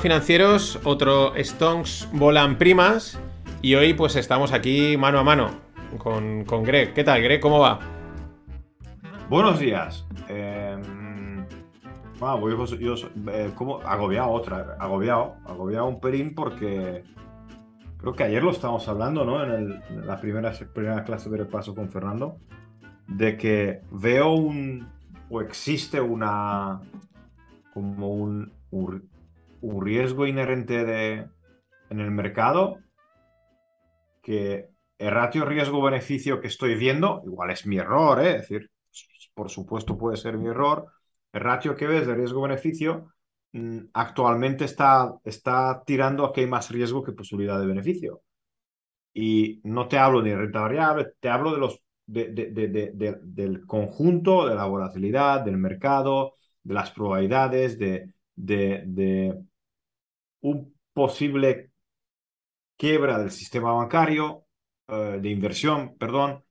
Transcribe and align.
financieros, 0.00 0.78
otro 0.84 1.32
Stonks 1.36 2.08
volan 2.12 2.58
primas 2.58 3.18
y 3.62 3.74
hoy 3.74 3.94
pues 3.94 4.16
estamos 4.16 4.52
aquí 4.52 4.96
mano 4.96 5.18
a 5.18 5.24
mano 5.24 5.50
con, 5.98 6.44
con 6.44 6.62
Greg. 6.62 6.94
¿Qué 6.94 7.04
tal, 7.04 7.22
Greg? 7.22 7.40
¿Cómo 7.40 7.58
va? 7.58 7.80
Buenos 9.28 9.58
días. 9.58 10.06
Eh, 10.28 10.76
voy, 12.20 12.54
yo, 12.78 12.94
eh, 13.32 13.50
como 13.54 13.80
agobiado 13.80 14.30
otra, 14.30 14.76
agobiado, 14.78 15.36
agobiado 15.46 15.86
un 15.86 16.00
pelín 16.00 16.34
porque 16.34 17.02
creo 17.98 18.12
que 18.14 18.24
ayer 18.24 18.42
lo 18.42 18.50
estábamos 18.50 18.86
hablando, 18.88 19.24
¿no? 19.24 19.42
En, 19.42 19.50
el, 19.50 19.82
en 19.90 20.06
la 20.06 20.20
primera, 20.20 20.52
primera 20.72 21.04
clase 21.04 21.28
de 21.30 21.38
repaso 21.38 21.74
con 21.74 21.88
Fernando, 21.88 22.38
de 23.06 23.36
que 23.36 23.82
veo 23.90 24.32
un, 24.32 24.88
o 25.28 25.40
existe 25.40 26.00
una, 26.00 26.80
como 27.74 28.08
un, 28.10 28.52
un, 28.70 29.08
riesgo 29.62 30.26
inherente 30.26 30.84
de, 30.84 31.26
en 31.90 32.00
el 32.00 32.10
mercado 32.10 32.78
que 34.22 34.68
el 34.98 35.10
ratio 35.10 35.44
riesgo-beneficio 35.44 36.40
que 36.40 36.48
estoy 36.48 36.74
viendo, 36.74 37.22
igual 37.24 37.50
es 37.50 37.66
mi 37.66 37.78
error, 37.78 38.20
¿eh? 38.20 38.36
es 38.36 38.48
decir, 38.48 38.70
por 39.32 39.48
supuesto 39.48 39.96
puede 39.96 40.16
ser 40.16 40.36
mi 40.36 40.48
error, 40.48 40.86
el 41.32 41.40
ratio 41.40 41.76
que 41.76 41.86
ves 41.86 42.06
de 42.06 42.14
riesgo-beneficio 42.14 43.12
mm, 43.52 43.78
actualmente 43.92 44.64
está, 44.64 45.14
está 45.24 45.82
tirando 45.86 46.24
a 46.24 46.32
que 46.32 46.42
hay 46.42 46.46
más 46.46 46.70
riesgo 46.70 47.02
que 47.04 47.12
posibilidad 47.12 47.60
de 47.60 47.66
beneficio. 47.66 48.22
Y 49.14 49.60
no 49.64 49.88
te 49.88 49.98
hablo 49.98 50.22
de 50.22 50.36
renta 50.36 50.60
variable, 50.60 51.12
te 51.20 51.28
hablo 51.28 51.52
de 51.52 51.58
los, 51.58 51.80
de, 52.06 53.22
del 53.22 53.66
conjunto, 53.66 54.46
de 54.46 54.54
la 54.54 54.66
volatilidad, 54.66 55.40
del 55.40 55.56
mercado, 55.56 56.34
de 56.62 56.74
las 56.74 56.90
probabilidades, 56.90 57.78
de, 57.78 58.12
de, 58.36 59.34
un 60.40 60.74
posible 60.92 61.70
quiebra 62.76 63.18
del 63.18 63.30
sistema 63.30 63.72
bancario, 63.72 64.44
eh, 64.88 65.18
de 65.20 65.28
inversión, 65.30 65.96
perdón. 65.98 66.44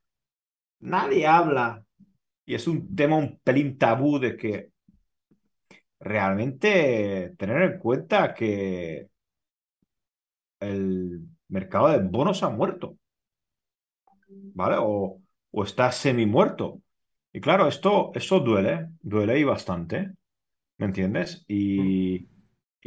Nadie 0.80 1.26
habla, 1.28 1.84
y 2.46 2.56
es 2.56 2.68
un 2.68 2.96
tema 2.96 3.18
un 3.18 3.40
pelín 3.44 3.78
tabú 3.78 4.20
de 4.20 4.38
que 4.38 4.72
realmente 6.00 7.34
tener 7.38 7.62
en 7.64 7.80
cuenta 7.80 8.34
que 8.34 9.10
el 10.60 11.22
mercado 11.50 11.90
de 11.90 12.00
bonos 12.00 12.44
ha 12.44 12.50
muerto, 12.50 12.98
¿vale? 14.54 14.78
O, 14.80 15.22
o 15.52 15.64
está 15.64 15.92
semi 15.92 16.26
muerto. 16.26 16.82
Y 17.34 17.42
claro, 17.42 17.68
esto, 17.68 18.12
eso 18.16 18.40
duele, 18.40 18.90
duele 19.02 19.40
y 19.40 19.44
bastante, 19.44 20.14
¿me 20.78 20.86
entiendes? 20.88 21.46
Y, 21.48 22.28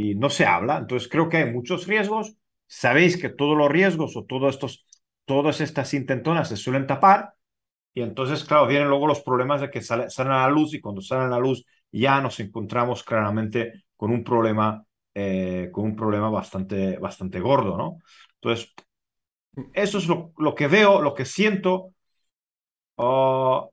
y 0.00 0.14
no 0.14 0.30
se 0.30 0.46
habla, 0.46 0.78
entonces 0.78 1.08
creo 1.08 1.28
que 1.28 1.38
hay 1.38 1.52
muchos 1.52 1.86
riesgos. 1.86 2.34
Sabéis 2.66 3.20
que 3.20 3.28
todos 3.28 3.56
los 3.56 3.70
riesgos 3.70 4.16
o 4.16 4.24
todos 4.24 4.54
estos, 4.54 4.86
todas 5.24 5.60
estas 5.60 5.92
intentonas 5.94 6.48
se 6.48 6.56
suelen 6.56 6.86
tapar 6.86 7.34
y 7.92 8.02
entonces, 8.02 8.44
claro, 8.44 8.66
vienen 8.66 8.88
luego 8.88 9.06
los 9.06 9.20
problemas 9.20 9.60
de 9.60 9.70
que 9.70 9.82
salen 9.82 10.32
a 10.32 10.46
la 10.46 10.50
luz 10.50 10.74
y 10.74 10.80
cuando 10.80 11.00
salen 11.00 11.26
a 11.26 11.30
la 11.30 11.38
luz 11.38 11.64
ya 11.90 12.20
nos 12.20 12.38
encontramos 12.40 13.02
claramente 13.02 13.84
con 13.96 14.12
un 14.12 14.22
problema, 14.22 14.84
eh, 15.14 15.70
con 15.72 15.84
un 15.84 15.96
problema 15.96 16.30
bastante, 16.30 16.98
bastante 16.98 17.40
gordo, 17.40 17.76
¿no? 17.76 17.98
Entonces, 18.34 18.72
eso 19.74 19.98
es 19.98 20.06
lo, 20.06 20.54
que 20.54 20.68
veo, 20.68 21.02
lo 21.02 21.14
que 21.14 21.24
siento. 21.24 21.92
Oh, 22.96 23.72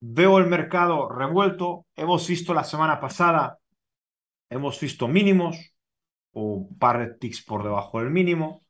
veo 0.00 0.38
el 0.38 0.46
mercado 0.46 1.08
revuelto. 1.08 1.86
Hemos 1.96 2.28
visto 2.28 2.52
la 2.52 2.64
semana 2.64 3.00
pasada, 3.00 3.58
hemos 4.50 4.80
visto 4.80 5.08
mínimos 5.08 5.56
o 6.32 6.68
par 6.78 7.16
ticks 7.18 7.42
por 7.42 7.62
debajo 7.62 8.00
del 8.00 8.10
mínimo. 8.10 8.64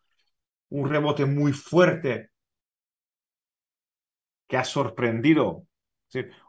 Un 0.70 0.88
rebote 0.88 1.24
muy 1.26 1.52
fuerte 1.52 2.30
que 4.46 4.56
ha 4.56 4.64
sorprendido. 4.64 5.64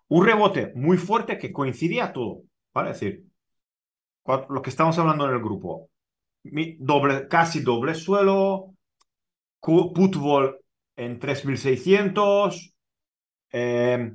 un 0.07 0.25
rebote 0.25 0.71
muy 0.75 0.97
fuerte 0.97 1.37
que 1.37 1.51
coincidía 1.51 2.13
todo. 2.13 2.43
¿vale? 2.73 2.91
Es 2.91 2.99
decir, 2.99 3.25
lo 4.49 4.61
que 4.61 4.69
estamos 4.69 4.97
hablando 4.97 5.27
en 5.27 5.35
el 5.35 5.39
grupo. 5.39 5.89
Doble, 6.43 7.27
casi 7.27 7.61
doble 7.61 7.93
suelo, 7.93 8.73
put 9.61 10.15
en 10.95 11.19
3600, 11.19 12.73
eh, 13.51 14.13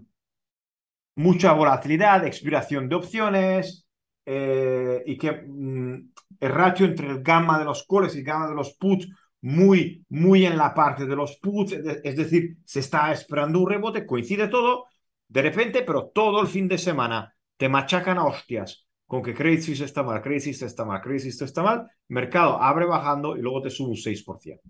mucha 1.16 1.52
volatilidad, 1.52 2.26
expiración 2.26 2.88
de 2.88 2.94
opciones 2.96 3.83
eh, 4.26 5.02
y 5.06 5.18
que 5.18 5.32
mm, 5.32 6.12
el 6.40 6.52
ratio 6.52 6.86
entre 6.86 7.08
el 7.08 7.22
gamma 7.22 7.58
de 7.58 7.64
los 7.64 7.86
calls 7.86 8.14
y 8.14 8.18
el 8.18 8.24
gamma 8.24 8.48
de 8.48 8.54
los 8.54 8.74
puts 8.74 9.08
muy, 9.42 10.04
muy 10.08 10.46
en 10.46 10.56
la 10.56 10.72
parte 10.72 11.06
de 11.06 11.14
los 11.14 11.36
puts, 11.36 11.72
es 11.72 12.16
decir, 12.16 12.56
se 12.64 12.80
está 12.80 13.12
esperando 13.12 13.60
un 13.60 13.68
rebote, 13.68 14.06
coincide 14.06 14.48
todo, 14.48 14.86
de 15.28 15.42
repente, 15.42 15.82
pero 15.82 16.06
todo 16.06 16.40
el 16.40 16.46
fin 16.46 16.66
de 16.66 16.78
semana 16.78 17.34
te 17.56 17.68
machacan 17.68 18.16
a 18.18 18.24
hostias 18.24 18.86
con 19.06 19.22
que 19.22 19.34
Credit 19.34 19.60
Suisse 19.60 19.82
está 19.82 20.02
mal, 20.02 20.22
Credit 20.22 20.42
Suisse 20.42 20.62
está 20.62 20.84
mal, 20.84 21.00
Credit 21.02 21.22
Suisse 21.22 21.42
está 21.42 21.62
mal, 21.62 21.86
mercado 22.08 22.60
abre 22.60 22.86
bajando 22.86 23.36
y 23.36 23.42
luego 23.42 23.60
te 23.60 23.70
sube 23.70 23.90
un 23.90 23.96
6%. 23.96 24.60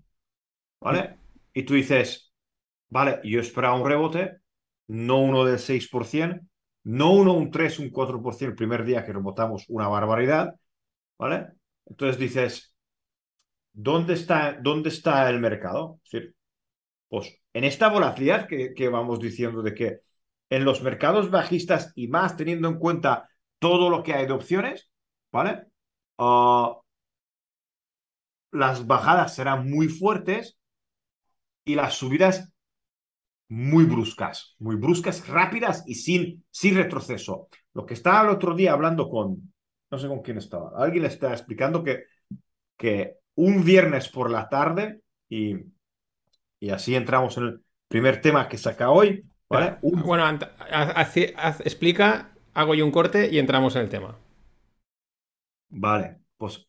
¿Vale? 0.81 1.19
Y 1.53 1.62
tú 1.62 1.75
dices, 1.75 2.32
vale, 2.88 3.21
yo 3.25 3.41
esperaba 3.41 3.81
un 3.81 3.88
rebote, 3.88 4.38
no 4.88 5.21
uno 5.21 5.44
del 5.44 5.59
6%, 5.59 6.41
no 6.84 7.12
uno 7.12 7.34
un 7.34 7.50
3, 7.50 7.78
un 7.81 7.91
4% 7.91 8.53
el 8.53 8.56
primer 8.56 8.84
día 8.84 9.05
que 9.05 9.12
rebotamos 9.12 9.65
una 9.69 9.89
barbaridad, 9.89 10.55
¿vale? 11.19 11.49
Entonces 11.87 12.19
dices, 12.19 12.75
¿dónde 13.72 14.15
está, 14.15 14.59
dónde 14.61 14.89
está 14.91 15.28
el 15.31 15.41
mercado? 15.41 16.00
pues 17.09 17.39
en 17.53 17.65
esta 17.65 17.89
volatilidad 17.89 18.49
que, 18.49 18.75
que 18.75 18.89
vamos 18.89 19.21
diciendo 19.21 19.62
de 19.62 19.75
que 19.75 20.00
en 20.50 20.65
los 20.65 20.83
mercados 20.83 21.31
bajistas 21.31 21.93
y 21.95 22.09
más 22.09 22.37
teniendo 22.37 22.69
en 22.69 22.78
cuenta 22.78 23.28
todo 23.59 23.89
lo 23.91 24.03
que 24.03 24.15
hay 24.15 24.27
de 24.27 24.33
opciones, 24.33 24.91
¿vale? 25.31 25.66
Ah, 26.19 26.77
las 28.53 28.87
bajadas 28.87 29.34
serán 29.34 29.69
muy 29.69 29.89
fuertes 29.89 30.56
y 31.65 31.75
las 31.75 31.95
subidas 31.95 32.53
muy 33.49 33.84
bruscas, 33.84 34.56
muy 34.59 34.77
bruscas, 34.77 35.27
rápidas 35.28 35.84
y 35.87 35.94
sin, 35.94 36.44
sin 36.50 36.77
retroceso. 36.77 37.49
Lo 37.75 37.84
que 37.87 37.94
estaba 37.94 38.22
el 38.22 38.34
otro 38.34 38.55
día 38.55 38.72
hablando 38.72 39.09
con, 39.09 39.53
no 39.91 39.99
sé 39.99 40.09
con 40.09 40.22
quién 40.22 40.38
estaba, 40.38 40.72
alguien 40.77 41.03
le 41.03 41.09
estaba 41.09 41.32
explicando 41.32 41.83
que, 41.83 42.04
que 42.77 43.16
un 43.37 43.65
viernes 43.65 44.09
por 44.09 44.31
la 44.31 44.49
tarde, 44.49 45.00
y, 45.28 45.56
y 46.60 46.71
así 46.71 46.94
entramos 46.94 47.37
en 47.37 47.44
el 47.44 47.60
primer 47.88 48.21
tema 48.21 48.49
que 48.49 48.59
saca 48.59 48.91
hoy. 48.91 49.25
¿vale? 49.49 49.77
Bueno, 49.83 50.25
explica, 51.65 52.33
hago 52.54 52.75
yo 52.75 52.84
un 52.84 52.93
corte 52.93 53.28
y 53.31 53.38
entramos 53.38 53.77
en 53.77 53.83
el 53.83 53.88
tema. 53.88 54.16
Vale, 55.69 56.19
pues 56.37 56.66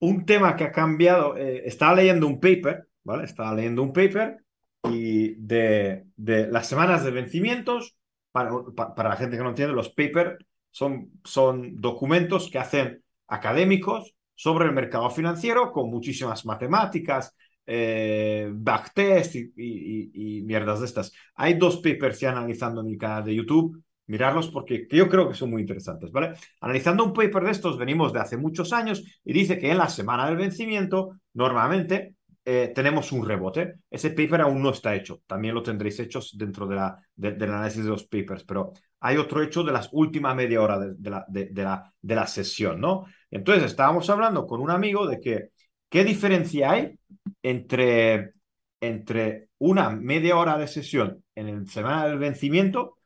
un 0.00 0.26
tema 0.26 0.56
que 0.56 0.64
ha 0.64 0.72
cambiado, 0.72 1.36
eh, 1.36 1.62
estaba 1.64 1.94
leyendo 1.94 2.26
un 2.26 2.40
paper, 2.40 2.88
¿vale? 3.04 3.24
Estaba 3.24 3.54
leyendo 3.54 3.82
un 3.82 3.92
paper 3.92 4.43
y 4.90 5.34
de, 5.34 6.06
de 6.16 6.46
las 6.48 6.68
semanas 6.68 7.04
de 7.04 7.10
vencimientos, 7.10 7.96
para, 8.32 8.50
para, 8.94 9.10
la 9.10 9.16
gente 9.16 9.36
que 9.36 9.42
no 9.42 9.50
entiende, 9.50 9.74
los 9.74 9.90
papers 9.90 10.44
son, 10.70 11.12
son 11.24 11.80
documentos 11.80 12.50
que 12.50 12.58
hacen 12.58 13.02
académicos 13.28 14.14
sobre 14.34 14.66
el 14.66 14.72
mercado 14.72 15.08
financiero 15.10 15.70
con 15.70 15.90
muchísimas 15.90 16.44
matemáticas, 16.44 17.34
eh, 17.66 18.50
backtest 18.52 19.36
y, 19.36 19.52
y, 19.56 20.42
mierdas 20.42 20.80
de 20.80 20.86
estas. 20.86 21.12
Hay 21.36 21.54
dos 21.54 21.76
papers 21.78 22.20
ya 22.20 22.30
analizando 22.30 22.80
en 22.80 22.88
mi 22.88 22.98
canal 22.98 23.24
de 23.24 23.34
YouTube, 23.34 23.82
mirarlos 24.06 24.48
porque 24.48 24.86
yo 24.90 25.08
creo 25.08 25.28
que 25.28 25.34
son 25.34 25.50
muy 25.50 25.62
interesantes, 25.62 26.10
¿vale? 26.10 26.34
Analizando 26.60 27.04
un 27.04 27.12
paper 27.12 27.44
de 27.44 27.52
estos, 27.52 27.78
venimos 27.78 28.12
de 28.12 28.20
hace 28.20 28.36
muchos 28.36 28.72
años 28.72 29.02
y 29.24 29.32
dice 29.32 29.58
que 29.58 29.70
en 29.70 29.78
la 29.78 29.88
semana 29.88 30.26
del 30.26 30.36
vencimiento, 30.36 31.18
normalmente 31.32 32.14
eh, 32.44 32.72
tenemos 32.74 33.10
un 33.12 33.26
rebote. 33.26 33.76
Ese 33.90 34.10
paper 34.10 34.42
aún 34.42 34.62
no 34.62 34.70
está 34.70 34.94
hecho. 34.94 35.22
También 35.26 35.54
lo 35.54 35.62
tendréis 35.62 35.98
hecho 36.00 36.20
dentro 36.34 36.66
de 36.66 36.76
la, 36.76 36.98
del 37.14 37.42
análisis 37.42 37.84
de 37.84 37.90
los 37.90 38.04
papers, 38.04 38.44
pero 38.44 38.72
hay 39.00 39.16
otro 39.16 39.42
hecho 39.42 39.62
de 39.62 39.72
las 39.72 39.88
últimas 39.92 40.36
media 40.36 40.60
hora 40.62 40.78
de, 40.78 41.10
la, 41.10 41.24
de, 41.28 41.50
la, 41.62 41.92
de 42.00 42.14
la 42.14 42.26
sesión, 42.26 42.80
¿no? 42.80 43.06
Entonces 43.30 43.64
estábamos 43.64 44.08
hablando 44.10 44.46
con 44.46 44.60
un 44.60 44.70
amigo 44.70 45.06
de 45.06 45.20
que 45.20 45.50
qué 45.88 46.04
diferencia 46.04 46.72
hay 46.72 46.98
entre, 47.42 48.34
entre 48.80 49.48
una 49.58 49.90
media 49.90 50.36
hora 50.36 50.58
de 50.58 50.68
sesión 50.68 51.24
en 51.34 51.48
el 51.48 51.68
semana 51.68 52.06
del 52.06 52.18
vencimiento 52.18 52.98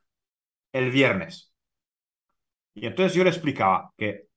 el 0.72 0.90
viernes. 0.90 1.52
Y 2.74 2.86
entonces 2.86 3.14
yo 3.14 3.24
le 3.24 3.30
explicaba 3.30 3.92
que 3.96 4.28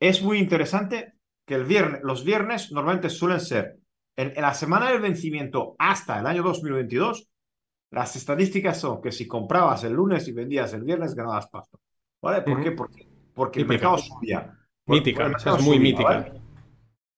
es 0.00 0.22
muy 0.22 0.38
interesante 0.38 1.14
que 1.52 1.58
el 1.58 1.64
viernes, 1.66 2.00
los 2.02 2.24
viernes 2.24 2.72
normalmente 2.72 3.10
suelen 3.10 3.38
ser 3.38 3.76
en, 4.16 4.32
la 4.40 4.54
semana 4.54 4.90
del 4.90 5.02
vencimiento 5.02 5.76
hasta 5.78 6.18
el 6.18 6.26
año 6.26 6.42
2022, 6.42 7.28
las 7.90 8.16
estadísticas 8.16 8.80
son 8.80 9.02
que 9.02 9.12
si 9.12 9.28
comprabas 9.28 9.84
el 9.84 9.92
lunes 9.92 10.26
y 10.28 10.32
vendías 10.32 10.72
el 10.72 10.82
viernes, 10.82 11.14
ganabas 11.14 11.48
pasta. 11.48 11.76
¿Vale? 12.22 12.40
¿Por 12.40 12.62
qué? 12.62 12.72
Porque, 12.72 13.06
porque 13.34 13.60
el 13.60 13.66
mercado 13.66 13.98
subía. 13.98 14.58
Mítica, 14.86 15.30
esa 15.36 15.58
es 15.58 15.62
muy 15.62 15.78
mítica. 15.78 16.32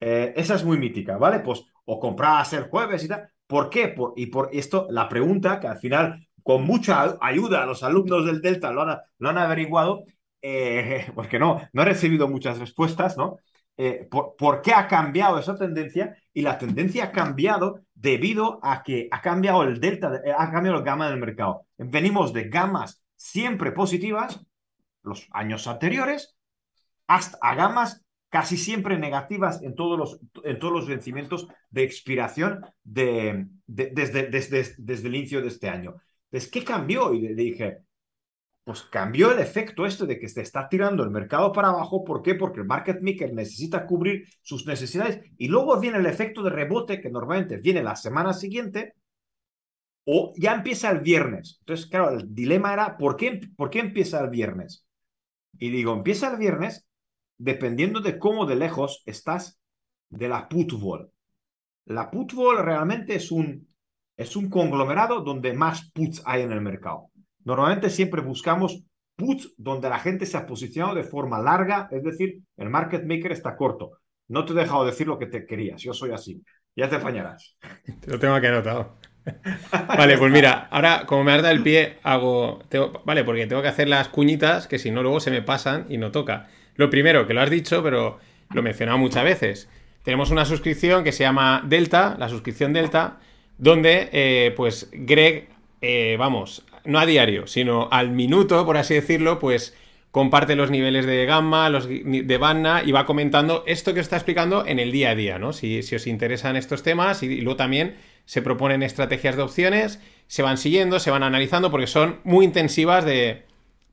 Eh, 0.00 0.32
esa 0.34 0.56
es 0.56 0.64
muy 0.64 0.78
mítica, 0.78 1.16
¿vale? 1.16 1.38
Pues 1.38 1.64
o 1.84 2.00
comprabas 2.00 2.54
el 2.54 2.64
jueves 2.64 3.04
y 3.04 3.08
tal. 3.08 3.28
¿Por 3.46 3.70
qué? 3.70 3.86
Por, 3.86 4.14
y 4.16 4.26
por 4.26 4.48
esto, 4.52 4.88
la 4.90 5.08
pregunta 5.08 5.60
que 5.60 5.68
al 5.68 5.78
final, 5.78 6.26
con 6.42 6.64
mucha 6.64 7.18
ayuda 7.20 7.62
a 7.62 7.66
los 7.66 7.84
alumnos 7.84 8.26
del 8.26 8.42
Delta 8.42 8.72
lo 8.72 8.82
han, 8.82 8.98
lo 9.18 9.28
han 9.28 9.38
averiguado, 9.38 10.02
eh, 10.42 11.06
porque 11.14 11.38
no, 11.38 11.60
no 11.72 11.82
he 11.82 11.84
recibido 11.84 12.26
muchas 12.26 12.58
respuestas, 12.58 13.16
¿no? 13.16 13.38
Eh, 13.76 14.08
por, 14.10 14.62
qué 14.62 14.72
ha 14.72 14.86
cambiado 14.86 15.38
esa 15.38 15.56
tendencia? 15.56 16.16
Y 16.32 16.42
la 16.42 16.58
tendencia 16.58 17.04
ha 17.04 17.12
cambiado 17.12 17.80
debido 17.94 18.60
a 18.62 18.82
que 18.82 19.08
ha 19.10 19.20
cambiado 19.20 19.62
el 19.64 19.80
delta, 19.80 20.20
ha 20.38 20.50
cambiado 20.50 20.78
la 20.78 20.84
gama 20.84 21.08
del 21.08 21.18
mercado. 21.18 21.66
Venimos 21.78 22.32
de 22.32 22.48
gamas 22.48 23.02
siempre 23.16 23.72
positivas, 23.72 24.44
los 25.02 25.26
años 25.32 25.66
anteriores, 25.66 26.36
hasta 27.06 27.54
gamas 27.54 28.04
casi 28.34 28.56
siempre 28.56 28.98
negativas 28.98 29.62
en 29.62 29.74
todos 29.74 29.96
los, 29.96 30.20
en 30.42 30.58
todos 30.58 30.72
los 30.72 30.88
vencimientos 30.88 31.46
de 31.70 31.84
expiración 31.84 32.64
de, 32.82 33.46
desde, 33.66 34.26
desde, 34.28 34.74
desde, 34.76 35.08
el 35.08 35.14
inicio 35.14 35.40
de 35.40 35.48
este 35.48 35.68
año. 35.68 35.94
Entonces, 36.30 36.50
¿qué 36.50 36.64
cambió? 36.64 37.12
Y 37.14 37.20
le 37.28 37.34
dije, 37.34 37.78
pues 38.64 38.82
cambió 38.82 39.30
el 39.30 39.38
efecto 39.38 39.84
este 39.84 40.06
de 40.06 40.18
que 40.18 40.28
se 40.28 40.40
está 40.40 40.68
tirando 40.68 41.02
el 41.02 41.10
mercado 41.10 41.52
para 41.52 41.68
abajo. 41.68 42.02
¿Por 42.02 42.22
qué? 42.22 42.34
Porque 42.34 42.60
el 42.60 42.66
market 42.66 43.00
maker 43.02 43.34
necesita 43.34 43.86
cubrir 43.86 44.26
sus 44.40 44.66
necesidades 44.66 45.20
y 45.36 45.48
luego 45.48 45.78
viene 45.78 45.98
el 45.98 46.06
efecto 46.06 46.42
de 46.42 46.50
rebote 46.50 47.00
que 47.00 47.10
normalmente 47.10 47.58
viene 47.58 47.82
la 47.82 47.94
semana 47.94 48.32
siguiente 48.32 48.94
o 50.06 50.32
ya 50.36 50.54
empieza 50.54 50.90
el 50.90 51.00
viernes. 51.00 51.58
Entonces, 51.60 51.86
claro, 51.86 52.10
el 52.10 52.34
dilema 52.34 52.72
era, 52.72 52.96
¿por 52.96 53.16
qué, 53.16 53.40
¿por 53.54 53.68
qué 53.68 53.80
empieza 53.80 54.20
el 54.22 54.30
viernes? 54.30 54.86
Y 55.58 55.70
digo, 55.70 55.92
empieza 55.92 56.30
el 56.32 56.38
viernes 56.38 56.86
dependiendo 57.36 58.00
de 58.00 58.18
cómo 58.18 58.46
de 58.46 58.56
lejos 58.56 59.02
estás 59.04 59.58
de 60.08 60.28
la 60.28 60.48
put 60.48 60.72
wall. 60.72 61.10
La 61.84 62.10
put 62.10 62.32
wall 62.32 62.64
realmente 62.64 63.14
es 63.14 63.30
un, 63.30 63.68
es 64.16 64.36
un 64.36 64.48
conglomerado 64.48 65.20
donde 65.20 65.52
más 65.52 65.90
puts 65.90 66.22
hay 66.24 66.42
en 66.42 66.52
el 66.52 66.62
mercado. 66.62 67.10
Normalmente 67.44 67.90
siempre 67.90 68.20
buscamos 68.20 68.82
puts 69.16 69.54
donde 69.56 69.88
la 69.88 69.98
gente 69.98 70.26
se 70.26 70.36
ha 70.36 70.46
posicionado 70.46 70.94
de 70.94 71.04
forma 71.04 71.40
larga, 71.40 71.88
es 71.90 72.02
decir, 72.02 72.40
el 72.56 72.70
market 72.70 73.04
maker 73.04 73.32
está 73.32 73.56
corto. 73.56 73.98
No 74.28 74.44
te 74.44 74.52
he 74.52 74.56
dejado 74.56 74.84
decir 74.84 75.06
lo 75.06 75.18
que 75.18 75.26
te 75.26 75.46
querías, 75.46 75.82
yo 75.82 75.92
soy 75.92 76.10
así. 76.10 76.42
Ya 76.76 76.88
te 76.88 76.96
apañarás. 76.96 77.56
Lo 78.06 78.18
tengo 78.18 78.34
aquí 78.34 78.46
anotado. 78.46 78.96
vale, 79.88 80.18
pues 80.18 80.32
mira, 80.32 80.68
ahora 80.70 81.04
como 81.06 81.24
me 81.24 81.32
dado 81.32 81.48
el 81.48 81.62
pie, 81.62 81.98
hago. 82.02 82.62
vale, 83.04 83.24
porque 83.24 83.46
tengo 83.46 83.62
que 83.62 83.68
hacer 83.68 83.88
las 83.88 84.08
cuñitas 84.08 84.66
que 84.66 84.78
si 84.78 84.90
no 84.90 85.02
luego 85.02 85.20
se 85.20 85.30
me 85.30 85.42
pasan 85.42 85.86
y 85.88 85.98
no 85.98 86.10
toca. 86.10 86.48
Lo 86.76 86.90
primero, 86.90 87.26
que 87.26 87.34
lo 87.34 87.40
has 87.40 87.50
dicho, 87.50 87.82
pero 87.82 88.18
lo 88.52 88.60
he 88.60 88.62
mencionado 88.62 88.98
muchas 88.98 89.24
veces. 89.24 89.68
Tenemos 90.02 90.30
una 90.30 90.44
suscripción 90.44 91.04
que 91.04 91.12
se 91.12 91.24
llama 91.24 91.62
Delta, 91.64 92.16
la 92.18 92.28
suscripción 92.28 92.72
Delta, 92.72 93.20
donde 93.56 94.10
eh, 94.12 94.52
pues 94.56 94.90
Greg, 94.92 95.48
eh, 95.80 96.16
vamos, 96.18 96.64
no 96.84 96.98
a 96.98 97.06
diario, 97.06 97.46
sino 97.46 97.88
al 97.90 98.10
minuto, 98.10 98.64
por 98.64 98.76
así 98.76 98.94
decirlo, 98.94 99.38
pues 99.38 99.74
comparte 100.10 100.54
los 100.54 100.70
niveles 100.70 101.06
de 101.06 101.26
gamma, 101.26 101.68
los 101.70 101.88
de 101.88 102.38
banna 102.38 102.82
y 102.84 102.92
va 102.92 103.04
comentando 103.04 103.64
esto 103.66 103.94
que 103.94 104.00
os 104.00 104.06
está 104.06 104.16
explicando 104.16 104.64
en 104.64 104.78
el 104.78 104.92
día 104.92 105.10
a 105.10 105.14
día, 105.16 105.38
¿no? 105.38 105.52
Si, 105.52 105.80
os 105.80 106.06
interesan 106.06 106.56
estos 106.56 106.82
temas 106.84 107.22
y, 107.22 107.40
luego 107.40 107.56
también 107.56 107.96
se 108.24 108.40
proponen 108.40 108.82
estrategias 108.82 109.36
de 109.36 109.42
opciones, 109.42 110.00
se 110.28 110.42
van 110.42 110.56
siguiendo, 110.56 111.00
se 111.00 111.10
van 111.10 111.24
analizando 111.24 111.70
porque 111.70 111.88
son 111.88 112.20
muy 112.22 112.44
intensivas 112.44 113.04
de, 113.04 113.42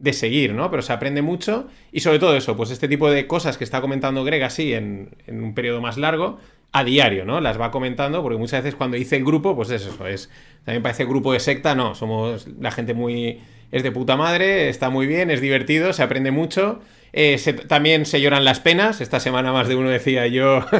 de 0.01 0.13
seguir, 0.13 0.53
¿no? 0.53 0.69
Pero 0.71 0.81
se 0.81 0.93
aprende 0.93 1.21
mucho 1.21 1.67
y 1.91 1.99
sobre 1.99 2.19
todo 2.19 2.35
eso, 2.35 2.57
pues 2.57 2.71
este 2.71 2.87
tipo 2.87 3.09
de 3.09 3.27
cosas 3.27 3.57
que 3.57 3.63
está 3.63 3.81
comentando 3.81 4.23
Greg 4.23 4.43
así 4.43 4.73
en, 4.73 5.15
un 5.27 5.53
periodo 5.53 5.79
más 5.79 5.97
largo, 5.97 6.39
a 6.71 6.83
diario, 6.83 7.25
¿no? 7.25 7.41
Las 7.41 7.59
va 7.59 7.71
comentando 7.71 8.21
porque 8.21 8.37
muchas 8.37 8.63
veces 8.63 8.75
cuando 8.75 8.97
dice 8.97 9.17
el 9.17 9.25
grupo, 9.25 9.55
pues 9.55 9.69
es 9.71 9.85
eso, 9.85 10.07
es, 10.07 10.29
también 10.63 10.83
parece 10.83 11.05
grupo 11.05 11.33
de 11.33 11.39
secta, 11.39 11.75
no, 11.75 11.95
somos 11.95 12.47
la 12.59 12.71
gente 12.71 12.93
muy, 12.93 13.41
es 13.71 13.83
de 13.83 13.91
puta 13.91 14.15
madre, 14.15 14.69
está 14.69 14.89
muy 14.89 15.07
bien, 15.07 15.31
es 15.31 15.41
divertido, 15.41 15.93
se 15.93 16.03
aprende 16.03 16.31
mucho. 16.31 16.81
Eh, 17.13 17.37
también 17.67 18.05
se 18.05 18.21
lloran 18.21 18.45
las 18.45 18.59
penas. 18.59 19.01
Esta 19.01 19.19
semana 19.19 19.51
más 19.51 19.67
de 19.67 19.75
uno 19.75 19.89
decía 19.89 20.27
yo. 20.27 20.65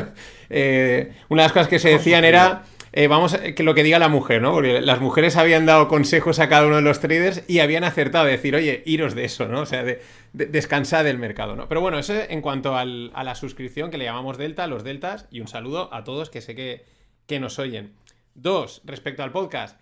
Eh, 0.53 1.13
una 1.29 1.43
de 1.43 1.45
las 1.45 1.53
cosas 1.53 1.69
que 1.69 1.79
se 1.79 1.88
decían 1.88 2.25
era 2.25 2.63
eh, 2.93 3.07
vamos, 3.07 3.38
que 3.38 3.63
lo 3.63 3.73
que 3.73 3.83
diga 3.83 3.99
la 3.99 4.09
mujer, 4.09 4.41
¿no? 4.41 4.51
Porque 4.51 4.81
las 4.81 4.99
mujeres 4.99 5.38
habían 5.38 5.65
dado 5.65 5.88
consejos 5.88 6.39
a 6.39 6.49
cada 6.49 6.65
uno 6.65 6.75
de 6.75 6.81
los 6.81 6.99
traders 6.99 7.43
y 7.47 7.59
habían 7.59 7.83
acertado 7.85 8.25
de 8.25 8.31
decir, 8.31 8.55
oye, 8.55 8.83
iros 8.85 9.15
de 9.15 9.23
eso, 9.25 9.47
¿no? 9.47 9.61
O 9.61 9.65
sea, 9.65 9.83
de, 9.83 10.01
descansar 10.33 11.05
del 11.05 11.17
mercado, 11.17 11.55
¿no? 11.55 11.67
Pero 11.69 11.79
bueno, 11.79 11.99
eso 11.99 12.13
en 12.13 12.41
cuanto 12.41 12.75
a 12.75 12.85
la 12.85 13.35
suscripción 13.35 13.91
que 13.91 13.97
le 13.97 14.05
llamamos 14.05 14.38
Delta, 14.38 14.67
los 14.67 14.83
Deltas, 14.83 15.27
y 15.31 15.39
un 15.39 15.47
saludo 15.47 15.93
a 15.93 16.03
todos 16.03 16.29
que 16.29 16.41
sé 16.41 16.53
que, 16.53 16.83
que 17.27 17.39
nos 17.39 17.59
oyen. 17.59 17.93
Dos, 18.33 18.81
respecto 18.83 19.23
al 19.23 19.31
podcast. 19.31 19.79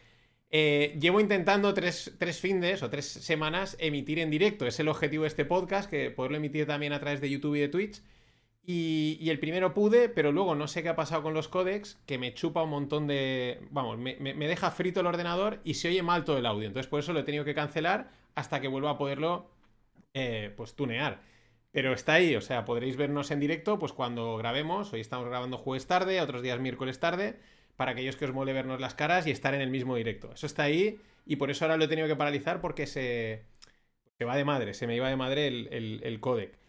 Eh, 0.52 0.98
llevo 1.00 1.20
intentando 1.20 1.74
tres, 1.76 2.16
tres 2.18 2.40
findes 2.40 2.82
o 2.82 2.90
tres 2.90 3.06
semanas 3.06 3.78
emitir 3.80 4.20
en 4.20 4.32
directo. 4.32 4.66
Es 4.66 4.80
el 4.80 4.88
objetivo 4.88 5.24
de 5.24 5.30
este 5.30 5.46
podcast, 5.46 5.90
que 5.90 6.10
poderlo 6.10 6.38
emitir 6.38 6.66
también 6.66 6.94
a 6.94 7.00
través 7.00 7.22
de 7.22 7.30
YouTube 7.30 7.56
y 7.56 7.62
de 7.62 7.70
Twitch. 7.70 8.02
Y, 8.72 9.28
el 9.32 9.40
primero 9.40 9.74
pude, 9.74 10.10
pero 10.10 10.32
luego 10.32 10.54
no 10.54 10.68
sé 10.68 10.84
qué 10.84 10.90
ha 10.90 10.96
pasado 10.96 11.24
con 11.24 11.34
los 11.34 11.48
códecs, 11.48 12.00
que 12.06 12.20
me 12.20 12.36
chupa 12.36 12.62
un 12.62 12.70
montón 12.70 13.08
de... 13.08 13.62
Vamos, 13.72 13.98
me, 13.98 14.14
deja 14.14 14.70
frito 14.70 15.00
el 15.00 15.08
ordenador 15.08 15.60
y 15.64 15.74
se 15.74 15.88
oye 15.88 16.04
mal 16.04 16.24
todo 16.24 16.38
el 16.38 16.46
audio. 16.46 16.68
Entonces 16.68 16.88
por 16.88 17.00
eso 17.00 17.12
lo 17.12 17.22
he 17.22 17.24
tenido 17.24 17.44
que 17.44 17.56
cancelar 17.56 18.12
hasta 18.36 18.62
que 18.62 18.68
vuelva 18.68 18.92
a 18.92 18.98
poderlo, 19.00 19.50
eh, 20.14 20.54
pues, 20.56 20.76
tunear. 20.76 21.24
Pero 21.72 21.94
está 21.94 22.14
ahí, 22.14 22.36
o 22.36 22.42
sea, 22.42 22.64
podréis 22.64 22.96
vernos 22.96 23.32
en 23.32 23.40
directo, 23.40 23.80
pues 23.80 23.92
cuando 23.92 24.38
grabemos. 24.38 24.94
Hoy 24.94 25.00
estamos 25.02 25.28
grabando 25.28 25.58
jueves 25.58 25.88
tarde, 25.88 26.22
otros 26.22 26.44
días 26.44 26.60
miércoles 26.60 27.00
tarde, 27.00 27.40
para 27.76 27.94
aquellos 27.94 28.18
que 28.18 28.26
os 28.26 28.34
mole 28.34 28.54
vernos 28.54 28.80
las 28.80 28.94
caras 28.94 29.26
y 29.26 29.32
estar 29.32 29.56
en 29.56 29.62
el 29.62 29.72
mismo 29.72 29.96
directo. 29.96 30.32
Eso 30.32 30.46
está 30.46 30.62
ahí 30.62 31.00
y 31.26 31.38
por 31.38 31.50
eso 31.50 31.66
ahora 31.66 31.78
lo 31.78 31.86
he 31.86 31.88
tenido 31.88 32.08
que 32.08 32.16
paralizar 32.16 32.62
porque 32.62 32.86
se, 32.86 33.46
se 34.20 34.26
va 34.26 34.36
de 34.36 34.46
madre, 34.46 34.76
se 34.76 34.86
me 34.86 34.96
iba 34.96 35.10
de 35.10 35.16
madre 35.16 35.48
el, 35.48 36.02
el 36.04 36.20
codec. 36.20 36.60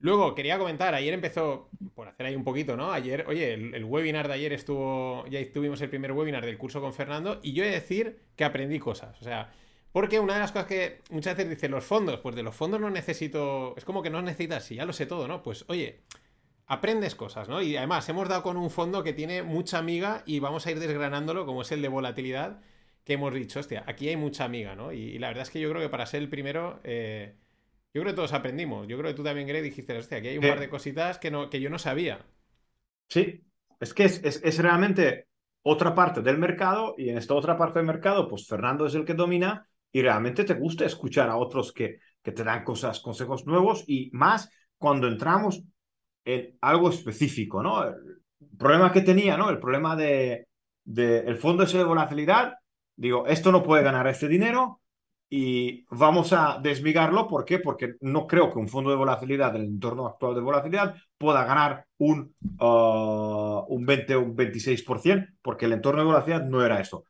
Luego, 0.00 0.34
quería 0.34 0.58
comentar, 0.58 0.94
ayer 0.94 1.12
empezó, 1.12 1.68
por 1.94 2.08
hacer 2.08 2.24
ahí 2.24 2.34
un 2.34 2.42
poquito, 2.42 2.74
¿no? 2.74 2.90
Ayer, 2.90 3.26
oye, 3.28 3.52
el, 3.52 3.84
webinar 3.84 4.28
de 4.28 4.34
ayer 4.34 4.52
estuvo, 4.54 5.26
ya 5.26 5.40
tuvimos 5.52 5.80
el 5.82 5.90
primer 5.90 6.12
webinar 6.12 6.44
del 6.46 6.56
curso 6.56 6.80
con 6.80 6.94
Fernando 6.94 7.38
y 7.42 7.52
yo 7.52 7.64
he 7.64 7.66
de 7.66 7.74
decir 7.74 8.18
que 8.34 8.44
aprendí 8.44 8.78
cosas, 8.78 9.20
o 9.20 9.24
sea, 9.24 9.52
porque 9.92 10.18
una 10.18 10.34
de 10.34 10.40
las 10.40 10.52
cosas 10.52 10.68
que 10.68 11.00
muchas 11.10 11.36
veces 11.36 11.50
dicen 11.50 11.70
los 11.70 11.84
fondos, 11.84 12.20
pues 12.20 12.34
de 12.34 12.42
los 12.42 12.54
fondos 12.54 12.80
no 12.80 12.88
necesito, 12.88 13.74
es 13.76 13.84
como 13.84 14.02
que 14.02 14.08
no 14.08 14.22
necesitas, 14.22 14.64
si 14.64 14.76
ya 14.76 14.86
lo 14.86 14.94
sé 14.94 15.04
todo, 15.04 15.28
¿no? 15.28 15.42
Pues 15.42 15.66
oye, 15.68 16.00
aprendes 16.66 17.14
cosas, 17.14 17.50
¿no? 17.50 17.60
Y 17.60 17.76
además 17.76 18.08
hemos 18.08 18.26
dado 18.26 18.42
con 18.42 18.56
un 18.56 18.70
fondo 18.70 19.02
que 19.02 19.12
tiene 19.12 19.42
mucha 19.42 19.76
amiga 19.76 20.22
y 20.24 20.40
vamos 20.40 20.66
a 20.66 20.70
ir 20.70 20.80
desgranándolo, 20.80 21.44
como 21.44 21.60
es 21.60 21.72
el 21.72 21.82
de 21.82 21.88
volatilidad, 21.88 22.62
que 23.04 23.14
hemos 23.14 23.34
dicho, 23.34 23.60
hostia, 23.60 23.84
aquí 23.86 24.08
hay 24.08 24.16
mucha 24.16 24.44
amiga, 24.44 24.74
¿no? 24.74 24.92
Y, 24.92 25.18
la 25.18 25.28
verdad 25.28 25.42
es 25.42 25.50
que 25.50 25.60
yo 25.60 25.68
creo 25.68 25.82
que 25.82 25.90
para 25.90 26.06
ser 26.06 26.22
el 26.22 26.30
primero... 26.30 26.80
Eh, 26.84 27.34
yo 27.92 28.02
creo 28.02 28.12
que 28.12 28.16
todos 28.16 28.32
aprendimos. 28.32 28.86
Yo 28.86 28.96
creo 28.96 29.10
que 29.10 29.16
tú 29.16 29.24
también, 29.24 29.48
Greg, 29.48 29.62
dijiste, 29.62 29.96
hostia, 29.96 30.18
aquí 30.18 30.28
hay 30.28 30.38
un 30.38 30.46
par 30.46 30.60
de 30.60 30.68
cositas 30.68 31.18
que, 31.18 31.30
no, 31.30 31.50
que 31.50 31.60
yo 31.60 31.70
no 31.70 31.78
sabía. 31.78 32.24
Sí, 33.08 33.42
es 33.80 33.94
que 33.94 34.04
es, 34.04 34.22
es, 34.22 34.58
realmente 34.58 35.26
otra 35.62 35.94
parte 35.94 36.22
del 36.22 36.38
mercado 36.38 36.94
y 36.96 37.08
en 37.08 37.18
esta 37.18 37.34
otra 37.34 37.56
parte 37.56 37.80
del 37.80 37.86
mercado, 37.86 38.28
pues 38.28 38.46
Fernando 38.46 38.86
es 38.86 38.94
el 38.94 39.04
que 39.04 39.14
domina 39.14 39.66
y 39.90 40.02
realmente 40.02 40.44
te 40.44 40.54
gusta 40.54 40.84
escuchar 40.84 41.28
a 41.28 41.36
otros 41.36 41.72
que, 41.72 41.98
que 42.22 42.30
te 42.30 42.44
dan 42.44 42.62
cosas, 42.62 43.00
consejos 43.00 43.44
nuevos 43.46 43.82
y 43.88 44.10
más 44.12 44.50
cuando 44.78 45.08
entramos 45.08 45.62
en 46.24 46.56
algo 46.60 46.90
específico, 46.90 47.62
¿no? 47.62 47.84
El 47.84 47.96
problema 48.56 48.92
que 48.92 49.00
tenía, 49.00 49.36
¿no? 49.36 49.50
El 49.50 49.58
problema 49.58 49.96
de, 49.96 50.46
de 50.84 51.18
el 51.18 51.36
fondo 51.36 51.64
ese 51.64 51.78
de 51.78 51.84
volatilidad, 51.84 52.54
digo, 52.94 53.26
esto 53.26 53.50
no 53.50 53.62
puede 53.62 53.82
ganar 53.82 54.06
este 54.06 54.28
dinero, 54.28 54.80
y 55.32 55.84
vamos 55.90 56.32
a 56.32 56.58
desmigarlo. 56.60 57.28
¿Por 57.28 57.44
qué? 57.44 57.60
Porque 57.60 57.94
no 58.00 58.26
creo 58.26 58.52
que 58.52 58.58
un 58.58 58.68
fondo 58.68 58.90
de 58.90 58.96
volatilidad 58.96 59.52
del 59.52 59.62
entorno 59.62 60.06
actual 60.06 60.34
de 60.34 60.40
volatilidad 60.40 60.96
pueda 61.16 61.44
ganar 61.44 61.86
un, 61.98 62.34
uh, 62.58 63.64
un 63.68 63.86
20 63.86 64.16
o 64.16 64.20
un 64.22 64.36
26%, 64.36 65.34
porque 65.40 65.66
el 65.66 65.74
entorno 65.74 66.00
de 66.00 66.06
volatilidad 66.06 66.44
no 66.46 66.64
era 66.64 66.80
eso. 66.80 67.04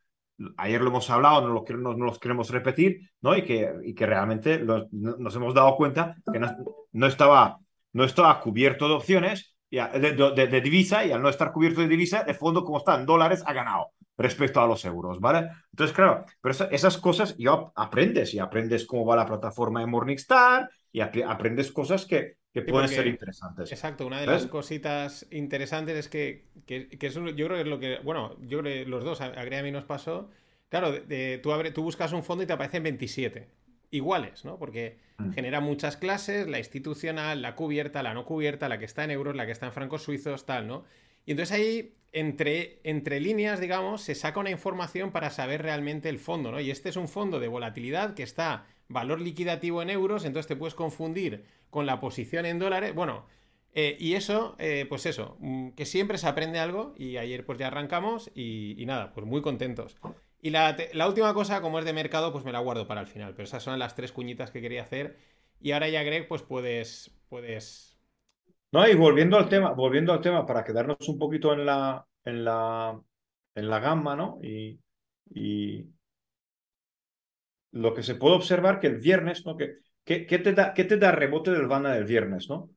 Ayer 0.57 0.81
lo 0.81 0.89
hemos 0.89 1.09
hablado, 1.09 1.41
no 1.41 1.65
lo, 1.65 1.93
los 1.97 2.19
queremos 2.19 2.51
repetir, 2.51 3.09
¿no? 3.21 3.35
Y 3.35 3.43
que, 3.43 3.73
y 3.83 3.95
que 3.95 4.05
realmente 4.05 4.63
nos 4.91 5.35
hemos 5.35 5.53
dado 5.53 5.75
cuenta 5.75 6.15
que 6.31 6.39
no, 6.39 6.55
no, 6.91 7.07
estaba, 7.07 7.57
no 7.93 8.03
estaba 8.03 8.39
cubierto 8.39 8.87
de 8.87 8.93
opciones, 8.95 9.55
de, 9.69 10.31
de, 10.35 10.47
de 10.47 10.61
divisa, 10.61 11.05
y 11.05 11.11
al 11.11 11.21
no 11.21 11.29
estar 11.29 11.51
cubierto 11.51 11.81
de 11.81 11.87
divisa, 11.87 12.21
el 12.21 12.35
fondo, 12.35 12.63
como 12.63 12.77
está 12.77 12.99
en 12.99 13.05
dólares, 13.05 13.43
ha 13.45 13.53
ganado 13.53 13.91
respecto 14.21 14.61
a 14.61 14.67
los 14.67 14.85
euros, 14.85 15.19
¿vale? 15.19 15.49
Entonces, 15.71 15.95
claro, 15.95 16.25
pero 16.41 16.55
esas 16.71 16.97
cosas 16.97 17.35
yo 17.37 17.71
aprendes 17.75 18.33
y 18.33 18.39
aprendes 18.39 18.85
cómo 18.85 19.05
va 19.05 19.15
la 19.15 19.25
plataforma 19.25 19.79
de 19.81 19.87
Morningstar 19.87 20.69
y 20.91 21.01
aprendes 21.01 21.71
cosas 21.71 22.05
que, 22.05 22.37
que 22.53 22.61
pueden 22.61 22.89
ser 22.89 23.07
interesantes. 23.07 23.71
Exacto, 23.71 24.05
una 24.05 24.19
de 24.19 24.27
las 24.27 24.45
cositas 24.45 25.25
interesantes 25.31 25.97
es 25.97 26.09
que, 26.09 26.45
que, 26.65 26.87
eso 27.01 27.25
yo 27.29 27.47
creo 27.47 27.57
que 27.57 27.61
es 27.61 27.67
lo 27.67 27.79
que, 27.79 27.99
bueno, 28.03 28.37
yo 28.41 28.59
creo 28.59 28.63
que 28.63 28.85
los 28.85 29.03
dos, 29.03 29.21
a, 29.21 29.27
a 29.27 29.63
mí 29.63 29.71
nos 29.71 29.85
pasó, 29.85 30.29
claro, 30.69 30.91
de, 30.91 31.39
tú, 31.41 31.51
abre, 31.51 31.71
tú 31.71 31.83
buscas 31.83 32.11
un 32.13 32.23
fondo 32.23 32.43
y 32.43 32.47
te 32.47 32.53
aparecen 32.53 32.83
27. 32.83 33.47
iguales, 33.91 34.45
¿no? 34.45 34.57
Porque 34.57 34.97
Mm. 35.21 35.31
genera 35.33 35.59
muchas 35.59 35.97
clases, 35.97 36.47
la 36.47 36.57
institucional, 36.57 37.41
la 37.41 37.55
cubierta, 37.55 38.03
la 38.03 38.13
no 38.13 38.25
cubierta, 38.25 38.69
la 38.69 38.79
que 38.79 38.85
está 38.85 39.03
en 39.03 39.11
euros, 39.11 39.35
la 39.35 39.45
que 39.45 39.51
está 39.51 39.67
en 39.67 39.71
francos 39.73 40.03
suizos, 40.03 40.45
tal, 40.45 40.67
¿no? 40.67 40.83
Y 41.25 41.31
entonces 41.31 41.55
ahí, 41.55 41.93
entre, 42.11 42.79
entre 42.83 43.19
líneas, 43.19 43.59
digamos, 43.59 44.01
se 44.01 44.15
saca 44.15 44.39
una 44.39 44.49
información 44.49 45.11
para 45.11 45.29
saber 45.29 45.61
realmente 45.61 46.09
el 46.09 46.19
fondo, 46.19 46.51
¿no? 46.51 46.59
Y 46.59 46.71
este 46.71 46.89
es 46.89 46.95
un 46.95 47.07
fondo 47.07 47.39
de 47.39 47.47
volatilidad 47.47 48.13
que 48.13 48.23
está 48.23 48.65
valor 48.89 49.21
liquidativo 49.21 49.81
en 49.81 49.89
euros, 49.89 50.25
entonces 50.25 50.47
te 50.47 50.55
puedes 50.55 50.75
confundir 50.75 51.45
con 51.69 51.85
la 51.85 51.99
posición 51.99 52.45
en 52.45 52.59
dólares. 52.59 52.93
Bueno, 52.93 53.25
eh, 53.73 53.95
y 53.99 54.15
eso, 54.15 54.55
eh, 54.59 54.85
pues 54.89 55.05
eso, 55.05 55.37
mm, 55.39 55.69
que 55.69 55.85
siempre 55.85 56.17
se 56.17 56.27
aprende 56.27 56.59
algo 56.59 56.93
y 56.97 57.17
ayer 57.17 57.45
pues 57.45 57.57
ya 57.57 57.67
arrancamos 57.67 58.29
y, 58.35 58.83
nada, 58.85 59.13
pues 59.13 59.25
muy 59.25 59.41
contentos. 59.41 59.95
Y 60.41 60.49
la, 60.49 60.75
la 60.93 61.07
última 61.07 61.33
cosa, 61.33 61.61
como 61.61 61.79
es 61.79 61.85
de 61.85 61.93
mercado, 61.93 62.31
pues 62.33 62.43
me 62.43 62.51
la 62.51 62.59
guardo 62.59 62.87
para 62.87 63.01
el 63.01 63.07
final, 63.07 63.33
pero 63.33 63.43
esas 63.43 63.63
son 63.63 63.79
las 63.79 63.95
tres 63.95 64.11
cuñitas 64.11 64.51
que 64.51 64.61
quería 64.61 64.83
hacer. 64.83 65.17
Y 65.61 65.71
ahora 65.71 65.87
ya, 65.87 66.03
Greg, 66.03 66.27
pues 66.27 66.41
puedes, 66.41 67.11
puedes... 67.29 67.90
No, 68.71 68.87
y 68.87 68.95
volviendo 68.95 69.37
al 69.37 69.49
tema, 69.49 69.71
volviendo 69.73 70.13
al 70.13 70.21
tema, 70.21 70.45
para 70.45 70.63
quedarnos 70.63 70.97
un 71.09 71.17
poquito 71.19 71.51
en 71.53 71.65
la, 71.65 72.05
en 72.23 72.43
la, 72.45 73.01
en 73.55 73.69
la 73.69 73.79
gama, 73.79 74.15
¿no? 74.15 74.39
Y, 74.41 74.79
y 75.33 75.85
lo 77.71 77.93
que 77.93 78.03
se 78.03 78.15
puede 78.15 78.35
observar 78.35 78.79
que 78.79 78.87
el 78.87 78.97
viernes, 78.97 79.45
¿no? 79.45 79.55
Que, 79.57 79.75
que- 80.03 80.25
¿qué 80.25 80.39
te 80.39 80.53
da, 80.53 80.73
te 80.73 80.97
da 80.97 81.11
rebote 81.11 81.51
del 81.51 81.67
Vanda 81.67 81.93
del 81.93 82.05
viernes, 82.05 82.49
¿no? 82.49 82.69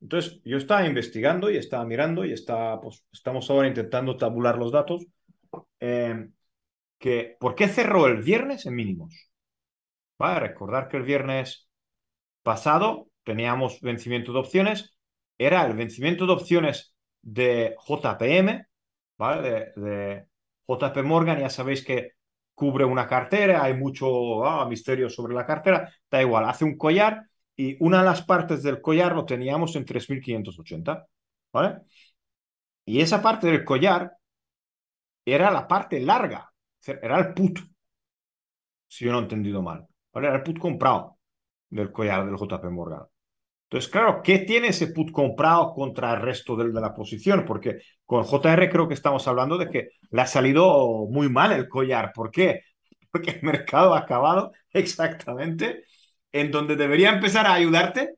Entonces, 0.00 0.40
yo 0.44 0.56
estaba 0.56 0.84
investigando 0.86 1.50
y 1.50 1.56
estaba 1.56 1.84
mirando 1.84 2.24
y 2.24 2.32
está, 2.32 2.80
pues, 2.80 3.04
estamos 3.12 3.48
ahora 3.50 3.68
intentando 3.68 4.16
tabular 4.16 4.58
los 4.58 4.72
datos. 4.72 5.06
eh, 5.80 6.28
que, 6.98 7.36
¿por 7.40 7.54
qué 7.56 7.68
cerró 7.68 8.06
el 8.08 8.22
viernes 8.22 8.66
en 8.66 8.74
mínimos? 8.76 9.14
¿Vale? 10.18 10.40
Recordar 10.40 10.88
que 10.88 10.96
el 10.98 11.02
viernes 11.04 11.68
pasado 12.42 13.08
teníamos 13.24 13.80
vencimiento 13.82 14.32
de 14.32 14.40
opciones, 14.40 14.96
era 15.38 15.66
el 15.66 15.74
vencimiento 15.74 16.26
de 16.26 16.32
opciones 16.32 16.94
de 17.22 17.76
JPM, 17.86 18.66
¿vale? 19.18 19.72
De, 19.76 19.80
de 19.80 20.26
JP 20.66 21.02
Morgan, 21.04 21.40
ya 21.40 21.50
sabéis 21.50 21.84
que 21.84 22.12
cubre 22.54 22.84
una 22.84 23.06
cartera, 23.06 23.62
hay 23.64 23.74
mucho 23.74 24.44
ah, 24.44 24.66
misterio 24.68 25.08
sobre 25.10 25.34
la 25.34 25.46
cartera, 25.46 25.92
da 26.10 26.22
igual, 26.22 26.44
hace 26.44 26.64
un 26.64 26.76
collar 26.76 27.26
y 27.56 27.76
una 27.84 27.98
de 27.98 28.04
las 28.04 28.22
partes 28.22 28.62
del 28.62 28.80
collar 28.80 29.14
lo 29.14 29.24
teníamos 29.24 29.76
en 29.76 29.84
3.580, 29.84 31.06
¿vale? 31.52 31.82
Y 32.84 33.00
esa 33.00 33.22
parte 33.22 33.48
del 33.48 33.64
collar 33.64 34.16
era 35.24 35.50
la 35.50 35.66
parte 35.68 36.00
larga, 36.00 36.52
era 36.86 37.18
el 37.18 37.34
put, 37.34 37.58
si 38.86 39.06
no 39.06 39.18
he 39.18 39.22
entendido 39.22 39.62
mal, 39.62 39.86
¿vale? 40.12 40.28
Era 40.28 40.36
el 40.36 40.42
put 40.42 40.58
comprado 40.58 41.18
del 41.70 41.90
collar 41.92 42.24
del 42.26 42.36
JP 42.36 42.64
Morgan. 42.70 43.06
Entonces, 43.72 43.90
claro, 43.90 44.20
¿qué 44.22 44.40
tiene 44.40 44.68
ese 44.68 44.88
put 44.88 45.10
comprado 45.12 45.72
contra 45.72 46.12
el 46.12 46.20
resto 46.20 46.56
del, 46.56 46.74
de 46.74 46.80
la 46.82 46.92
posición? 46.94 47.46
Porque 47.46 47.78
con 48.04 48.22
JR 48.22 48.68
creo 48.68 48.86
que 48.86 48.92
estamos 48.92 49.26
hablando 49.26 49.56
de 49.56 49.70
que 49.70 49.88
le 50.10 50.20
ha 50.20 50.26
salido 50.26 51.06
muy 51.08 51.30
mal 51.30 51.52
el 51.52 51.68
collar. 51.70 52.12
¿Por 52.14 52.30
qué? 52.30 52.60
Porque 53.10 53.30
el 53.30 53.42
mercado 53.42 53.94
ha 53.94 54.00
acabado 54.00 54.52
exactamente 54.74 55.84
en 56.32 56.50
donde 56.50 56.76
debería 56.76 57.10
empezar 57.14 57.46
a 57.46 57.54
ayudarte 57.54 58.16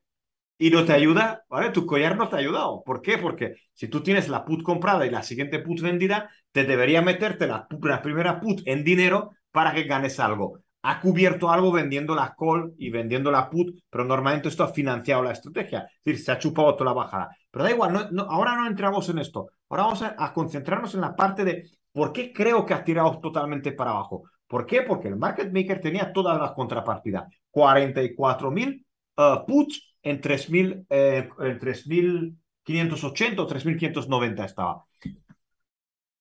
y 0.58 0.70
no 0.70 0.84
te 0.84 0.92
ayuda, 0.94 1.44
¿vale? 1.48 1.70
Tu 1.70 1.86
collar 1.86 2.16
no 2.16 2.28
te 2.28 2.36
ha 2.36 2.40
ayudado. 2.40 2.82
¿Por 2.84 3.02
qué? 3.02 3.18
Porque 3.18 3.54
si 3.74 3.88
tú 3.88 4.02
tienes 4.02 4.28
la 4.28 4.44
put 4.44 4.62
comprada 4.64 5.06
y 5.06 5.10
la 5.10 5.22
siguiente 5.22 5.60
put 5.60 5.80
vendida, 5.80 6.30
te 6.52 6.64
debería 6.64 7.02
meterte 7.02 7.46
la, 7.46 7.68
la 7.82 8.02
primera 8.02 8.40
put 8.40 8.62
en 8.66 8.84
dinero 8.84 9.30
para 9.52 9.74
que 9.74 9.84
ganes 9.84 10.18
algo. 10.20 10.63
Ha 10.86 11.00
cubierto 11.00 11.50
algo 11.50 11.72
vendiendo 11.72 12.14
la 12.14 12.34
call 12.38 12.74
y 12.76 12.90
vendiendo 12.90 13.30
la 13.30 13.48
put, 13.48 13.74
pero 13.88 14.04
normalmente 14.04 14.48
esto 14.48 14.64
ha 14.64 14.68
financiado 14.68 15.22
la 15.22 15.32
estrategia. 15.32 15.88
Es 15.96 16.04
decir, 16.04 16.24
se 16.24 16.32
ha 16.32 16.38
chupado 16.38 16.74
toda 16.76 16.90
la 16.90 16.92
bajada. 16.92 17.36
Pero 17.50 17.64
da 17.64 17.70
igual, 17.70 18.10
ahora 18.28 18.54
no 18.54 18.66
entramos 18.66 19.08
en 19.08 19.18
esto. 19.18 19.48
Ahora 19.70 19.84
vamos 19.84 20.02
a, 20.02 20.32
concentrarnos 20.34 20.94
en 20.94 21.00
la 21.00 21.16
parte 21.16 21.42
de 21.42 21.70
por 21.90 22.12
qué 22.12 22.32
creo 22.34 22.66
que 22.66 22.74
ha 22.74 22.84
tirado 22.84 23.18
totalmente 23.18 23.72
para 23.72 23.92
abajo. 23.92 24.24
¿Por 24.46 24.66
qué? 24.66 24.82
Porque 24.82 25.08
el 25.08 25.16
market 25.16 25.50
maker 25.50 25.80
tenía 25.80 26.12
todas 26.12 26.38
las 26.38 26.52
contrapartidas. 26.52 27.32
44.000 27.50 28.84
uh, 29.16 29.46
puts 29.46 29.96
en 30.02 30.20
3.000, 30.20 30.86
eh, 30.90 31.30
en 31.38 31.58
3.580 31.58 33.38
o 33.38 33.48
3.590 33.48 34.44
estaba. 34.44 34.84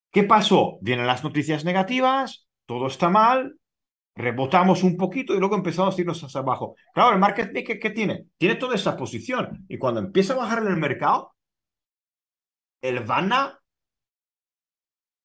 ¿Qué 0.09 0.23
pasó? 0.23 0.77
Vienen 0.79 1.07
las 1.07 1.23
noticias 1.23 1.65
negativas, 1.65 2.47
todo 2.65 2.87
está 2.87 3.09
mal, 3.09 3.57
rebotamos 4.15 4.83
un 4.83 4.97
poquito 4.97 5.33
y 5.33 5.39
luego 5.39 5.55
empezamos 5.55 5.97
a 5.97 6.01
irnos 6.01 6.23
hacia 6.23 6.41
abajo. 6.41 6.75
Claro, 6.93 7.13
el 7.13 7.19
market 7.19 7.53
maker, 7.53 7.79
¿qué 7.79 7.89
tiene? 7.89 8.27
Tiene 8.37 8.55
toda 8.55 8.75
esa 8.75 8.95
posición. 8.95 9.65
Y 9.67 9.77
cuando 9.77 9.99
empieza 9.99 10.33
a 10.33 10.37
bajar 10.37 10.59
en 10.59 10.67
el 10.67 10.77
mercado, 10.77 11.33
el 12.81 12.99
VANA 12.99 13.59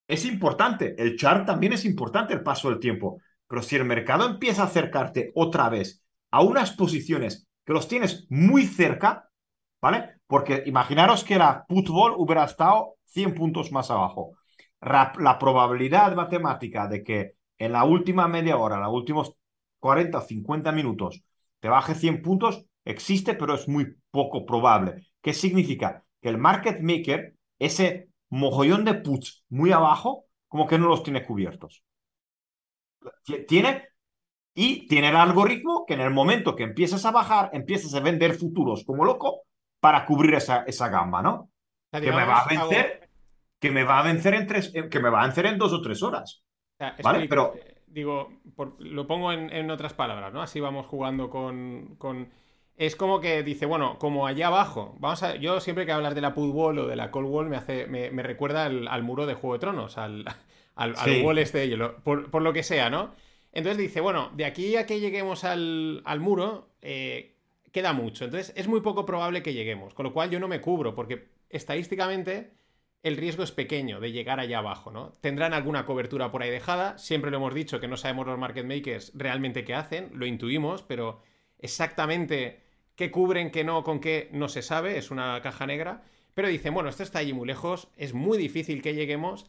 es 0.07 0.25
importante. 0.25 0.95
El 0.99 1.16
chart 1.16 1.47
también 1.47 1.75
es 1.75 1.85
importante 1.85 2.33
el 2.33 2.42
paso 2.42 2.71
del 2.71 2.80
tiempo. 2.80 3.21
Pero 3.47 3.62
si 3.62 3.76
el 3.76 3.85
mercado 3.85 4.26
empieza 4.26 4.62
a 4.62 4.66
acercarte 4.66 5.33
otra 5.35 5.68
vez 5.68 6.02
a 6.30 6.42
unas 6.42 6.73
posiciones 6.73 7.47
que 7.64 7.73
los 7.73 7.88
tienes 7.88 8.26
muy 8.30 8.66
cerca, 8.66 9.28
¿vale? 9.80 10.21
Porque 10.26 10.62
imaginaros 10.66 11.25
que 11.25 11.38
la 11.38 11.64
putball 11.66 12.14
hubiera 12.16 12.45
estado 12.45 12.97
100 13.04 13.35
puntos 13.35 13.73
más 13.73 13.90
abajo. 13.90 14.33
La, 14.80 15.12
la 15.18 15.38
probabilidad 15.38 16.14
matemática 16.14 16.87
de 16.87 17.02
que 17.02 17.38
en 17.59 17.73
la 17.73 17.85
última 17.85 18.29
media 18.29 18.57
hora, 18.57 18.77
en 18.77 18.83
los 18.83 18.93
últimos 18.93 19.35
40 19.81 20.19
o 20.19 20.21
50 20.21 20.73
minutos, 20.73 21.23
te 21.61 21.69
baje 21.69 21.95
100 21.95 22.23
puntos, 22.23 22.65
existe, 22.85 23.35
pero 23.35 23.55
es 23.55 23.69
muy 23.69 23.97
poco 24.11 24.47
probable. 24.47 25.07
¿Qué 25.21 25.33
significa? 25.33 26.05
Que 26.21 26.29
el 26.29 26.38
market 26.38 26.81
maker, 26.81 27.35
ese 27.59 28.09
mojollón 28.31 28.85
de 28.85 28.95
puts 28.95 29.45
muy 29.49 29.73
abajo, 29.73 30.27
como 30.49 30.67
que 30.67 30.79
no 30.79 30.88
los 30.88 31.03
tiene 31.03 31.25
cubiertos. 31.25 31.83
Tiene 33.47 33.88
y 34.55 34.88
tiene 34.88 35.11
el 35.11 35.17
algoritmo 35.17 35.85
que 35.87 35.95
en 35.95 36.00
el 36.00 36.11
momento 36.11 36.57
que 36.57 36.65
empiezas 36.65 37.05
a 37.07 37.12
bajar, 37.12 37.50
empiezas 37.53 37.95
a 37.95 38.00
vender 38.00 38.35
futuros 38.35 38.85
como 38.85 39.05
loco 39.05 39.43
para 39.79 40.05
cubrir 40.05 40.35
esa, 40.35 40.65
esa 40.65 40.88
gama, 40.88 41.23
¿no? 41.23 41.50
Que 41.93 42.11
me 42.11 42.25
va 42.25 42.41
a 42.41 42.49
vencer, 42.49 43.09
que 43.61 43.71
me 43.71 43.85
va 43.85 44.00
a 44.00 44.03
vencer 44.03 44.35
en 44.35 44.47
tres, 44.49 44.73
que 44.91 45.00
me 45.00 45.11
va 45.11 45.23
a 45.23 45.27
vencer 45.27 45.47
en 45.47 45.59
dos 45.59 45.73
o 45.73 45.81
tres 45.81 46.03
horas. 46.03 46.43
Sea, 46.79 46.97
¿Vale? 47.03 47.25
explico, 47.25 47.29
Pero 47.29 47.55
eh, 47.57 47.75
digo, 47.87 48.33
por- 48.57 48.81
lo 48.81 49.07
pongo 49.07 49.33
en, 49.33 49.51
en 49.53 49.71
otras 49.71 49.95
palabras, 49.95 50.33
¿no? 50.33 50.43
Así 50.43 50.61
vamos 50.61 50.87
jugando 50.87 51.31
con, 51.31 51.97
con- 51.99 52.31
Es 52.77 52.95
como 52.97 53.21
que 53.21 53.43
dice, 53.43 53.67
bueno, 53.67 53.99
como 53.99 54.27
allá 54.27 54.47
abajo, 54.49 54.97
vamos 55.01 55.23
a... 55.25 55.35
Yo 55.37 55.61
siempre 55.61 55.85
que 55.87 55.93
hablas 55.93 56.15
de 56.15 56.21
la 56.21 56.35
put 56.35 56.55
wall 56.55 56.79
o 56.79 56.87
de 56.87 56.95
la 56.97 57.11
call 57.11 57.25
wall 57.25 57.49
me 57.49 57.57
hace, 57.57 57.87
me, 57.87 58.11
me 58.13 58.23
recuerda 58.23 58.67
al, 58.67 58.87
al 58.89 59.03
muro 59.03 59.27
de 59.27 59.35
Juego 59.35 59.55
de 59.55 59.59
Tronos, 59.61 59.99
al, 59.99 60.25
al, 60.77 60.95
wall 61.25 61.39
este 61.39 61.59
de 61.59 61.69
hielo, 61.69 61.97
por, 62.05 62.31
por 62.31 62.43
lo 62.43 62.53
que 62.53 62.63
sea, 62.63 62.89
¿no? 62.91 63.15
Entonces 63.53 63.79
dice, 63.79 64.01
bueno, 64.01 64.31
de 64.35 64.45
aquí 64.45 64.77
a 64.77 64.87
que 64.87 65.01
lleguemos 65.01 65.43
al, 65.45 66.03
al 66.05 66.21
muro, 66.21 66.69
eh, 66.83 67.35
queda 67.73 67.93
mucho. 67.93 68.25
Entonces 68.27 68.53
es 68.57 68.69
muy 68.69 68.81
poco 68.81 69.05
probable 69.05 69.43
que 69.43 69.55
lleguemos, 69.55 69.95
con 69.95 70.05
lo 70.05 70.13
cual 70.13 70.31
yo 70.31 70.39
no 70.39 70.47
me 70.47 70.61
cubro, 70.61 70.95
porque 70.95 71.31
estadísticamente 71.51 72.53
el 73.02 73.17
riesgo 73.17 73.43
es 73.43 73.52
pequeño 73.52 74.00
de 74.00 74.12
llegar 74.12 74.40
allá 74.40 74.59
abajo, 74.59 74.90
¿no? 74.90 75.12
Tendrán 75.21 75.55
alguna 75.55 75.87
cobertura 75.87 76.31
por 76.31 76.43
ahí 76.43 76.50
dejada. 76.50 76.99
Siempre 76.99 77.31
lo 77.31 77.37
hemos 77.37 77.55
dicho 77.55 77.81
que 77.81 77.88
no 77.88 77.97
sabemos 77.97 78.26
los 78.26 78.38
market 78.38 78.67
makers 78.67 79.12
realmente 79.14 79.64
qué 79.64 79.75
hacen, 79.75 80.11
lo 80.14 80.26
intuimos, 80.26 80.83
pero 80.83 81.23
exactamente 81.59 82.62
qué 82.97 83.11
cubren, 83.11 83.50
qué 83.50 83.62
no, 83.62 83.85
con 83.85 84.00
qué 84.00 84.28
no 84.33 84.49
se 84.49 84.62
sabe, 84.62 84.99
es 84.99 85.11
una 85.11 85.40
caja 85.43 85.67
negra. 85.67 86.02
Pero 86.35 86.49
dicen, 86.49 86.75
bueno, 86.75 86.88
esto 86.88 87.02
está 87.02 87.21
allí 87.21 87.33
muy 87.33 87.47
lejos, 87.47 87.88
es 87.97 88.14
muy 88.14 88.38
difícil 88.38 88.83
que 88.83 88.95
lleguemos, 88.95 89.47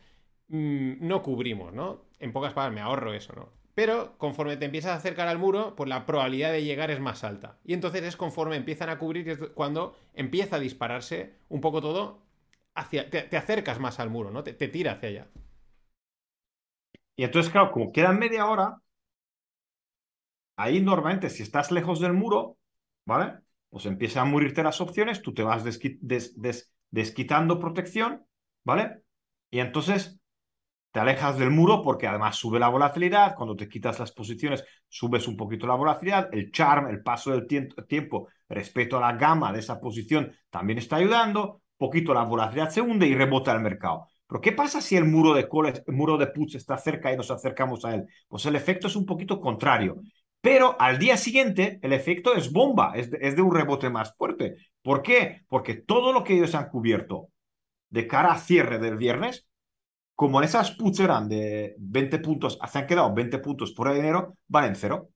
mm, 0.47 1.07
no 1.07 1.21
cubrimos, 1.23 1.73
¿no? 1.73 2.05
En 2.19 2.31
pocas 2.31 2.53
palabras, 2.53 2.75
me 2.75 2.81
ahorro 2.81 3.13
eso, 3.13 3.33
¿no? 3.33 3.49
Pero 3.73 4.17
conforme 4.17 4.57
te 4.57 4.65
empiezas 4.65 4.91
a 4.91 4.95
acercar 4.95 5.27
al 5.27 5.37
muro, 5.37 5.75
pues 5.75 5.89
la 5.89 6.05
probabilidad 6.05 6.51
de 6.51 6.63
llegar 6.63 6.91
es 6.91 6.99
más 6.99 7.23
alta. 7.23 7.57
Y 7.63 7.73
entonces 7.73 8.03
es 8.03 8.17
conforme 8.17 8.55
empiezan 8.57 8.89
a 8.89 8.99
cubrir 8.99 9.53
cuando 9.53 9.95
empieza 10.13 10.57
a 10.57 10.59
dispararse 10.59 11.35
un 11.47 11.61
poco 11.61 11.81
todo 11.81 12.28
hacia. 12.79 13.09
Te, 13.09 13.23
te 13.23 13.37
acercas 13.37 13.79
más 13.79 13.99
al 13.99 14.09
muro, 14.09 14.31
¿no? 14.31 14.43
Te, 14.43 14.53
te 14.53 14.67
tira 14.67 14.93
hacia 14.93 15.09
allá. 15.09 15.27
Y 17.15 17.23
entonces, 17.23 17.51
claro, 17.51 17.71
como 17.71 17.91
queda 17.91 18.11
media 18.13 18.47
hora, 18.47 18.81
ahí 20.57 20.81
normalmente 20.81 21.29
si 21.29 21.43
estás 21.43 21.71
lejos 21.71 21.99
del 21.99 22.13
muro, 22.13 22.57
¿vale? 23.05 23.39
Pues 23.69 23.85
empiezan 23.85 24.27
a 24.27 24.31
morirte 24.31 24.63
las 24.63 24.81
opciones, 24.81 25.21
tú 25.21 25.33
te 25.33 25.43
vas 25.43 25.63
desqui- 25.65 25.97
des- 26.01 26.39
des- 26.39 26.71
desquitando 26.91 27.59
protección, 27.59 28.25
¿vale? 28.63 29.03
Y 29.51 29.59
entonces 29.59 30.19
te 30.91 30.99
alejas 31.01 31.37
del 31.39 31.51
muro 31.51 31.83
porque 31.83 32.07
además 32.07 32.37
sube 32.37 32.59
la 32.59 32.69
volatilidad, 32.69 33.35
cuando 33.35 33.55
te 33.55 33.69
quitas 33.69 33.99
las 33.99 34.11
posiciones 34.11 34.65
subes 34.89 35.27
un 35.27 35.37
poquito 35.37 35.67
la 35.67 35.75
volatilidad, 35.75 36.29
el 36.33 36.51
charm, 36.51 36.89
el 36.89 37.03
paso 37.03 37.31
del 37.31 37.47
tiempo 37.87 38.29
respecto 38.49 38.97
a 38.97 39.01
la 39.01 39.13
gama 39.17 39.53
de 39.53 39.59
esa 39.59 39.79
posición 39.81 40.33
también 40.49 40.79
está 40.79 40.97
ayudando, 40.97 41.63
poquito 41.79 42.13
la 42.13 42.23
volatilidad 42.23 42.69
se 42.69 42.81
hunde 42.81 43.07
y 43.07 43.15
rebota 43.15 43.53
el 43.53 43.61
mercado. 43.61 44.07
Pero 44.27 44.41
¿qué 44.41 44.51
pasa 44.51 44.81
si 44.81 44.95
el 44.95 45.05
muro 45.05 45.33
de 45.33 45.49
calls, 45.49 45.81
el 45.87 45.93
muro 45.95 46.17
de 46.17 46.27
puts 46.27 46.55
está 46.55 46.77
cerca 46.77 47.11
y 47.11 47.17
nos 47.17 47.31
acercamos 47.31 47.83
a 47.85 47.95
él? 47.95 48.05
Pues 48.27 48.45
el 48.45 48.55
efecto 48.55 48.87
es 48.87 48.95
un 48.95 49.05
poquito 49.05 49.41
contrario. 49.41 50.01
Pero 50.41 50.75
al 50.79 50.99
día 50.99 51.17
siguiente 51.17 51.79
el 51.81 51.93
efecto 51.93 52.35
es 52.35 52.51
bomba, 52.51 52.93
es 52.95 53.09
de, 53.11 53.41
un 53.41 53.53
rebote 53.55 53.89
más 53.89 54.15
fuerte. 54.15 54.57
¿Por 54.81 55.01
qué? 55.01 55.45
Porque 55.47 55.75
todo 55.75 56.13
lo 56.13 56.23
que 56.23 56.35
ellos 56.35 56.55
han 56.55 56.69
cubierto 56.69 57.29
de 57.89 58.07
cara 58.07 58.33
a 58.33 58.39
cierre 58.39 58.79
del 58.79 58.97
viernes, 58.97 59.47
como 60.15 60.39
en 60.39 60.45
esas 60.45 60.71
puts 60.71 60.99
eran 60.99 61.29
de 61.29 61.75
20 61.79 62.19
puntos, 62.19 62.59
se 62.71 62.77
han 62.79 62.87
quedado 62.87 63.13
20 63.13 63.39
puntos 63.39 63.71
por 63.73 63.93
dinero, 63.93 64.35
van 64.47 64.65
en 64.65 64.75
cero. 64.75 65.09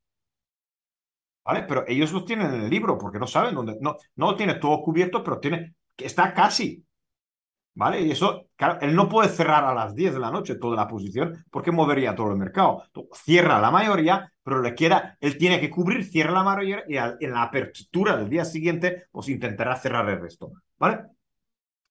¿Vale? 1.46 1.64
Pero 1.68 1.84
ellos 1.88 2.12
lo 2.14 2.24
tienen 2.24 2.54
en 2.54 2.62
el 2.64 2.70
libro 2.70 2.98
porque 2.98 3.20
no 3.20 3.28
saben 3.28 3.56
dónde. 3.56 3.78
No, 3.82 3.98
no 4.16 4.32
lo 4.32 4.36
tiene 4.38 4.56
todo 4.56 4.82
cubierto, 4.82 5.24
pero 5.24 5.40
tiene. 5.40 5.76
Está 5.98 6.34
casi. 6.34 6.84
¿Vale? 7.76 8.02
Y 8.02 8.12
eso, 8.12 8.50
claro, 8.56 8.80
él 8.82 8.96
no 8.96 9.10
puede 9.10 9.30
cerrar 9.30 9.64
a 9.64 9.74
las 9.74 9.96
10 9.96 10.14
de 10.14 10.20
la 10.20 10.30
noche 10.30 10.56
toda 10.56 10.76
la 10.76 10.88
posición 10.88 11.44
porque 11.50 11.72
movería 11.72 12.14
todo 12.14 12.32
el 12.32 12.38
mercado. 12.38 12.84
Cierra 13.14 13.60
la 13.60 13.72
mayoría, 13.72 14.32
pero 14.44 14.62
le 14.62 14.76
queda, 14.76 15.18
él 15.20 15.38
tiene 15.40 15.60
que 15.60 15.72
cubrir, 15.72 16.06
cierra 16.06 16.34
la 16.34 16.44
mayoría 16.44 16.84
y 16.88 17.26
en 17.26 17.32
la 17.32 17.42
apertura 17.42 18.16
del 18.16 18.30
día 18.30 18.46
siguiente, 18.46 19.06
pues 19.12 19.28
intentará 19.30 19.76
cerrar 19.76 20.08
el 20.10 20.22
resto. 20.22 20.52
¿Vale? 20.78 21.00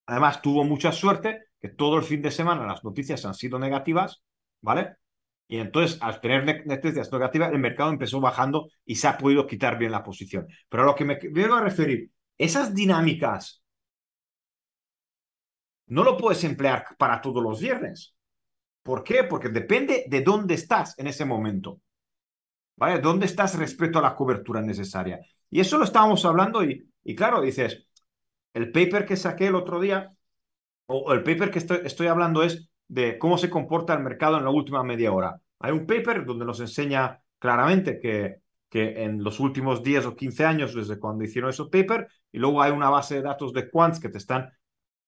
Además, 0.06 0.40
tuvo 0.40 0.62
mucha 0.64 0.92
suerte 0.92 1.46
que 1.60 1.68
todo 1.68 1.96
el 1.96 2.04
fin 2.04 2.22
de 2.22 2.30
semana 2.30 2.66
las 2.66 2.84
noticias 2.84 3.24
han 3.24 3.34
sido 3.34 3.58
negativas, 3.58 4.22
¿vale? 4.60 4.96
Y 5.48 5.58
entonces, 5.58 5.98
al 6.02 6.20
tener 6.20 6.66
noticias 6.66 7.12
negativas, 7.12 7.52
el 7.52 7.58
mercado 7.58 7.90
empezó 7.90 8.20
bajando 8.20 8.68
y 8.84 8.96
se 8.96 9.08
ha 9.08 9.18
podido 9.18 9.46
quitar 9.46 9.78
bien 9.78 9.92
la 9.92 10.02
posición. 10.02 10.46
Pero 10.68 10.82
a 10.82 10.86
lo 10.86 10.94
que 10.94 11.04
me 11.04 11.18
quiero 11.18 11.60
referir, 11.60 12.10
esas 12.38 12.74
dinámicas 12.74 13.61
no 15.92 16.04
lo 16.04 16.16
puedes 16.16 16.42
emplear 16.44 16.86
para 16.96 17.20
todos 17.20 17.42
los 17.42 17.60
viernes. 17.60 18.14
¿Por 18.82 19.04
qué? 19.04 19.24
Porque 19.24 19.50
depende 19.50 20.06
de 20.08 20.22
dónde 20.22 20.54
estás 20.54 20.98
en 20.98 21.06
ese 21.06 21.26
momento. 21.26 21.80
¿Vale? 22.76 22.98
¿Dónde 22.98 23.26
estás 23.26 23.58
respecto 23.58 23.98
a 23.98 24.02
la 24.02 24.16
cobertura 24.16 24.62
necesaria? 24.62 25.20
Y 25.50 25.60
eso 25.60 25.76
lo 25.76 25.84
estábamos 25.84 26.24
hablando 26.24 26.64
y, 26.64 26.88
y 27.04 27.14
claro, 27.14 27.42
dices, 27.42 27.86
el 28.54 28.72
paper 28.72 29.04
que 29.04 29.16
saqué 29.16 29.48
el 29.48 29.54
otro 29.54 29.80
día, 29.80 30.10
o 30.86 31.12
el 31.12 31.22
paper 31.22 31.50
que 31.50 31.58
estoy, 31.58 31.80
estoy 31.84 32.06
hablando 32.06 32.42
es 32.42 32.70
de 32.88 33.18
cómo 33.18 33.36
se 33.36 33.50
comporta 33.50 33.92
el 33.92 34.02
mercado 34.02 34.38
en 34.38 34.44
la 34.44 34.50
última 34.50 34.82
media 34.82 35.12
hora. 35.12 35.40
Hay 35.58 35.72
un 35.72 35.86
paper 35.86 36.24
donde 36.24 36.46
nos 36.46 36.60
enseña 36.60 37.20
claramente 37.38 38.00
que, 38.00 38.38
que 38.70 39.04
en 39.04 39.22
los 39.22 39.40
últimos 39.40 39.82
10 39.82 40.06
o 40.06 40.16
15 40.16 40.44
años, 40.46 40.74
desde 40.74 40.98
cuando 40.98 41.22
hicieron 41.22 41.50
esos 41.50 41.68
paper, 41.68 42.08
y 42.32 42.38
luego 42.38 42.62
hay 42.62 42.72
una 42.72 42.88
base 42.88 43.16
de 43.16 43.22
datos 43.22 43.52
de 43.52 43.70
quants 43.70 44.00
que 44.00 44.08
te 44.08 44.16
están 44.16 44.50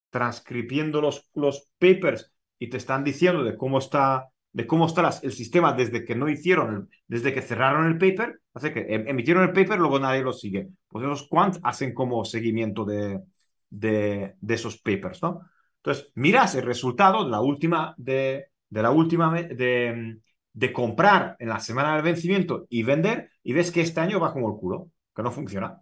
transcribiendo 0.09 1.01
los, 1.01 1.29
los 1.33 1.69
papers 1.77 2.31
y 2.59 2.69
te 2.69 2.77
están 2.77 3.03
diciendo 3.03 3.43
de 3.43 3.57
cómo 3.57 3.79
está, 3.79 4.29
de 4.51 4.65
cómo 4.67 4.85
está 4.85 5.09
el 5.23 5.31
sistema 5.31 5.73
desde 5.73 6.05
que 6.05 6.15
no 6.15 6.29
hicieron, 6.29 6.89
desde 7.07 7.33
que 7.33 7.41
cerraron 7.41 7.87
el 7.87 7.97
paper, 7.97 8.39
hace 8.53 8.73
que 8.73 8.79
em, 8.81 9.07
emitieron 9.07 9.43
el 9.43 9.53
paper, 9.53 9.79
luego 9.79 9.99
nadie 9.99 10.23
lo 10.23 10.33
sigue. 10.33 10.69
Pues 10.87 11.03
esos 11.05 11.27
quants 11.27 11.59
hacen 11.63 11.93
como 11.93 12.23
seguimiento 12.25 12.85
de, 12.85 13.21
de, 13.69 14.35
de 14.39 14.53
esos 14.53 14.77
papers, 14.81 15.21
¿no? 15.21 15.41
Entonces, 15.77 16.11
miras 16.15 16.55
el 16.55 16.63
resultado 16.65 17.25
de 17.25 17.31
la 17.31 17.41
última, 17.41 17.93
de, 17.97 18.47
de 18.69 18.81
la 18.81 18.91
última, 18.91 19.31
de, 19.33 20.17
de 20.53 20.73
comprar 20.73 21.35
en 21.39 21.49
la 21.49 21.59
semana 21.59 21.93
del 21.93 22.03
vencimiento 22.03 22.65
y 22.69 22.83
vender, 22.83 23.29
y 23.43 23.53
ves 23.53 23.71
que 23.71 23.81
este 23.81 23.99
año 23.99 24.19
va 24.19 24.33
como 24.33 24.49
el 24.49 24.57
culo, 24.59 24.89
que 25.15 25.21
no 25.21 25.31
funciona. 25.31 25.79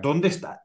¿Dónde 0.00 0.28
está? 0.28 0.62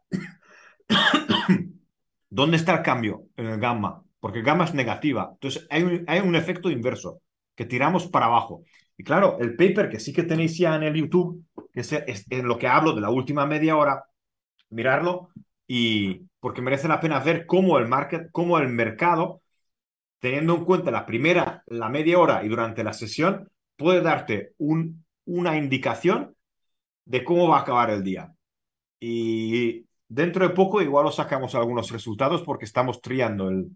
¿Dónde 2.30 2.58
está 2.58 2.76
el 2.76 2.84
cambio 2.84 3.24
en 3.36 3.48
el 3.48 3.60
gamma? 3.60 4.04
Porque 4.20 4.42
gamma 4.42 4.66
es 4.66 4.74
negativa. 4.74 5.30
Entonces 5.34 5.66
hay 5.70 5.84
un, 5.84 6.06
hay 6.08 6.20
un 6.20 6.36
efecto 6.36 6.70
inverso, 6.70 7.22
que 7.56 7.66
tiramos 7.66 8.08
para 8.08 8.28
abajo. 8.28 8.64
Y 8.98 9.04
claro, 9.04 9.38
el 9.40 9.56
paper 9.56 9.90
que 9.90 10.00
sí 10.00 10.14
que 10.14 10.24
tenéis 10.24 10.58
ya 10.58 10.76
en 10.76 10.84
el 10.84 10.96
YouTube, 10.96 11.46
que 11.74 11.82
es, 11.82 11.92
en 12.30 12.48
lo 12.48 12.58
que 12.58 12.68
hablo 12.68 12.94
de 12.94 13.02
la 13.02 13.10
última 13.10 13.46
media 13.46 13.76
hora, 13.78 14.04
mirarlo 14.70 15.30
y 15.68 16.28
porque 16.40 16.62
merece 16.62 16.88
la 16.88 17.00
pena 17.00 17.20
ver 17.20 17.46
cómo 17.46 17.78
el, 17.78 17.88
market, 17.88 18.30
cómo 18.32 18.58
el 18.60 18.70
mercado, 18.70 19.42
teniendo 20.20 20.56
en 20.56 20.66
cuenta 20.66 20.92
la 20.92 21.06
primera, 21.06 21.64
la 21.68 21.90
media 21.90 22.20
hora 22.20 22.44
y 22.44 22.50
durante 22.50 22.84
la 22.84 22.94
sesión, 22.94 23.50
puede 23.78 24.02
darte 24.02 24.54
un, 24.58 25.06
una 25.26 25.58
indicación 25.58 26.36
de 27.06 27.24
cómo 27.24 27.48
va 27.48 27.60
a 27.60 27.62
acabar 27.62 27.90
el 27.90 28.04
día. 28.04 28.34
Y 29.00 29.86
Dentro 30.10 30.48
de 30.48 30.54
poco 30.56 30.82
igual 30.82 31.06
os 31.06 31.16
sacamos 31.16 31.54
algunos 31.56 31.92
resultados 31.92 32.42
porque 32.42 32.66
estamos 32.66 33.00
triando 33.00 33.48
el, 33.50 33.70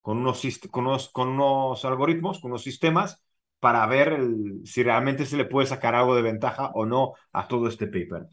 con, 0.00 0.18
unos, 0.18 0.42
con, 0.70 0.86
unos, 0.86 1.08
con 1.10 1.28
unos 1.28 1.84
algoritmos, 1.84 2.40
con 2.40 2.52
unos 2.52 2.62
sistemas 2.62 3.22
para 3.58 3.84
ver 3.86 4.20
si 4.64 4.84
realmente 4.84 5.26
se 5.26 5.36
le 5.36 5.44
puede 5.44 5.66
sacar 5.66 5.96
algo 5.96 6.14
de 6.14 6.22
ventaja 6.22 6.70
o 6.74 6.86
no 6.86 7.14
a 7.32 7.48
todo 7.48 7.68
este 7.68 7.86
paper. 7.86 8.28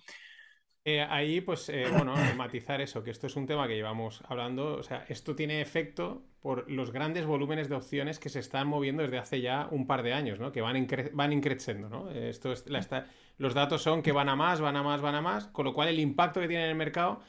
Eh, 0.87 1.01
ahí, 1.01 1.41
pues, 1.41 1.67
eh, 1.69 1.87
bueno, 1.91 2.13
matizar 2.37 2.79
eso, 2.79 3.03
que 3.03 3.09
esto 3.09 3.25
es 3.25 3.35
un 3.35 3.47
tema 3.47 3.67
que 3.67 3.75
llevamos 3.75 4.21
hablando. 4.27 4.75
O 4.75 4.83
sea, 4.83 5.03
esto 5.09 5.35
tiene 5.35 5.59
efecto 5.59 6.21
por 6.41 6.69
los 6.69 6.91
grandes 6.91 7.25
volúmenes 7.25 7.69
de 7.69 7.75
opciones 7.75 8.19
que 8.19 8.29
se 8.29 8.39
están 8.39 8.67
moviendo 8.67 9.01
desde 9.01 9.17
hace 9.17 9.41
ya 9.41 9.67
un 9.71 9.87
par 9.87 10.03
de 10.03 10.13
años, 10.13 10.39
¿no? 10.39 10.51
Que 10.51 10.61
van, 10.61 10.87
van 11.13 11.33
increciendo, 11.33 11.89
¿no? 11.89 12.11
Esto 12.11 12.51
es, 12.51 12.67
la, 12.69 13.07
los 13.39 13.55
datos 13.55 13.81
son 13.81 14.03
que 14.03 14.11
van 14.11 14.29
a 14.29 14.35
más, 14.35 14.61
van 14.61 14.75
a 14.75 14.83
más, 14.83 15.01
van 15.01 15.15
a 15.15 15.21
más, 15.21 15.47
con 15.47 15.65
lo 15.65 15.73
cual 15.73 15.87
el 15.87 15.99
impacto 15.99 16.39
que 16.39 16.47
tiene 16.47 16.65
en 16.65 16.69
el 16.69 16.75
mercado 16.75 17.19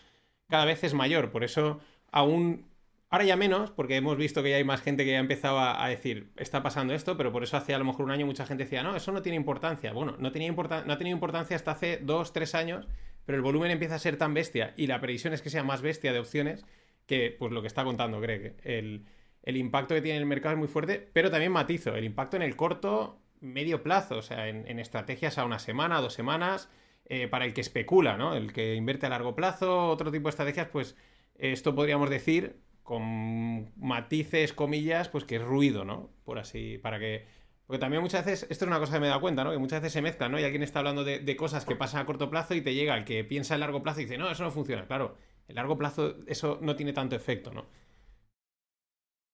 cada 0.49 0.67
vez 0.67 0.85
es 0.85 0.93
mayor. 0.93 1.31
Por 1.31 1.43
eso 1.43 1.81
aún, 2.13 2.67
ahora 3.09 3.25
ya 3.25 3.37
menos, 3.37 3.71
porque 3.71 3.97
hemos 3.97 4.19
visto 4.19 4.43
que 4.43 4.51
ya 4.51 4.57
hay 4.57 4.65
más 4.65 4.83
gente 4.83 5.05
que 5.07 5.13
ya 5.13 5.17
ha 5.17 5.21
empezado 5.21 5.59
a, 5.61 5.89
decir, 5.89 6.31
está 6.37 6.63
pasando 6.63 6.93
esto, 6.93 7.17
pero 7.17 7.33
por 7.33 7.43
eso 7.43 7.57
hace 7.57 7.75
a 7.75 7.79
lo 7.79 7.87
mejor 7.87 8.05
un 8.05 8.11
año 8.11 8.27
mucha 8.27 8.45
gente 8.45 8.65
decía, 8.65 8.83
no, 8.83 8.95
eso 8.97 9.13
no 9.13 9.23
tiene 9.23 9.37
importancia. 9.37 9.95
Bueno, 9.95 10.17
no, 10.19 10.31
tenía 10.31 10.53
no 10.53 10.93
ha 10.93 10.99
tenido 10.99 11.15
importancia 11.15 11.57
hasta 11.57 11.71
hace 11.71 12.01
dos, 12.03 12.35
tres 12.35 12.55
años, 12.55 12.87
pero 13.27 13.37
el 13.37 13.43
volumen 13.43 13.71
empieza 13.71 13.97
a 13.97 13.99
ser 13.99 14.17
tan 14.17 14.33
bestia 14.33 14.73
y 14.77 14.87
la 14.87 15.01
previsión 15.01 15.35
es 15.35 15.43
que 15.43 15.51
sea 15.51 15.63
más 15.63 15.83
bestia 15.83 16.13
de 16.13 16.21
opciones 16.21 16.65
que, 17.07 17.37
pues 17.39 17.53
lo 17.53 17.61
que 17.61 17.69
está 17.69 17.85
contando 17.85 18.21
Greg, 18.21 18.57
el, 18.65 19.05
el 19.43 19.57
impacto 19.57 19.95
que 19.95 20.01
tiene 20.01 20.17
en 20.17 20.23
el 20.23 20.29
mercado 20.29 20.55
es 20.55 20.59
muy 20.59 20.69
fuerte, 20.69 21.09
pero 21.13 21.31
también 21.31 21.53
matizo, 21.53 21.95
el 21.95 22.05
impacto 22.05 22.37
en 22.37 22.43
el 22.43 22.57
corto 22.57 23.21
medio 23.41 23.83
plazo, 23.83 24.19
o 24.19 24.23
sea, 24.23 24.49
en, 24.49 24.79
estrategias 24.79 25.39
a 25.39 25.45
una 25.45 25.59
semana, 25.59 26.01
dos 26.01 26.15
semanas, 26.15 26.69
eh, 27.05 27.29
para 27.29 27.45
el 27.45 27.55
que 27.55 27.61
especula, 27.61 28.17
¿no? 28.17 28.35
El 28.35 28.53
que 28.53 28.75
invierte 28.75 29.07
a 29.07 29.11
largo 29.11 29.37
plazo, 29.37 29.89
otro 29.89 30.11
tipo 30.11 30.25
de 30.25 30.31
estrategias, 30.31 30.69
pues 30.69 30.97
esto 31.37 31.75
podríamos 31.75 32.11
decir 32.11 32.57
con 32.83 33.73
matices, 33.77 34.53
comillas, 34.53 35.09
pues 35.09 35.25
que 35.25 35.37
es 35.37 35.43
ruido, 35.43 35.85
¿no? 35.85 36.11
Por 36.25 36.39
así, 36.39 36.79
para 36.79 36.99
que... 36.99 37.27
Porque 37.67 37.81
también 37.81 38.01
muchas 38.01 38.25
veces, 38.25 38.49
esto 38.49 38.65
es 38.65 38.69
una 38.69 38.79
cosa 38.79 38.95
que 38.95 39.01
me 39.01 39.07
he 39.07 39.09
dado 39.09 39.21
cuenta, 39.21 39.43
¿no? 39.43 39.51
Que 39.51 39.59
muchas 39.59 39.81
veces 39.81 39.93
se 39.93 40.03
mezclan, 40.03 40.31
¿no? 40.31 40.39
Y 40.39 40.45
alguien 40.45 40.63
está 40.63 40.79
hablando 40.79 41.03
de, 41.03 41.37
cosas 41.37 41.65
que 41.65 41.75
pasan 41.75 42.01
a 42.03 42.07
corto 42.07 42.31
plazo 42.31 42.55
y 42.55 42.61
te 42.61 42.75
llega 42.75 42.97
el 42.97 43.05
que 43.05 43.25
piensa 43.25 43.55
en 43.55 43.61
largo 43.61 43.83
plazo 43.83 44.01
y 44.01 44.05
dice, 44.05 44.19
no, 44.19 44.31
eso 44.31 44.45
no 44.45 44.53
funciona. 44.53 44.87
Claro, 44.87 45.17
en 45.49 45.57
largo 45.57 45.77
plazo 45.77 46.17
eso 46.27 46.59
no 46.63 46.77
tiene 46.77 46.93
tanto 46.93 47.17
efecto, 47.17 47.53
¿no? 47.53 47.67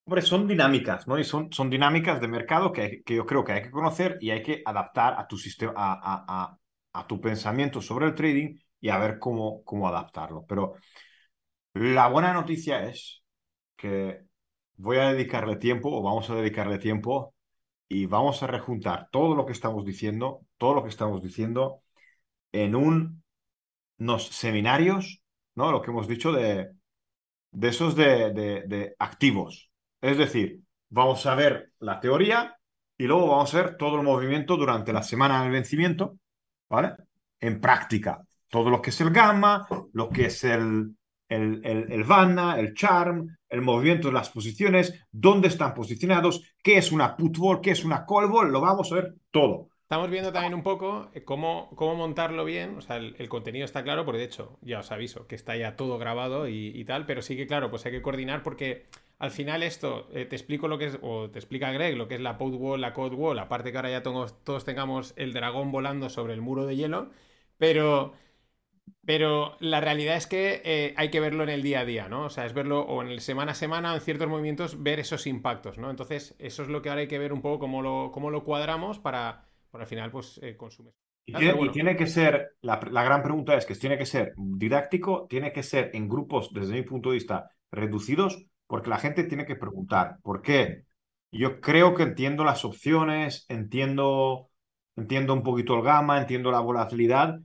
Hombre, 0.05 0.21
son 0.23 0.47
dinámicas, 0.47 1.07
¿no? 1.07 1.17
Y 1.19 1.23
son, 1.23 1.49
dinámicas 1.69 2.19
de 2.19 2.27
mercado 2.27 2.71
que, 2.73 3.03
yo 3.05 3.25
creo 3.25 3.43
que 3.43 3.53
hay 3.53 3.61
que 3.61 3.71
conocer 3.71 4.17
y 4.19 4.31
hay 4.31 4.41
que 4.41 4.63
adaptar 4.65 5.13
a 5.17 5.27
tu 5.27 5.37
sistema, 5.37 5.73
a, 5.75 6.25
a, 6.27 6.57
a, 6.91 7.07
tu 7.07 7.21
pensamiento 7.21 7.81
sobre 7.81 8.07
el 8.07 8.15
trading 8.15 8.57
y 8.81 8.89
a 8.89 8.97
ver 8.97 9.19
cómo, 9.19 9.63
cómo 9.63 9.87
adaptarlo. 9.87 10.43
Pero 10.47 10.73
la 11.73 12.07
buena 12.07 12.33
noticia 12.33 12.83
es 12.83 13.23
que 13.77 14.23
voy 14.75 14.97
a 14.97 15.13
dedicarle 15.13 15.55
tiempo 15.57 15.89
o 15.91 16.01
vamos 16.01 16.29
a 16.29 16.35
dedicarle 16.35 16.79
tiempo 16.79 17.32
y 17.87 18.05
vamos 18.05 18.41
a 18.43 18.47
rejuntar 18.47 19.09
todo 19.11 19.35
lo 19.35 19.45
que 19.45 19.53
estamos 19.53 19.85
diciendo, 19.85 20.41
todo 20.57 20.73
lo 20.73 20.83
que 20.83 20.89
estamos 20.89 21.21
diciendo 21.21 21.81
en 22.51 22.75
un, 22.75 23.23
unos 23.99 24.27
seminarios, 24.27 25.21
¿no? 25.55 25.71
Lo 25.71 25.81
que 25.81 25.91
hemos 25.91 26.07
dicho 26.07 26.31
de, 26.31 26.71
de 27.51 27.67
esos 27.67 27.95
de, 27.95 28.31
de, 28.33 28.95
activos, 28.99 29.69
es 30.01 30.17
decir, 30.17 30.61
vamos 30.89 31.25
a 31.25 31.35
ver 31.35 31.71
la 31.79 31.99
teoría 31.99 32.57
y 32.97 33.05
luego 33.05 33.27
vamos 33.27 33.53
a 33.53 33.63
ver 33.63 33.77
todo 33.77 33.97
el 33.97 34.03
movimiento 34.03 34.57
durante 34.57 34.93
la 34.93 35.03
semana 35.03 35.43
del 35.43 35.51
vencimiento, 35.51 36.17
¿vale? 36.69 36.93
En 37.39 37.59
práctica, 37.59 38.23
todo 38.49 38.69
lo 38.69 38.81
que 38.81 38.91
es 38.91 39.01
el 39.01 39.11
gamma, 39.11 39.67
lo 39.93 40.09
que 40.09 40.25
es 40.25 40.43
el, 40.43 40.95
el, 41.27 41.61
el, 41.63 41.91
el 41.91 42.03
Vanna, 42.03 42.59
el 42.59 42.73
Charm, 42.73 43.27
el 43.53 43.61
movimiento 43.61 44.09
de 44.09 44.15
las 44.15 44.29
posiciones, 44.29 44.93
dónde 45.11 45.47
están 45.47 45.73
posicionados, 45.73 46.43
qué 46.61 46.77
es 46.77 46.91
una 46.91 47.15
put 47.15 47.37
ball, 47.37 47.61
qué 47.61 47.71
es 47.71 47.85
una 47.85 48.05
call 48.05 48.27
ball, 48.27 48.51
lo 48.51 48.59
vamos 48.59 48.91
a 48.91 48.95
ver 48.95 49.15
todo. 49.31 49.69
Estamos 49.83 50.09
viendo 50.09 50.33
también 50.33 50.55
un 50.55 50.63
poco 50.63 51.09
eh, 51.13 51.23
cómo, 51.23 51.69
cómo 51.75 51.95
montarlo 51.95 52.45
bien. 52.45 52.77
O 52.77 52.81
sea, 52.81 52.97
el, 52.97 53.29
contenido 53.29 53.63
está 53.63 53.83
claro, 53.83 54.05
porque 54.05 54.19
de 54.19 54.25
hecho, 54.25 54.57
ya 54.61 54.79
os 54.79 54.91
aviso 54.91 55.27
que 55.27 55.35
está 55.35 55.55
ya 55.55 55.75
todo 55.75 55.97
grabado 55.99 56.47
y, 56.47 56.71
y, 56.73 56.83
tal, 56.83 57.05
pero 57.05 57.21
sí 57.21 57.37
que, 57.37 57.45
claro, 57.45 57.69
pues 57.69 57.85
hay 57.85 57.91
que 57.91 58.01
coordinar 58.01 58.41
porque 58.41 58.85
al 59.23 59.31
final 59.31 59.63
esto, 59.63 60.09
eh, 60.11 60.25
te 60.25 60.35
explico 60.35 60.67
lo 60.67 60.77
que 60.77 60.87
es, 60.87 60.97
o 61.01 61.29
te 61.29 61.39
explica 61.39 61.71
Greg, 61.71 61.95
lo 61.95 62.09
que 62.09 62.15
es 62.15 62.21
la 62.21 62.37
Pod 62.37 62.55
Wall, 62.55 62.81
la 62.81 62.93
Code 62.93 63.15
Wall, 63.15 63.39
aparte 63.39 63.71
que 63.71 63.77
ahora 63.77 63.89
ya 63.89 64.03
todos, 64.03 64.65
tengamos 64.65 65.13
el 65.15 65.31
dragón 65.31 65.71
volando 65.71 66.09
sobre 66.09 66.33
el 66.33 66.41
muro 66.41 66.65
de 66.65 66.75
hielo, 66.75 67.09
pero, 67.57 68.15
pero 69.05 69.57
la 69.59 69.81
realidad 69.81 70.15
es 70.17 70.27
que 70.27 70.61
eh, 70.65 70.93
hay 70.97 71.09
que 71.11 71.19
verlo 71.19 71.43
en 71.43 71.49
el 71.49 71.61
día 71.61 71.81
a 71.81 71.85
día, 71.85 72.07
¿no? 72.09 72.25
O 72.25 72.29
sea, 72.29 72.45
es 72.45 72.53
verlo 72.53 72.81
o 72.81 73.01
en 73.01 73.09
el 73.09 73.21
semana 73.21 73.51
a 73.51 73.55
semana 73.55 73.91
o 73.93 73.95
en 73.95 74.01
ciertos 74.01 74.27
movimientos, 74.29 74.81
ver 74.83 74.99
esos 74.99 75.27
impactos, 75.27 75.77
¿no? 75.77 75.89
Entonces, 75.89 76.35
eso 76.39 76.63
es 76.63 76.69
lo 76.69 76.81
que 76.81 76.89
ahora 76.89 77.01
hay 77.01 77.07
que 77.07 77.19
ver 77.19 77.33
un 77.33 77.41
poco 77.41 77.59
cómo 77.59 77.81
lo, 77.81 78.11
cómo 78.13 78.29
lo 78.31 78.43
cuadramos 78.43 78.99
para, 78.99 79.45
Por 79.71 79.81
al 79.81 79.87
final, 79.87 80.11
pues 80.11 80.39
eh, 80.43 80.55
consumes. 80.57 80.93
Y 81.25 81.33
Ah, 81.33 81.39
tiene, 81.39 81.61
y 81.65 81.71
tiene 81.71 81.95
que 81.95 82.05
ser, 82.07 82.55
la, 82.61 82.79
la 82.91 83.03
gran 83.03 83.23
pregunta 83.23 83.55
es 83.55 83.65
que 83.65 83.75
tiene 83.75 83.97
que 83.97 84.05
ser 84.05 84.33
didáctico, 84.37 85.25
tiene 85.29 85.53
que 85.53 85.63
ser 85.63 85.89
en 85.93 86.09
grupos, 86.09 86.51
desde 86.53 86.73
mi 86.73 86.83
punto 86.83 87.09
de 87.09 87.15
vista, 87.15 87.49
reducidos, 87.71 88.45
porque 88.67 88.89
la 88.89 88.99
gente 88.99 89.23
tiene 89.23 89.45
que 89.45 89.55
preguntar, 89.55 90.17
¿por 90.21 90.41
qué? 90.41 90.83
Yo 91.31 91.61
creo 91.61 91.95
que 91.95 92.03
entiendo 92.03 92.43
las 92.43 92.65
opciones, 92.65 93.45
entiendo, 93.49 94.49
entiendo 94.97 95.33
un 95.33 95.43
poquito 95.43 95.75
el 95.75 95.81
gamma, 95.83 96.19
entiendo 96.19 96.51
la 96.51 96.59
volatilidad 96.59 97.39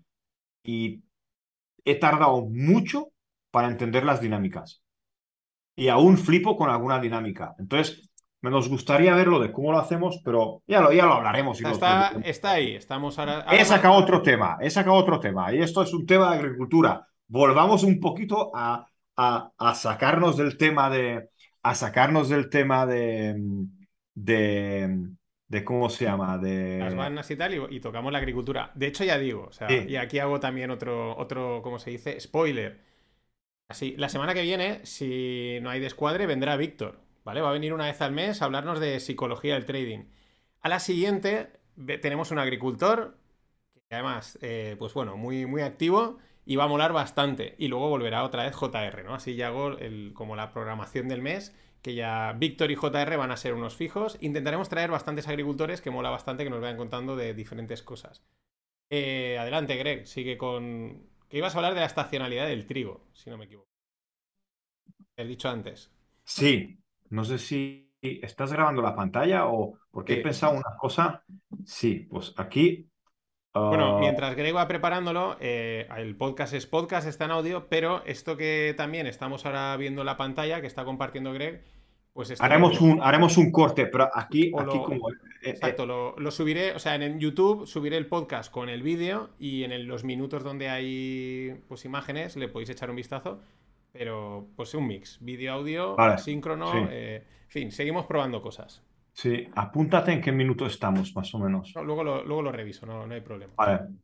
y 0.63 1.03
he 1.91 1.97
tardado 1.97 2.47
mucho 2.47 3.09
para 3.51 3.69
entender 3.69 4.05
las 4.05 4.21
dinámicas. 4.21 4.83
Y 5.77 5.89
aún 5.89 6.19
flipo 6.19 6.57
con 6.57 6.71
alguna 6.71 7.01
dinámica. 7.01 7.55
Entonces, 7.59 8.11
me 8.41 8.51
nos 8.51 8.69
gustaría 8.69 9.15
verlo 9.15 9.41
de 9.41 9.53
cómo 9.53 9.73
lo 9.73 9.79
hacemos, 9.79 10.21
pero 10.25 10.63
ya 10.67 10.81
lo, 10.81 10.93
ya 10.93 11.07
lo 11.07 11.15
hablaremos. 11.15 11.61
Está, 11.61 11.73
está, 12.11 12.21
está 12.29 12.51
ahí, 12.53 12.75
estamos 12.75 13.19
ahora. 13.19 13.47
He 13.51 13.65
sacado 13.65 13.95
otro 13.95 14.23
tema, 14.23 14.59
he 14.61 14.71
sacado 14.71 14.97
otro 14.97 15.19
tema, 15.19 15.53
y 15.53 15.59
esto 15.59 15.83
es 15.83 15.93
un 15.93 16.07
tema 16.07 16.31
de 16.31 16.39
agricultura. 16.39 17.07
Volvamos 17.27 17.83
un 17.83 17.99
poquito 17.99 18.51
a, 18.55 18.87
a, 19.17 19.51
a 19.59 19.75
sacarnos 19.75 20.37
del 20.37 20.57
tema 20.57 20.89
de, 20.89 21.31
a 21.63 21.75
sacarnos 21.75 22.29
del 22.29 22.49
tema 22.49 22.87
de, 22.87 23.37
de, 24.15 24.99
de 25.49 25.65
¿cómo 25.65 25.89
se 25.89 26.05
llama? 26.05 26.39
De, 26.39 26.79
las 26.79 26.95
vanas 26.95 27.31
y 27.31 27.37
tal, 27.37 27.55
y, 27.55 27.77
y 27.77 27.81
tocamos 27.81 28.13
la 28.13 28.19
agricultura. 28.19 28.71
De 28.75 28.87
hecho, 28.87 29.05
ya 29.05 29.19
digo, 29.19 29.47
o 29.49 29.53
sea, 29.53 29.69
Sí. 29.69 29.87
y 29.89 29.97
aquí 29.97 30.19
hago 30.19 30.41
también 30.41 30.71
otro, 30.71 31.17
otro, 31.17 31.61
¿cómo 31.63 31.79
se 31.79 31.91
dice? 31.91 32.21
Spoiler. 32.21 32.81
Así, 33.69 33.95
la 33.99 34.09
semana 34.09 34.35
que 34.35 34.43
viene, 34.43 34.85
si 34.87 35.59
no 35.63 35.71
hay 35.71 35.81
descuadre, 35.81 36.27
vendrá 36.27 36.57
Víctor, 36.57 37.01
¿vale? 37.25 37.41
Va 37.43 37.51
a 37.51 37.53
venir 37.53 37.75
una 37.75 37.87
vez 37.87 38.01
al 38.01 38.13
mes 38.13 38.41
a 38.41 38.47
hablarnos 38.47 38.81
de 38.81 38.99
psicología 39.01 39.55
del 39.55 39.67
trading. 39.67 40.05
A 40.63 40.69
la 40.69 40.81
siguiente, 40.81 41.51
tenemos 42.01 42.31
un 42.31 42.39
agricultor, 42.39 43.19
que 43.89 43.95
además, 43.95 44.39
eh, 44.43 44.77
pues 44.79 44.95
bueno, 44.95 45.17
muy, 45.17 45.47
muy 45.47 45.63
activo 45.63 46.19
y 46.47 46.57
va 46.57 46.65
a 46.65 46.69
molar 46.69 46.93
bastante. 46.93 47.55
Y 47.59 47.69
luego 47.69 47.89
volverá 47.91 48.25
otra 48.25 48.45
vez 48.45 48.55
JR, 48.55 49.03
¿no? 49.05 49.15
Así 49.15 49.35
ya 49.37 49.49
hago 49.49 49.79
el- 49.79 50.13
como 50.15 50.37
la 50.37 50.51
programación 50.53 51.09
del 51.09 51.23
mes, 51.23 51.55
que 51.83 51.95
ya 51.95 52.35
Víctor 52.37 52.71
y 52.71 52.77
JR 52.77 53.17
van 53.17 53.31
a 53.31 53.37
ser 53.37 53.55
unos 53.55 53.77
fijos. 53.77 54.19
Intentaremos 54.21 54.69
traer 54.69 54.91
bastantes 54.91 55.29
agricultores 55.29 55.81
que 55.81 55.91
mola 55.91 56.11
bastante 56.11 56.45
que 56.45 56.51
nos 56.51 56.61
vayan 56.61 56.77
contando 56.77 57.17
de 57.17 57.35
diferentes 57.35 57.83
cosas. 57.83 58.23
Eh, 58.91 59.37
adelante, 59.39 59.77
Greg, 59.77 60.07
sigue 60.07 60.37
con... 60.39 61.07
Que 61.29 61.39
ibas 61.39 61.55
a 61.55 61.59
hablar 61.59 61.75
de 61.75 61.81
la 61.81 61.87
estacionalidad 61.87 62.47
del 62.47 62.67
trigo, 62.67 63.05
si 63.13 63.29
no 63.31 63.37
me 63.37 63.45
equivoco. 63.45 63.69
Te 65.15 65.23
he 65.23 65.27
dicho 65.27 65.49
antes. 65.49 65.91
Sí, 66.25 66.79
no 67.11 67.25
sé 67.25 67.39
si 67.39 67.93
estás 68.01 68.53
grabando 68.53 68.81
la 68.81 68.95
pantalla 68.95 69.47
o 69.47 69.79
porque 69.91 70.15
he 70.15 70.23
pensado 70.23 70.55
una 70.55 70.77
cosa. 70.79 71.25
Sí, 71.65 72.07
pues 72.11 72.33
aquí. 72.37 72.89
Bueno, 73.55 73.97
ah, 73.97 74.01
mientras 74.01 74.37
Greg 74.37 74.55
va 74.55 74.69
preparándolo, 74.69 75.37
eh, 75.41 75.89
el 75.97 76.15
podcast 76.17 76.53
es 76.55 76.67
podcast, 76.67 77.09
está 77.09 77.25
en 77.25 77.33
audio, 77.33 77.67
pero 77.69 78.03
esto 78.05 78.37
que 78.37 78.75
también 78.77 79.07
estamos 79.07 79.47
ahora 79.47 79.77
viendo 79.77 80.03
en 80.03 80.07
la 80.07 80.17
pantalla, 80.17 80.61
que 80.61 80.67
está 80.67 80.85
compartiendo 80.85 81.33
Greg, 81.33 81.65
pues 82.13 82.41
haremos 82.41 82.81
un, 82.81 83.01
haremos 83.03 83.37
un 83.37 83.51
corte, 83.51 83.87
pero 83.87 84.09
aquí, 84.15 84.51
O 84.55 84.61
aquí 84.61 84.77
lo- 84.77 84.83
como. 84.85 85.11
eh, 85.11 85.15
eh, 85.43 85.51
Exacto, 85.51 85.87
lo, 85.87 86.15
lo 86.19 86.31
subiré, 86.31 86.73
o 86.73 86.79
sea, 86.79 86.95
en, 86.97 87.19
YouTube 87.19 87.67
subiré 87.67 87.97
el 87.97 88.07
podcast 88.07 88.53
con 88.53 88.69
el 88.69 88.83
vídeo 88.83 89.31
y 89.39 89.65
en 89.65 89.73
el- 89.73 89.85
los 89.87 90.05
minutos 90.05 90.45
donde 90.45 90.69
hay 90.69 91.61
pues 91.69 91.85
imágenes 91.85 92.37
le 92.37 92.49
podéis 92.49 92.71
echar 92.71 92.91
un 92.91 92.97
vistazo, 92.97 93.41
pero 93.93 94.47
pues 94.57 94.75
un 94.75 94.87
mix, 94.87 95.19
vídeo, 95.21 95.53
audio, 95.55 95.97
Vale, 95.97 96.19
síncrono, 96.19 96.71
sí. 96.73 96.79
en 96.91 97.23
fin, 97.49 97.73
seguimos 97.73 98.07
probando 98.07 98.43
cosas. 98.43 98.83
Sí, 99.21 99.49
apúntate 99.65 100.13
en 100.13 100.21
qué 100.23 100.33
minuto 100.33 100.67
estamos, 100.67 101.15
más 101.17 101.35
o 101.35 101.39
menos. 101.39 101.73
No, 101.75 101.85
luego, 101.85 102.05
lo, 102.05 102.25
luego 102.25 102.43
lo 102.43 102.53
reviso, 102.53 102.87
no, 102.87 103.07
no 103.07 103.15
hay 103.15 103.21
problema. 103.21 103.55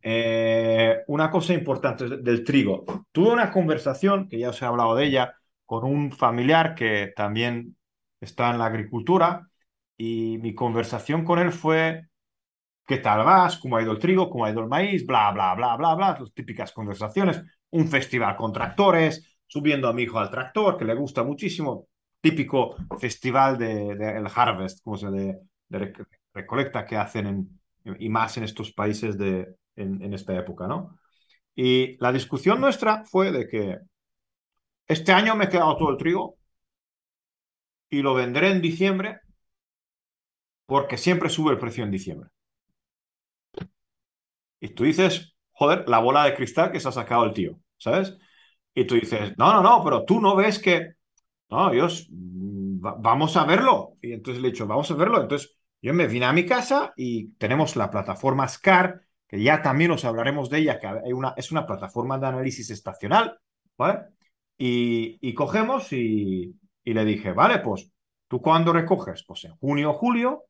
Eh, 0.03 0.99
una 1.09 1.31
cosa 1.31 1.55
importante 1.55 2.09
de- 2.09 2.17
del 2.19 2.45
trigo. 2.45 2.85
Tuve 3.13 3.31
una 3.33 3.51
conversación, 3.51 4.29
que 4.29 4.39
ya 4.39 4.51
os 4.51 4.61
he 4.61 4.65
hablado 4.65 4.95
de 4.97 5.07
ella, 5.07 5.35
con 5.65 5.85
un 5.85 6.13
familiar 6.13 6.75
que 6.75 7.13
también 7.17 7.77
está 8.21 8.51
en 8.51 8.59
la 8.59 8.67
agricultura 8.67 9.49
y 9.97 10.39
mi 10.43 10.55
conversación 10.55 11.25
con 11.25 11.39
él 11.39 11.53
fue, 11.53 12.09
¿qué 12.87 12.99
tal 12.99 13.25
vas? 13.25 13.59
¿Cómo 13.59 13.77
ha 13.77 13.83
ido 13.83 13.93
el 13.93 13.99
trigo? 13.99 14.31
¿Cómo 14.31 14.45
ha 14.47 14.51
ido 14.51 14.61
el 14.63 14.69
maíz? 14.69 15.07
Bla, 15.07 15.33
bla, 15.33 15.55
bla, 15.55 15.77
bla, 15.77 15.95
bla. 15.95 16.17
Las 16.21 16.33
típicas 16.35 16.73
conversaciones. 16.73 17.43
Un 17.71 17.89
festival 17.89 18.37
con 18.37 18.53
tractores, 18.53 19.39
subiendo 19.47 19.89
a 19.89 19.93
mi 19.95 20.03
hijo 20.05 20.19
al 20.19 20.31
tractor, 20.31 20.77
que 20.79 20.85
le 20.87 20.95
gusta 20.95 21.23
muchísimo. 21.25 21.89
Típico 22.25 22.77
festival 22.99 23.59
de, 23.59 23.93
el 24.19 24.27
harvest, 24.35 24.83
como 24.83 24.97
se 24.97 25.11
de, 25.11 25.39
de 25.69 25.79
rec- 25.79 26.07
recolecta 26.33 26.87
que 26.87 26.97
hacen 26.97 27.27
en, 27.27 27.61
y 28.01 28.09
más 28.09 28.37
en 28.39 28.45
estos 28.45 28.73
países 28.73 29.19
de, 29.19 29.55
en, 29.77 30.03
en 30.03 30.15
esta 30.15 30.35
época, 30.37 30.67
¿no? 30.67 30.99
Y 31.57 31.97
la 32.03 32.13
discusión 32.13 32.61
nuestra 32.61 33.05
fue 33.05 33.33
de 33.33 33.49
que 33.49 33.79
este 34.89 35.13
año 35.13 35.37
me 35.37 35.45
he 35.45 35.49
quedado 35.51 35.77
todo 35.77 35.91
el 35.91 35.99
trigo 35.99 36.39
y 37.91 38.03
lo 38.03 38.13
venderé 38.15 38.51
en 38.51 38.61
diciembre 38.61 39.21
porque 40.67 40.99
siempre 40.99 41.31
sube 41.31 41.53
el 41.53 41.59
precio 41.59 41.85
en 41.85 41.91
diciembre. 41.91 42.29
Y 44.61 44.69
tú 44.71 44.85
dices, 44.85 45.35
joder, 45.53 45.89
la 45.89 45.99
bola 45.99 46.25
de 46.25 46.35
cristal 46.35 46.73
que 46.73 46.81
se 46.81 46.89
ha 46.89 46.93
sacado 46.93 47.25
el 47.25 47.35
tío, 47.35 47.59
¿sabes? 47.79 48.17
Y 48.75 48.87
tú 48.87 48.97
dices, 48.97 49.35
no, 49.39 49.53
no, 49.53 49.63
no, 49.63 49.85
pero 49.85 50.05
tú 50.05 50.21
no 50.21 50.37
ves 50.37 50.59
que, 50.59 50.94
no, 51.55 51.71
Dios, 51.71 52.09
va- 52.11 52.97
vamos 52.99 53.37
a 53.37 53.45
verlo. 53.45 53.97
Y 54.03 54.13
entonces 54.13 54.43
le 54.43 54.49
he 54.49 54.51
dicho, 54.53 54.67
vamos 54.67 54.91
a 54.91 54.95
verlo. 54.95 55.21
Entonces 55.23 55.57
yo 55.83 55.95
me 55.95 56.07
vine 56.07 56.27
a 56.27 56.33
mi 56.33 56.47
casa 56.47 56.93
y 56.97 57.33
tenemos 57.35 57.77
la 57.77 57.91
plataforma 57.91 58.49
SCAR, 58.49 59.03
que 59.29 59.43
ya 59.43 59.63
también 59.63 59.91
os 59.91 60.05
hablaremos 60.05 60.51
de 60.51 60.59
ella, 60.59 60.79
que 60.79 60.89
una, 61.13 61.35
es 61.37 61.51
una 61.53 61.67
plataforma 61.67 62.19
de 62.19 62.27
análisis 62.27 62.71
estacional, 62.71 63.39
¿vale? 63.77 64.01
Y, 64.57 65.35
cogemos 65.35 65.93
y, 65.93 66.55
le 66.85 67.05
dije, 67.05 67.33
vale, 67.33 67.59
pues, 67.59 67.91
¿tú 68.29 68.41
cuándo 68.41 68.73
recoges? 68.73 69.25
Pues 69.27 69.45
en 69.45 69.57
junio 69.57 69.91
o 69.91 69.95
julio, 69.95 70.45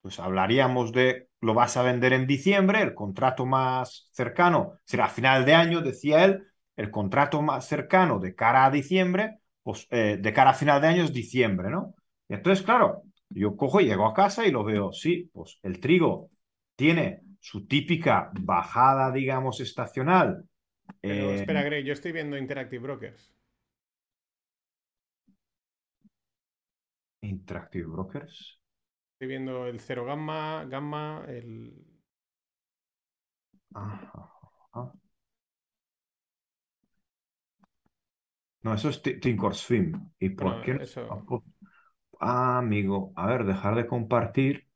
pues 0.00 0.20
hablaríamos 0.20 0.92
de, 0.92 1.28
lo 1.40 1.54
vas 1.54 1.76
a 1.76 1.82
vender 1.82 2.12
en 2.12 2.26
diciembre, 2.26 2.82
el 2.82 2.94
contrato 2.94 3.46
más 3.46 4.08
cercano 4.12 4.78
será 4.84 5.08
final 5.08 5.44
de 5.44 5.54
año, 5.54 5.80
decía 5.80 6.24
él, 6.24 6.46
el 6.76 6.90
contrato 6.90 7.42
más 7.42 7.66
cercano 7.66 8.18
de 8.18 8.34
cara 8.34 8.64
a 8.66 8.70
diciembre, 8.70 9.40
pues 9.68 9.86
eh, 9.90 10.16
de 10.18 10.32
cara 10.32 10.52
a 10.52 10.54
final 10.54 10.80
de 10.80 10.86
año 10.86 11.04
es 11.04 11.12
diciembre, 11.12 11.68
¿no? 11.68 11.94
Y 12.26 12.32
entonces, 12.32 12.64
claro, 12.64 13.02
yo 13.28 13.54
cojo 13.54 13.82
y 13.82 13.84
llego 13.84 14.06
a 14.06 14.14
casa 14.14 14.46
y 14.46 14.50
lo 14.50 14.64
veo, 14.64 14.92
sí, 14.92 15.28
pues 15.30 15.58
el 15.62 15.78
trigo 15.78 16.30
tiene 16.74 17.20
su 17.38 17.66
típica 17.66 18.30
bajada, 18.40 19.12
digamos, 19.12 19.60
estacional. 19.60 20.42
Pero 21.02 21.32
eh, 21.32 21.34
espera, 21.34 21.62
Greg, 21.64 21.84
yo 21.84 21.92
estoy 21.92 22.12
viendo 22.12 22.38
Interactive 22.38 22.82
Brokers. 22.82 23.30
Interactive 27.20 27.88
Brokers. 27.88 28.58
Estoy 29.12 29.28
viendo 29.28 29.66
el 29.66 29.80
cero 29.80 30.06
gamma, 30.06 30.64
gamma, 30.64 31.26
el... 31.28 31.74
Ah, 33.74 34.32
ah, 34.72 34.92
No, 38.62 38.74
eso 38.74 38.88
es 38.90 39.02
Thinkorswim. 39.02 40.10
¿Y 40.18 40.30
por 40.30 40.60
qué 40.60 40.74
no? 40.74 40.82
eso- 40.82 41.22
Ah, 42.20 42.58
amigo, 42.58 43.12
a 43.16 43.26
ver, 43.26 43.44
dejar 43.44 43.74
de 43.76 43.86
compartir 43.86 44.66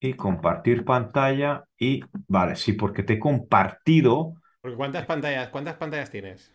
y 0.00 0.14
compartir 0.14 0.84
pantalla 0.84 1.64
y 1.78 2.02
vale, 2.28 2.56
sí, 2.56 2.74
porque 2.74 3.02
te 3.04 3.14
he 3.14 3.18
compartido 3.20 4.34
Porque 4.62 4.76
¿cuántas 4.78 5.04
pantallas, 5.04 5.50
cuántas 5.50 5.76
pantallas 5.76 6.08
tienes? 6.10 6.50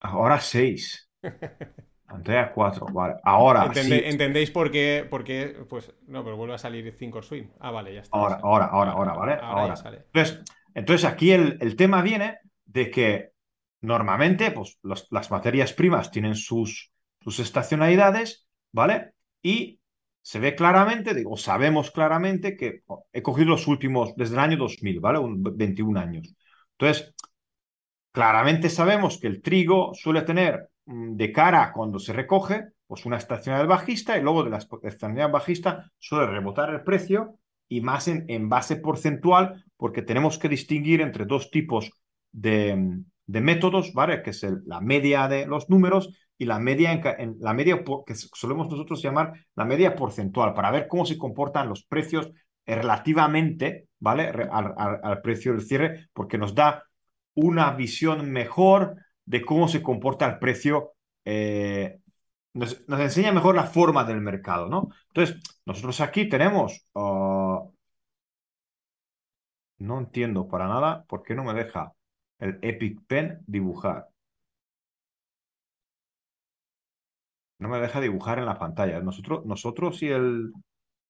ahora 0.00 0.40
seis, 0.40 1.08
pantalla 2.06 2.52
cuatro, 2.52 2.86
vale, 2.92 3.16
ahora 3.24 3.74
Entende- 3.74 4.02
sí, 4.04 4.10
¿Entendéis 4.12 4.50
por 4.50 4.70
qué, 4.74 5.06
por 5.12 5.22
qué? 5.24 5.38
Pues 5.68 5.92
no, 6.06 6.24
pero 6.24 6.36
vuelve 6.36 6.54
a 6.54 6.58
salir 6.58 6.96
Thinkorswim. 6.96 7.50
Ah, 7.60 7.70
vale, 7.70 7.94
ya 7.94 8.00
está. 8.00 8.20
ahora, 8.20 8.36
ya 8.36 8.40
ahora, 8.42 8.66
ahora, 8.66 8.92
Ah, 8.92 9.12
ahora, 9.12 9.14
¿vale? 9.14 9.42
Ahora, 9.48 9.76
sale. 9.76 10.04
Entonces, 10.12 10.44
entonces 10.74 11.04
aquí 11.10 11.32
el, 11.32 11.58
el 11.60 11.76
tema 11.76 12.02
viene 12.02 12.38
de 12.66 12.90
que 12.90 13.29
normalmente 13.80 14.50
pues, 14.50 14.78
las 14.82 15.30
materias 15.30 15.72
primas 15.72 16.10
tienen 16.10 16.34
sus, 16.34 16.90
sus 17.20 17.38
estacionalidades, 17.40 18.46
¿vale? 18.72 19.12
Y 19.42 19.80
se 20.22 20.38
ve 20.38 20.54
claramente, 20.54 21.14
digo, 21.14 21.36
sabemos 21.36 21.90
claramente 21.90 22.56
que 22.56 22.82
oh, 22.86 23.06
he 23.12 23.22
cogido 23.22 23.50
los 23.50 23.66
últimos, 23.66 24.14
desde 24.16 24.34
el 24.34 24.40
año 24.40 24.56
2000, 24.58 25.00
¿vale? 25.00 25.18
Un 25.18 25.42
21 25.42 25.98
años. 25.98 26.34
Entonces, 26.78 27.14
claramente 28.12 28.68
sabemos 28.68 29.18
que 29.18 29.28
el 29.28 29.42
trigo 29.42 29.92
suele 29.94 30.22
tener 30.22 30.68
mm, 30.86 31.16
de 31.16 31.32
cara 31.32 31.72
cuando 31.72 31.98
se 31.98 32.12
recoge, 32.12 32.68
pues 32.86 33.06
una 33.06 33.18
estacionalidad 33.18 33.68
bajista 33.68 34.18
y 34.18 34.22
luego 34.22 34.42
de 34.44 34.50
la 34.50 34.58
estacionalidad 34.58 35.30
bajista 35.30 35.92
suele 35.98 36.26
rebotar 36.26 36.70
el 36.70 36.82
precio 36.82 37.38
y 37.68 37.80
más 37.80 38.08
en, 38.08 38.24
en 38.28 38.48
base 38.48 38.76
porcentual, 38.76 39.64
porque 39.76 40.02
tenemos 40.02 40.38
que 40.38 40.48
distinguir 40.48 41.00
entre 41.00 41.24
dos 41.24 41.50
tipos 41.50 41.92
de, 42.32 43.02
de 43.30 43.40
métodos, 43.40 43.92
¿vale? 43.92 44.22
Que 44.22 44.30
es 44.30 44.44
la 44.66 44.80
media 44.80 45.28
de 45.28 45.46
los 45.46 45.70
números 45.70 46.10
y 46.36 46.46
la 46.46 46.58
media, 46.58 46.92
en, 46.92 47.00
en- 47.18 47.36
la 47.40 47.54
media 47.54 47.84
por- 47.84 48.04
que 48.04 48.14
solemos 48.14 48.68
nosotros 48.68 49.02
llamar 49.02 49.32
la 49.54 49.64
media 49.64 49.94
porcentual, 49.94 50.52
para 50.52 50.70
ver 50.72 50.88
cómo 50.88 51.06
se 51.06 51.16
comportan 51.16 51.68
los 51.68 51.84
precios 51.84 52.30
relativamente, 52.66 53.88
¿vale? 54.00 54.28
Al, 54.50 55.20
precio 55.22 55.52
del 55.52 55.62
cierre, 55.62 56.08
porque 56.12 56.38
nos 56.38 56.54
da 56.54 56.84
una 57.34 57.70
visión 57.72 58.30
mejor 58.30 58.96
de 59.24 59.44
cómo 59.44 59.68
se 59.68 59.82
comporta 59.82 60.26
el 60.26 60.38
precio. 60.38 60.94
Eh, 61.24 61.98
nos, 62.54 62.82
enseña 62.88 63.32
mejor 63.32 63.54
la 63.54 63.64
forma 63.64 64.04
del 64.04 64.20
mercado, 64.20 64.68
¿no? 64.68 64.88
Entonces, 65.08 65.40
nosotros 65.66 66.00
aquí 66.00 66.28
tenemos... 66.28 66.84
Uh, 66.94 67.70
no 69.78 69.98
entiendo 69.98 70.46
para 70.48 70.68
nada 70.68 71.04
por 71.08 71.22
qué 71.22 71.34
no 71.34 71.44
me 71.44 71.54
deja 71.54 71.92
el 72.40 72.58
Epic 72.62 73.00
Pen 73.06 73.42
dibujar. 73.46 74.08
No 77.58 77.68
me 77.68 77.78
deja 77.78 78.00
dibujar 78.00 78.38
en 78.38 78.46
la 78.46 78.58
pantalla. 78.58 79.00
Nosotros, 79.00 79.44
nosotros 79.44 80.02
y 80.02 80.08
el, 80.08 80.52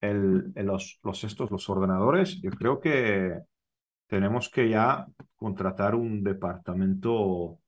los, 0.00 0.98
los, 1.02 1.24
estos, 1.24 1.50
los 1.50 1.68
ordenadores, 1.70 2.40
yo 2.42 2.50
creo 2.50 2.80
que 2.80 3.40
tenemos 4.08 4.48
que 4.48 4.68
ya 4.68 5.06
contratar 5.36 5.94
un 5.94 6.24
departamento. 6.24 7.60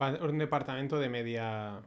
Un 0.00 0.38
departamento 0.38 0.98
de 0.98 1.08
media. 1.10 1.82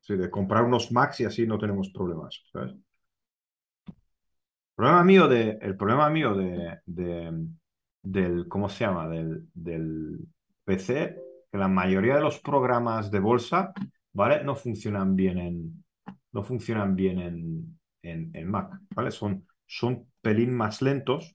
Sí, 0.00 0.16
de 0.16 0.30
comprar 0.30 0.62
unos 0.62 0.92
Macs 0.92 1.20
y 1.20 1.24
así 1.24 1.46
no 1.46 1.58
tenemos 1.58 1.90
problemas. 1.90 2.44
¿sabes? 2.52 2.72
El 2.72 3.94
problema 4.76 5.02
mío 5.02 5.26
de. 5.26 5.58
El 5.60 5.76
problema 5.76 6.08
mío 6.10 6.34
de, 6.34 6.78
del. 8.06 8.48
¿Cómo 8.48 8.68
se 8.68 8.84
llama? 8.84 9.08
Del, 9.08 9.48
del 9.52 10.18
PC, 10.64 11.16
que 11.50 11.58
la 11.58 11.68
mayoría 11.68 12.16
de 12.16 12.20
los 12.20 12.38
programas 12.38 13.10
de 13.10 13.18
bolsa, 13.20 13.72
¿vale? 14.12 14.44
No 14.44 14.54
funcionan 14.54 15.16
bien 15.16 15.38
en. 15.38 15.84
No 16.32 16.42
funcionan 16.42 16.94
bien 16.94 17.18
en, 17.18 17.78
en, 18.02 18.50
Mac, 18.50 18.78
¿vale? 18.94 19.10
Son, 19.10 19.46
son 19.66 20.06
pelín 20.20 20.54
más 20.54 20.82
lentos. 20.82 21.34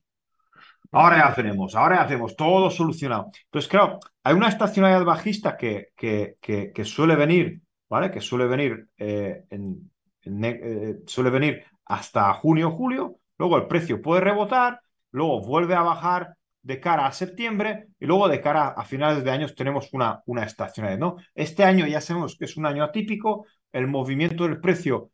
Ahora 0.92 1.16
ya 1.18 1.26
hacemos, 1.28 1.74
ahora 1.74 1.96
ya 1.96 2.02
hacemos, 2.02 2.36
todo 2.36 2.70
solucionado. 2.70 3.30
Entonces, 3.44 3.68
claro, 3.68 3.98
hay 4.22 4.34
una 4.34 4.48
estacionalidad 4.48 5.04
bajista 5.04 5.56
que, 5.56 5.88
que, 5.96 6.36
que, 6.40 6.84
suele 6.84 7.16
venir, 7.16 7.62
¿vale? 7.88 8.10
Que 8.10 8.20
suele 8.20 8.46
venir, 8.46 8.88
eh, 8.96 9.44
en, 9.50 9.90
eh, 10.24 10.98
suele 11.06 11.30
venir 11.30 11.64
hasta 11.86 12.32
junio, 12.34 12.70
julio, 12.70 13.16
luego 13.38 13.56
el 13.56 13.66
precio 13.66 14.00
puede 14.00 14.20
rebotar, 14.20 14.80
luego 15.10 15.40
vuelve 15.40 15.74
a 15.74 15.82
bajar 15.82 16.36
de 16.62 16.80
cara 16.80 17.06
a 17.06 17.12
septiembre 17.12 17.88
y 17.98 18.06
luego 18.06 18.28
de 18.28 18.40
cara 18.40 18.68
a 18.68 18.84
finales 18.84 19.24
de 19.24 19.30
años 19.30 19.54
tenemos 19.54 19.92
una, 19.92 20.22
una 20.26 20.44
estacionalidad, 20.44 21.00
¿no? 21.00 21.16
Este 21.34 21.64
año 21.64 21.86
ya 21.86 22.00
sabemos 22.00 22.36
que 22.38 22.44
es 22.44 22.56
un 22.56 22.66
año 22.66 22.84
atípico, 22.84 23.46
el 23.72 23.86
movimiento 23.88 24.44
del 24.44 24.60
precio 24.60 25.10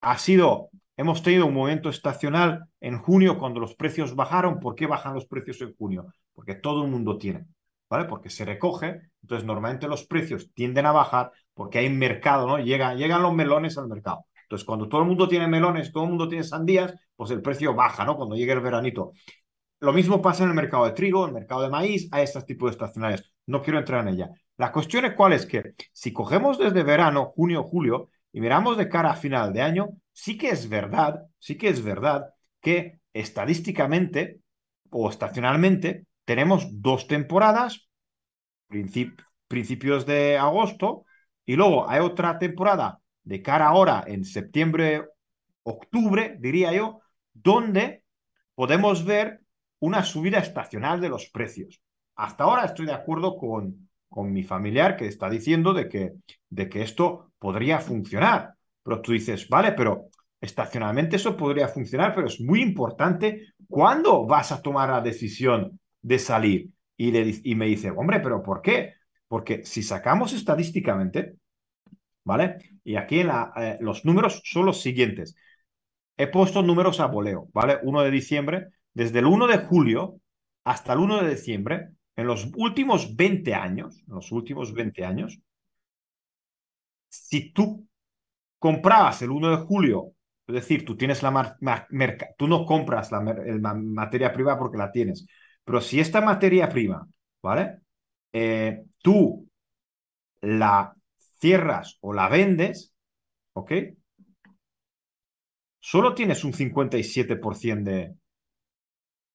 ha 0.00 0.18
sido 0.18 0.70
Hemos 0.98 1.22
tenido 1.22 1.46
un 1.46 1.54
momento 1.54 1.90
estacional 1.90 2.64
en 2.80 2.98
junio 2.98 3.38
cuando 3.38 3.60
los 3.60 3.76
precios 3.76 4.16
bajaron. 4.16 4.58
¿Por 4.58 4.74
qué 4.74 4.88
bajan 4.88 5.14
los 5.14 5.26
precios 5.26 5.60
en 5.60 5.72
junio? 5.76 6.12
Porque 6.34 6.56
todo 6.56 6.82
el 6.84 6.90
mundo 6.90 7.16
tiene, 7.16 7.46
¿vale? 7.88 8.06
Porque 8.06 8.30
se 8.30 8.44
recoge. 8.44 9.02
Entonces, 9.22 9.46
normalmente 9.46 9.86
los 9.86 10.04
precios 10.08 10.52
tienden 10.54 10.86
a 10.86 10.92
bajar 10.92 11.30
porque 11.54 11.78
hay 11.78 11.88
mercado, 11.88 12.48
¿no? 12.48 12.58
llegan 12.58 13.22
los 13.22 13.32
melones 13.32 13.78
al 13.78 13.86
mercado. 13.86 14.26
Entonces, 14.42 14.66
cuando 14.66 14.88
todo 14.88 15.02
el 15.02 15.06
mundo 15.06 15.28
tiene 15.28 15.46
melones, 15.46 15.92
todo 15.92 16.02
el 16.02 16.08
mundo 16.08 16.28
tiene 16.28 16.42
sandías, 16.42 16.92
pues 17.14 17.30
el 17.30 17.42
precio 17.42 17.74
baja, 17.74 18.04
¿no? 18.04 18.16
Cuando 18.16 18.34
llegue 18.34 18.52
el 18.52 18.60
veranito. 18.60 19.12
Lo 19.80 19.92
mismo 19.92 20.20
pasa 20.20 20.42
en 20.42 20.50
el 20.50 20.56
mercado 20.56 20.86
de 20.86 20.92
trigo, 20.92 21.22
en 21.24 21.28
el 21.28 21.34
mercado 21.34 21.62
de 21.62 21.70
maíz, 21.70 22.08
a 22.10 22.20
estos 22.20 22.44
tipos 22.44 22.70
de 22.70 22.72
estacionales. 22.72 23.32
No 23.46 23.62
quiero 23.62 23.78
entrar 23.78 24.06
en 24.06 24.14
ella. 24.14 24.30
La 24.56 24.72
cuestión 24.72 25.04
es 25.04 25.14
cuál 25.14 25.32
es 25.32 25.46
que 25.46 25.74
si 25.92 26.12
cogemos 26.12 26.58
desde 26.58 26.82
verano, 26.82 27.26
junio, 27.26 27.62
julio, 27.62 28.10
y 28.32 28.40
miramos 28.40 28.76
de 28.76 28.88
cara 28.88 29.12
a 29.12 29.16
final 29.16 29.52
de 29.52 29.62
año, 29.62 29.90
sí 30.12 30.36
que 30.36 30.50
es 30.50 30.68
verdad, 30.68 31.22
sí 31.38 31.56
que 31.56 31.68
es 31.68 31.82
verdad 31.82 32.26
que 32.60 33.00
estadísticamente 33.12 34.40
o 34.90 35.08
estacionalmente 35.08 36.06
tenemos 36.24 36.66
dos 36.70 37.06
temporadas, 37.06 37.88
principios 39.46 40.04
de 40.06 40.36
agosto, 40.36 41.04
y 41.46 41.56
luego 41.56 41.88
hay 41.88 42.00
otra 42.00 42.38
temporada 42.38 43.00
de 43.22 43.42
cara 43.42 43.68
ahora 43.68 44.04
en 44.06 44.24
septiembre, 44.24 45.06
octubre, 45.62 46.36
diría 46.38 46.72
yo, 46.72 47.00
donde 47.32 48.02
podemos 48.54 49.04
ver 49.04 49.40
una 49.80 50.02
subida 50.04 50.38
estacional 50.38 51.00
de 51.00 51.08
los 51.08 51.30
precios. 51.30 51.80
Hasta 52.16 52.44
ahora 52.44 52.64
estoy 52.64 52.86
de 52.86 52.92
acuerdo 52.92 53.36
con, 53.36 53.88
con 54.08 54.32
mi 54.32 54.42
familiar 54.42 54.96
que 54.96 55.06
está 55.06 55.30
diciendo 55.30 55.72
de 55.72 55.88
que, 55.88 56.12
de 56.48 56.68
que 56.68 56.82
esto 56.82 57.32
podría 57.38 57.78
funcionar. 57.80 58.54
Pero 58.82 59.00
tú 59.00 59.12
dices, 59.12 59.48
vale, 59.48 59.72
pero 59.72 60.08
estacionalmente 60.40 61.16
eso 61.16 61.36
podría 61.36 61.68
funcionar, 61.68 62.14
pero 62.14 62.26
es 62.26 62.40
muy 62.40 62.62
importante 62.62 63.54
cuándo 63.68 64.26
vas 64.26 64.52
a 64.52 64.62
tomar 64.62 64.88
la 64.90 65.00
decisión 65.00 65.78
de 66.02 66.18
salir. 66.18 66.70
Y, 66.96 67.50
y 67.50 67.54
me 67.54 67.66
dice, 67.66 67.90
hombre, 67.90 68.20
pero 68.20 68.42
¿por 68.42 68.62
qué? 68.62 68.94
Porque 69.28 69.64
si 69.64 69.82
sacamos 69.82 70.32
estadísticamente, 70.32 71.36
¿vale? 72.24 72.58
Y 72.84 72.96
aquí 72.96 73.22
la, 73.22 73.52
eh, 73.56 73.78
los 73.80 74.04
números 74.04 74.42
son 74.44 74.66
los 74.66 74.80
siguientes. 74.80 75.34
He 76.16 76.26
puesto 76.26 76.62
números 76.62 77.00
a 77.00 77.06
voleo, 77.06 77.48
¿vale? 77.52 77.78
1 77.82 78.02
de 78.02 78.10
diciembre, 78.10 78.68
desde 78.94 79.20
el 79.20 79.26
1 79.26 79.46
de 79.46 79.58
julio 79.58 80.20
hasta 80.64 80.92
el 80.92 81.00
1 81.00 81.22
de 81.22 81.30
diciembre, 81.30 81.90
en 82.16 82.26
los 82.26 82.50
últimos 82.56 83.14
20 83.14 83.54
años, 83.54 84.02
en 84.06 84.14
los 84.14 84.32
últimos 84.32 84.72
20 84.74 85.04
años, 85.04 85.38
si 87.08 87.52
tú 87.52 87.86
comprabas 88.58 89.22
el 89.22 89.30
1 89.30 89.50
de 89.50 89.64
julio, 89.64 90.12
es 90.46 90.54
decir, 90.54 90.84
tú 90.84 90.96
tienes 90.96 91.22
la 91.22 91.56
merca, 91.90 92.28
tú 92.36 92.48
no 92.48 92.64
compras 92.64 93.12
la, 93.12 93.20
materia 93.20 94.32
prima 94.32 94.58
porque 94.58 94.78
la 94.78 94.90
tienes, 94.90 95.26
pero 95.64 95.80
si 95.80 96.00
esta 96.00 96.20
materia 96.20 96.68
prima, 96.68 97.06
¿vale? 97.42 97.80
Eh, 98.32 98.82
tú 99.02 99.48
la 100.40 100.94
cierras 101.38 101.98
o 102.00 102.12
la 102.12 102.28
vendes, 102.28 102.92
¿ok? 103.52 103.72
Solo 105.80 106.14
tienes 106.14 106.44
un 106.44 106.52
57% 106.52 107.82
de, 107.84 108.14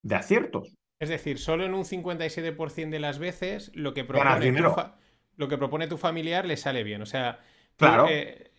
de 0.03 0.15
aciertos. 0.15 0.75
Es 0.99 1.09
decir, 1.09 1.39
solo 1.39 1.65
en 1.65 1.73
un 1.73 1.83
57% 1.83 2.89
de 2.89 2.99
las 2.99 3.19
veces 3.19 3.71
lo 3.73 3.93
que 3.93 4.05
propone, 4.05 4.53
tu, 4.53 4.63
lo 5.35 5.47
que 5.47 5.57
propone 5.57 5.87
tu 5.87 5.97
familiar 5.97 6.45
le 6.45 6.55
sale 6.55 6.83
bien. 6.83 7.01
O 7.01 7.05
sea, 7.05 7.39
Claro. 7.75 8.07
Eh, 8.09 8.51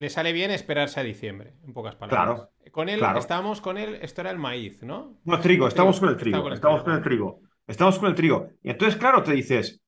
le 0.00 0.10
sale 0.10 0.32
bien 0.32 0.50
esperarse 0.50 1.00
a 1.00 1.02
diciembre, 1.02 1.54
en 1.64 1.72
pocas 1.72 1.96
palabras. 1.96 2.24
Claro. 2.24 2.52
Con 2.70 2.88
él, 2.88 3.02
estábamos 3.16 3.60
con 3.60 3.78
él, 3.78 3.98
esto 4.00 4.20
era 4.20 4.30
el 4.30 4.38
maíz, 4.38 4.82
¿no? 4.82 5.18
No, 5.24 5.40
trigo, 5.40 5.66
estamos 5.66 5.98
con 5.98 6.10
el 6.10 6.16
trigo. 6.16 6.52
estamos 6.52 6.84
con 6.84 6.92
el 6.94 7.02
trigo. 7.02 7.40
Estamos 7.66 7.98
con 7.98 8.08
el 8.08 8.14
trigo. 8.14 8.48
Y 8.62 8.70
entonces, 8.70 8.96
claro, 8.96 9.22
te 9.24 9.32
dices, 9.32 9.82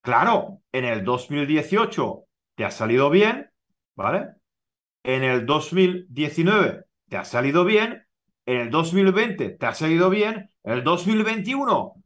claro, 0.00 0.60
en 0.70 0.84
el 0.84 1.04
2018 1.04 2.24
te 2.54 2.64
ha 2.64 2.70
salido 2.70 3.10
bien, 3.10 3.50
¿vale? 3.96 4.28
En 5.02 5.24
el 5.24 5.44
2019 5.44 6.84
te 7.08 7.16
ha 7.16 7.24
salido 7.24 7.64
bien, 7.64 8.05
en 8.46 8.60
el 8.60 8.70
2020 8.70 9.50
te 9.50 9.66
ha 9.66 9.74
salido 9.74 10.08
bien, 10.08 10.50
en 10.64 10.72
el 10.72 10.84
2021 10.84 12.02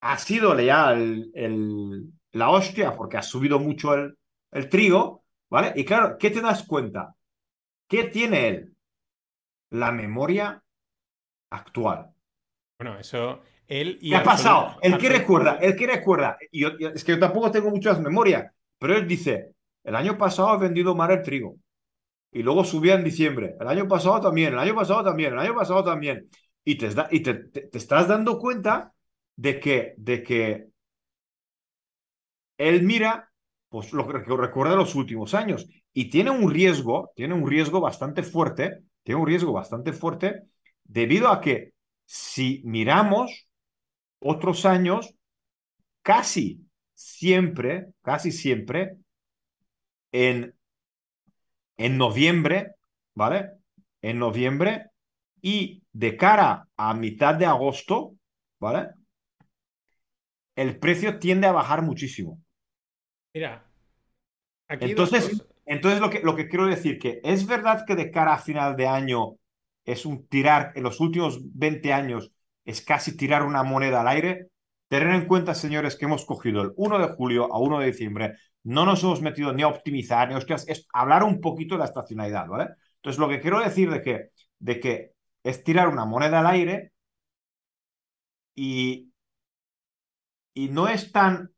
ha 0.00 0.18
sido 0.18 0.58
ya 0.58 0.92
el 0.92 2.12
la 2.32 2.50
hostia 2.50 2.96
porque 2.96 3.16
ha 3.16 3.22
subido 3.22 3.58
mucho 3.58 3.94
el, 3.94 4.18
el 4.50 4.68
trigo, 4.68 5.24
¿vale? 5.50 5.72
Y 5.76 5.84
claro, 5.84 6.16
¿qué 6.18 6.30
te 6.30 6.40
das 6.40 6.64
cuenta? 6.64 7.14
¿Qué 7.86 8.04
tiene 8.04 8.48
él? 8.48 8.76
La 9.70 9.92
memoria 9.92 10.62
actual. 11.50 12.10
Bueno, 12.78 12.98
eso 12.98 13.42
él 13.68 13.98
y 14.00 14.10
¿Qué 14.10 14.16
ha 14.16 14.22
pasado? 14.22 14.76
El 14.82 14.98
que 14.98 15.08
recuerda, 15.08 15.56
el 15.56 15.76
que 15.76 15.86
recuerda. 15.86 16.36
Y 16.50 16.64
es 16.86 17.04
que 17.04 17.12
yo 17.12 17.18
tampoco 17.18 17.50
tengo 17.50 17.70
muchas 17.70 18.00
memorias, 18.00 18.52
pero 18.78 18.96
él 18.96 19.06
dice, 19.06 19.54
el 19.84 19.96
año 19.96 20.18
pasado 20.18 20.54
he 20.54 20.58
vendido 20.58 20.94
mal 20.94 21.10
el 21.10 21.22
trigo. 21.22 21.56
Y 22.32 22.42
luego 22.42 22.64
subía 22.64 22.94
en 22.94 23.04
diciembre. 23.04 23.56
El 23.60 23.68
año 23.68 23.86
pasado 23.86 24.20
también, 24.20 24.54
el 24.54 24.58
año 24.58 24.74
pasado 24.74 25.04
también, 25.04 25.34
el 25.34 25.38
año 25.38 25.54
pasado 25.54 25.84
también. 25.84 26.28
Y 26.64 26.76
te, 26.76 26.88
estás 27.72 28.08
dando 28.08 28.38
cuenta 28.38 28.92
de 29.36 29.60
que, 29.60 29.94
de 29.98 30.22
que 30.22 30.66
él 32.56 32.82
mira 32.82 33.30
pues, 33.68 33.92
lo 33.92 34.06
que 34.06 34.18
recuerda 34.18 34.76
los 34.76 34.94
últimos 34.94 35.34
años 35.34 35.66
y 35.92 36.08
tiene 36.08 36.30
un 36.30 36.50
riesgo, 36.50 37.12
tiene 37.14 37.34
un 37.34 37.48
riesgo 37.48 37.80
bastante 37.80 38.22
fuerte, 38.22 38.84
tiene 39.02 39.20
un 39.20 39.26
riesgo 39.26 39.52
bastante 39.52 39.92
fuerte 39.92 40.42
debido 40.84 41.28
a 41.28 41.40
que 41.40 41.72
si 42.04 42.62
miramos 42.64 43.48
otros 44.20 44.64
años, 44.64 45.14
casi 46.02 46.60
siempre, 46.94 47.88
casi 48.02 48.32
siempre, 48.32 48.96
en, 50.12 50.54
en 51.82 51.98
noviembre, 51.98 52.76
¿vale? 53.14 53.50
En 54.00 54.18
noviembre 54.18 54.90
y 55.40 55.82
de 55.92 56.16
cara 56.16 56.68
a 56.76 56.94
mitad 56.94 57.34
de 57.34 57.46
agosto, 57.46 58.14
¿vale? 58.60 58.90
El 60.54 60.78
precio 60.78 61.18
tiende 61.18 61.48
a 61.48 61.52
bajar 61.52 61.82
muchísimo. 61.82 62.40
Mira, 63.34 63.66
aquí 64.68 64.90
entonces, 64.90 65.44
entonces 65.66 66.00
lo 66.00 66.08
que, 66.08 66.20
lo 66.20 66.36
que 66.36 66.48
quiero 66.48 66.66
decir 66.66 67.00
que 67.00 67.20
es 67.24 67.46
verdad 67.46 67.84
que 67.84 67.96
de 67.96 68.12
cara 68.12 68.34
a 68.34 68.38
final 68.38 68.76
de 68.76 68.86
año 68.86 69.36
es 69.84 70.06
un 70.06 70.28
tirar, 70.28 70.72
en 70.76 70.84
los 70.84 71.00
últimos 71.00 71.40
20 71.52 71.92
años, 71.92 72.30
es 72.64 72.80
casi 72.80 73.16
tirar 73.16 73.42
una 73.42 73.64
moneda 73.64 74.02
al 74.02 74.08
aire. 74.08 74.46
Tener 74.92 75.14
en 75.14 75.26
cuenta, 75.26 75.54
señores, 75.54 75.96
que 75.96 76.04
hemos 76.04 76.26
cogido 76.26 76.60
el 76.60 76.74
1 76.76 76.98
de 76.98 77.14
julio 77.14 77.50
a 77.50 77.58
1 77.58 77.78
de 77.78 77.86
diciembre, 77.86 78.36
no 78.62 78.84
nos 78.84 79.02
hemos 79.02 79.22
metido 79.22 79.50
ni 79.54 79.62
a 79.62 79.68
optimizar, 79.68 80.28
ni 80.28 80.34
a 80.34 80.38
es 80.66 80.86
hablar 80.92 81.24
un 81.24 81.40
poquito 81.40 81.76
de 81.76 81.78
la 81.78 81.86
estacionalidad, 81.86 82.46
¿vale? 82.46 82.74
Entonces, 82.96 83.18
lo 83.18 83.26
que 83.26 83.40
quiero 83.40 83.60
decir 83.60 83.90
de 83.90 84.02
que, 84.02 84.28
de 84.58 84.80
que 84.80 85.12
es 85.42 85.64
tirar 85.64 85.88
una 85.88 86.04
moneda 86.04 86.40
al 86.40 86.46
aire 86.46 86.92
y, 88.54 89.10
y 90.52 90.68
no 90.68 90.88
es 90.88 91.10
tan 91.10 91.50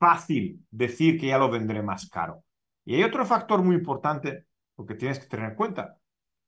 fácil 0.00 0.66
decir 0.68 1.20
que 1.20 1.28
ya 1.28 1.38
lo 1.38 1.52
vendré 1.52 1.80
más 1.80 2.08
caro. 2.08 2.42
Y 2.84 2.96
hay 2.96 3.04
otro 3.04 3.24
factor 3.24 3.62
muy 3.62 3.76
importante 3.76 4.46
porque 4.74 4.96
tienes 4.96 5.20
que 5.20 5.26
tener 5.26 5.50
en 5.50 5.54
cuenta, 5.54 5.96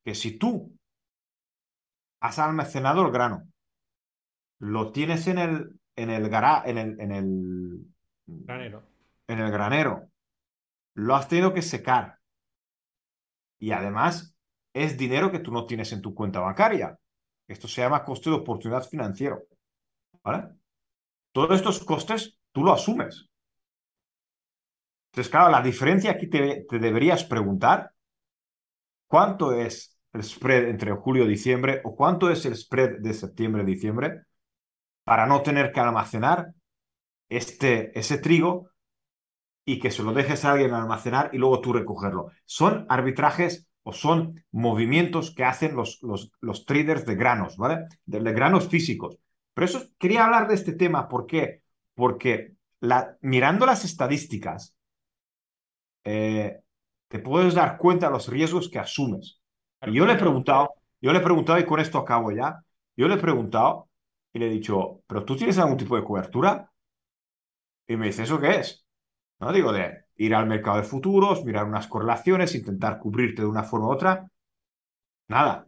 que 0.05 0.17
si 0.17 0.37
tú 0.37 0.77
has 2.19 2.41
almacenado 2.41 3.07
el 3.07 3.13
grano, 3.13 3.45
lo 4.59 4.91
tienes 4.91 5.29
en 5.29 5.39
el, 5.39 5.79
en 5.97 6.11
el, 6.11 6.27
en 6.27 6.77
el, 6.77 7.01
en 7.01 7.13
el 7.13 7.87
granero. 8.27 8.83
En 9.27 9.41
el 9.41 9.51
granero, 9.51 10.11
lo 10.95 11.17
has 11.17 11.29
tenido 11.29 11.53
que 11.53 11.63
secar. 11.63 12.19
Y 13.59 13.73
además 13.73 14.37
es 14.73 14.97
dinero 14.97 15.33
que 15.33 15.39
tú 15.39 15.51
no 15.51 15.67
tienes 15.67 15.93
en 15.93 16.03
tu 16.03 16.15
cuenta 16.15 16.41
bancaria. 16.41 16.99
Esto 17.49 17.67
se 17.67 17.81
llama 17.81 18.05
coste 18.05 18.31
de 18.31 18.37
oportunidad 18.37 18.87
financiero. 18.87 19.43
¿Vale? 20.23 20.49
Todos 21.33 21.57
estos 21.57 21.85
costes 21.85 22.39
tú 22.53 22.63
lo 22.63 22.73
asumes. 22.73 23.29
Entonces, 25.11 25.31
claro, 25.31 25.51
la 25.51 25.63
diferencia 25.63 26.11
aquí 26.11 26.29
te, 26.29 26.67
deberías 26.71 27.25
preguntar, 27.25 27.91
¿cuánto 29.07 29.53
es 29.53 29.99
el 30.13 30.23
spread 30.23 30.69
entre 30.69 30.93
julio 30.93 31.25
y 31.25 31.29
diciembre 31.29 31.81
o 31.85 31.95
cuánto 31.95 32.31
es 32.31 32.45
el 32.45 32.55
spread 32.55 32.99
de 32.99 33.15
septiembre 33.15 33.63
y 33.63 33.67
diciembre 33.67 34.23
para 35.07 35.27
no 35.27 35.43
tener 35.43 35.71
que 35.71 35.79
almacenar 35.79 36.53
este, 37.29 37.97
ese 37.97 38.19
trigo 38.19 38.71
y 39.65 39.79
que 39.79 39.93
se 39.93 40.03
lo 40.03 40.13
dejes 40.13 40.45
a 40.45 40.51
alguien 40.51 40.75
almacenar 40.75 41.31
y 41.33 41.39
luego 41.39 41.61
tú 41.61 41.73
recogerlo. 41.73 42.33
Son 42.45 42.87
arbitrajes 42.89 43.69
o 43.85 43.93
son 43.93 44.45
movimientos 44.51 45.33
que 45.33 45.45
hacen 45.45 45.77
los, 45.77 46.03
los, 46.03 46.33
los 46.41 46.67
traders 46.67 47.07
de 47.07 47.15
granos, 47.15 47.57
¿vale? 47.57 47.85
De, 48.05 48.19
granos 48.33 48.69
físicos. 48.69 49.17
Pero 49.55 49.65
eso 49.67 49.85
quería 49.97 50.25
hablar 50.25 50.49
de 50.49 50.57
este 50.57 50.73
tema, 50.73 51.07
¿por 51.07 51.27
qué? 51.27 51.63
Porque 51.95 52.55
la, 52.81 53.17
mirando 53.21 53.65
las 53.65 53.85
estadísticas, 53.85 54.75
eh, 56.03 56.63
te 57.07 57.21
puedes 57.21 57.55
dar 57.55 57.79
cuenta 57.79 58.07
de 58.07 58.13
los 58.13 58.27
riesgos 58.27 58.69
que 58.69 58.81
asumes. 58.81 59.41
Y 59.83 59.95
yo 59.95 60.05
le 60.05 60.15
he 60.15 60.19
preguntado, 60.19 60.75
yo 61.01 61.13
le 61.13 61.21
he 61.21 61.23
preguntado, 61.23 61.61
y 61.61 61.65
con 61.65 61.79
esto 61.79 61.99
acabo 61.99 62.33
ya, 62.33 62.61
yo 62.97 63.07
le 63.07 63.15
he 63.15 63.19
preguntado 63.19 63.86
y 64.37 64.39
le 64.39 64.47
he 64.49 64.51
dicho, 64.51 65.01
¿pero 65.07 65.25
tú 65.25 65.35
tienes 65.35 65.57
algún 65.59 65.79
tipo 65.79 65.97
de 65.97 66.05
cobertura? 66.05 66.71
Y 67.89 67.97
me 67.97 68.07
dice, 68.07 68.25
¿eso 68.25 68.39
qué 68.39 68.57
es? 68.57 68.87
No 69.41 69.51
digo 69.51 69.73
de 69.73 70.05
ir 70.17 70.35
al 70.35 70.47
mercado 70.47 70.77
de 70.77 70.83
futuros, 70.83 71.45
mirar 71.45 71.65
unas 71.65 71.89
correlaciones, 71.89 72.55
intentar 72.55 72.99
cubrirte 72.99 73.43
de 73.43 73.49
una 73.49 73.65
forma 73.65 73.87
u 73.89 73.93
otra. 73.93 74.29
Nada. 75.29 75.67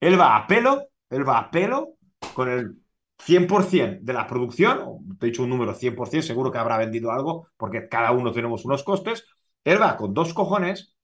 Él 0.00 0.18
va 0.20 0.36
a 0.36 0.46
pelo, 0.48 0.88
él 1.10 1.28
va 1.28 1.38
a 1.38 1.50
pelo 1.50 1.94
con 2.34 2.48
el 2.48 2.82
100% 3.18 4.00
de 4.02 4.12
la 4.12 4.26
producción, 4.26 5.16
te 5.18 5.26
he 5.26 5.30
dicho 5.30 5.44
un 5.44 5.50
número 5.50 5.74
100%, 5.74 6.22
seguro 6.22 6.50
que 6.50 6.58
habrá 6.58 6.76
vendido 6.76 7.12
algo, 7.12 7.48
porque 7.56 7.88
cada 7.88 8.10
uno 8.10 8.32
tenemos 8.32 8.64
unos 8.64 8.82
costes, 8.82 9.26
él 9.62 9.80
va 9.80 9.96
con 9.96 10.12
dos 10.12 10.34
cojones 10.34 10.96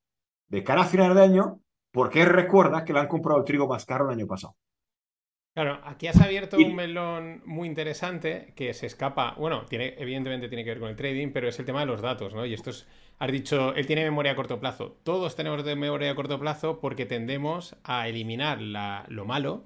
de 0.47 0.63
cara 0.65 0.81
a 0.81 0.85
final 0.85 1.15
de 1.15 1.23
año 1.23 1.61
porque 1.91 2.25
recuerda 2.25 2.83
que 2.83 2.91
le 2.91 2.99
han 2.99 3.07
comprado 3.07 3.39
el 3.39 3.45
trigo 3.45 3.67
más 3.67 3.85
caro 3.85 4.05
el 4.05 4.17
año 4.17 4.27
pasado. 4.27 4.55
Claro, 5.55 5.79
aquí 5.85 6.07
has 6.07 6.19
abierto 6.19 6.57
un 6.57 6.75
melón 6.75 7.41
muy 7.45 7.69
interesante 7.69 8.51
que 8.57 8.73
se 8.73 8.87
escapa, 8.87 9.35
bueno, 9.37 9.65
tiene, 9.67 9.95
evidentemente 9.97 10.49
tiene 10.49 10.65
que 10.65 10.71
ver 10.71 10.81
con 10.81 10.89
el 10.89 10.97
trading, 10.97 11.29
pero 11.31 11.47
es 11.47 11.57
el 11.57 11.65
tema 11.65 11.79
de 11.79 11.85
los 11.85 12.01
datos, 12.01 12.33
¿no? 12.33 12.45
Y 12.45 12.53
esto 12.53 12.71
es, 12.71 12.85
has 13.19 13.31
dicho, 13.31 13.73
él 13.73 13.87
tiene 13.87 14.03
memoria 14.03 14.33
a 14.33 14.35
corto 14.35 14.59
plazo. 14.59 14.97
Todos 15.03 15.37
tenemos 15.37 15.63
memoria 15.63 16.11
a 16.11 16.15
corto 16.15 16.37
plazo 16.41 16.81
porque 16.81 17.05
tendemos 17.05 17.77
a 17.85 18.09
eliminar 18.09 18.59
lo 18.61 19.23
malo 19.23 19.63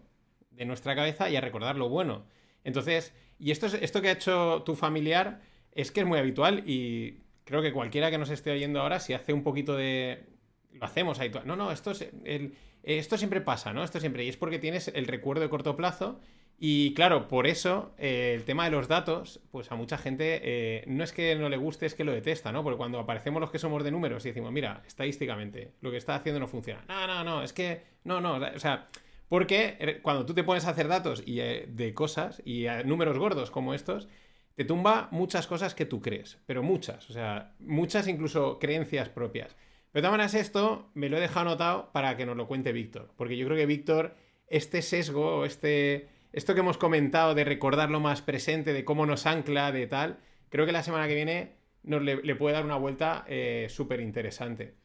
de 0.52 0.65
nuestra 0.65 0.95
cabeza 0.95 1.28
y 1.28 1.38
a 1.38 1.41
recordar 1.41 1.75
lo 1.75 1.89
bueno. 1.89 2.28
Entonces, 2.63 3.12
y 3.39 3.49
esto, 3.49 3.65
es, 3.65 3.73
esto 3.73 3.99
que 4.04 4.10
ha 4.10 4.12
hecho 4.12 4.62
tu 4.63 4.75
familiar 4.75 5.41
es 5.71 5.91
que 5.91 6.02
es 6.02 6.06
muy 6.06 6.19
habitual 6.19 6.62
y 6.67 7.23
creo 7.45 7.63
que 7.63 7.73
cualquiera 7.73 8.12
que 8.12 8.19
nos 8.19 8.30
esté 8.30 8.52
oyendo 8.52 8.80
ahora, 8.80 8.99
si 8.99 9.13
hace 9.13 9.34
un 9.34 9.41
poquito 9.41 9.75
de. 9.75 10.23
Lo 10.71 10.86
hacemos 10.86 11.19
ahí. 11.19 11.32
No, 11.45 11.56
no, 11.56 11.71
esto, 11.71 11.89
es 11.89 12.08
el... 12.25 12.54
esto 12.84 13.18
siempre 13.18 13.42
pasa, 13.42 13.74
¿no? 13.74 13.84
Esto 13.84 14.00
siempre. 14.00 14.24
Y 14.26 14.30
es 14.30 14.38
porque 14.38 14.60
tienes 14.60 14.89
el 14.89 15.08
recuerdo 15.08 15.42
de 15.42 15.50
corto 15.50 15.76
plazo. 15.76 16.20
Y 16.62 16.94
claro, 16.94 17.30
por 17.30 17.48
eso 17.48 17.94
eh, 17.98 18.34
el 18.36 18.44
tema 18.44 18.65
de 18.65 18.72
los 18.72 18.89
datos, 18.89 19.39
pues 19.50 19.72
a 19.72 19.76
mucha 19.76 19.98
gente 19.98 20.42
eh, 20.44 20.84
no 20.88 21.06
es 21.06 21.13
que 21.13 21.34
no 21.36 21.48
le 21.48 21.56
guste, 21.56 21.86
es 21.86 21.96
que 21.96 22.04
lo 22.04 22.12
detesta, 22.12 22.52
¿no? 22.52 22.63
Porque 22.63 22.78
cuando 22.78 23.00
aparecemos 23.00 23.39
los 23.39 23.50
que 23.50 23.60
somos 23.60 23.84
de 23.84 23.92
números 23.92 24.26
y 24.26 24.30
decimos, 24.30 24.52
mira, 24.52 24.84
estadísticamente, 24.86 25.72
lo 25.80 25.89
que 25.89 25.98
está 25.98 26.15
haciendo 26.15 26.39
no 26.39 26.48
funciona. 26.48 26.84
No, 26.89 27.08
no, 27.08 27.24
no, 27.24 27.44
es 27.44 27.54
que. 27.54 27.84
No, 28.04 28.20
no, 28.20 28.36
o 28.36 28.60
sea. 28.60 28.89
Porque 29.30 29.78
eh, 29.80 30.00
cuando 30.02 30.26
tú 30.26 30.34
te 30.34 30.44
pones 30.44 30.65
a 30.65 30.72
hacer 30.72 30.88
datos 30.88 31.22
y, 31.24 31.36
de 31.38 31.94
cosas 31.94 32.42
y 32.44 32.65
números 32.84 33.20
gordos 33.20 33.52
como 33.52 33.76
estos, 33.76 34.10
te 34.56 34.65
tumba 34.65 35.08
muchas 35.12 35.48
cosas 35.48 35.76
que 35.76 35.86
tú 35.86 36.02
crees, 36.02 36.39
pero 36.46 36.63
muchas, 36.63 37.10
o 37.10 37.13
sea, 37.13 37.54
muchas 37.60 38.08
incluso 38.10 38.60
creencias 38.60 39.08
propias. 39.08 39.56
Pero 39.91 40.02
de 40.02 40.08
todas 40.08 40.12
maneras 40.12 40.34
esto 40.36 40.91
me 40.93 41.10
lo 41.10 41.17
he 41.17 41.21
dejado 41.21 41.47
anotado 41.47 41.91
para 41.91 42.15
que 42.15 42.25
nos 42.25 42.38
lo 42.38 42.47
cuente 42.47 42.71
Víctor, 42.71 43.12
porque 43.17 43.38
yo 43.38 43.45
creo 43.45 43.58
que 43.58 43.65
Víctor, 43.65 44.15
este 44.47 44.82
sesgo, 44.82 45.45
este, 45.45 46.10
esto 46.32 46.54
que 46.54 46.60
hemos 46.60 46.78
comentado 46.78 47.34
de 47.34 47.43
recordarlo 47.43 47.99
más 47.99 48.21
presente, 48.21 48.73
de 48.73 48.86
cómo 48.86 49.06
nos 49.06 49.25
ancla, 49.25 49.71
de 49.71 49.88
tal, 49.88 50.19
creo 50.49 50.65
que 50.65 50.71
la 50.71 50.84
semana 50.84 51.08
que 51.08 51.15
viene 51.15 51.56
nos 51.84 52.04
le, 52.04 52.36
puede 52.36 52.56
dar 52.56 52.65
una 52.65 52.75
vuelta 52.75 53.25
eh, 53.28 53.67
súper 53.69 53.99
interesante. 54.02 54.75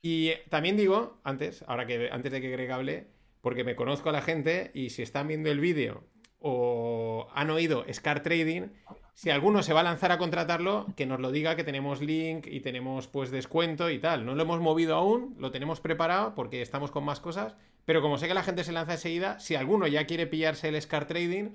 Y 0.00 0.32
también 0.50 0.76
digo, 0.76 1.20
antes, 1.24 1.64
ahora 1.66 1.86
que 1.86 2.08
antes 2.12 2.30
de 2.30 2.40
que 2.40 2.50
Greg 2.50 2.70
hable, 2.70 3.08
porque 3.40 3.64
me 3.64 3.74
conozco 3.76 4.10
a 4.10 4.12
la 4.12 4.22
gente 4.22 4.70
y 4.74 4.90
si 4.90 5.02
están 5.02 5.28
viendo 5.28 5.50
el 5.50 5.60
vídeo 5.60 6.04
o 6.40 7.28
han 7.34 7.50
oído 7.50 7.84
Scar 7.92 8.22
Trading, 8.22 8.68
si 9.14 9.30
alguno 9.30 9.62
se 9.62 9.72
va 9.72 9.80
a 9.80 9.84
lanzar 9.84 10.12
a 10.12 10.18
contratarlo, 10.18 10.86
que 10.94 11.06
nos 11.06 11.20
lo 11.20 11.32
diga, 11.32 11.56
que 11.56 11.64
tenemos 11.64 12.02
link 12.02 12.46
y 12.46 12.60
tenemos 12.60 13.06
pues 13.06 13.30
descuento 13.30 13.88
y 13.88 13.98
tal. 13.98 14.26
No 14.26 14.34
lo 14.34 14.42
hemos 14.42 14.60
movido 14.60 14.94
aún, 14.94 15.34
lo 15.38 15.50
tenemos 15.50 15.80
preparado 15.80 16.34
porque 16.34 16.60
estamos 16.60 16.90
con 16.90 17.04
más 17.04 17.20
cosas, 17.20 17.56
pero 17.86 18.02
como 18.02 18.18
sé 18.18 18.28
que 18.28 18.34
la 18.34 18.42
gente 18.42 18.62
se 18.62 18.72
lanza 18.72 18.92
enseguida, 18.92 19.40
si 19.40 19.54
alguno 19.54 19.86
ya 19.86 20.06
quiere 20.06 20.26
pillarse 20.26 20.68
el 20.68 20.80
Scar 20.82 21.06
Trading, 21.06 21.52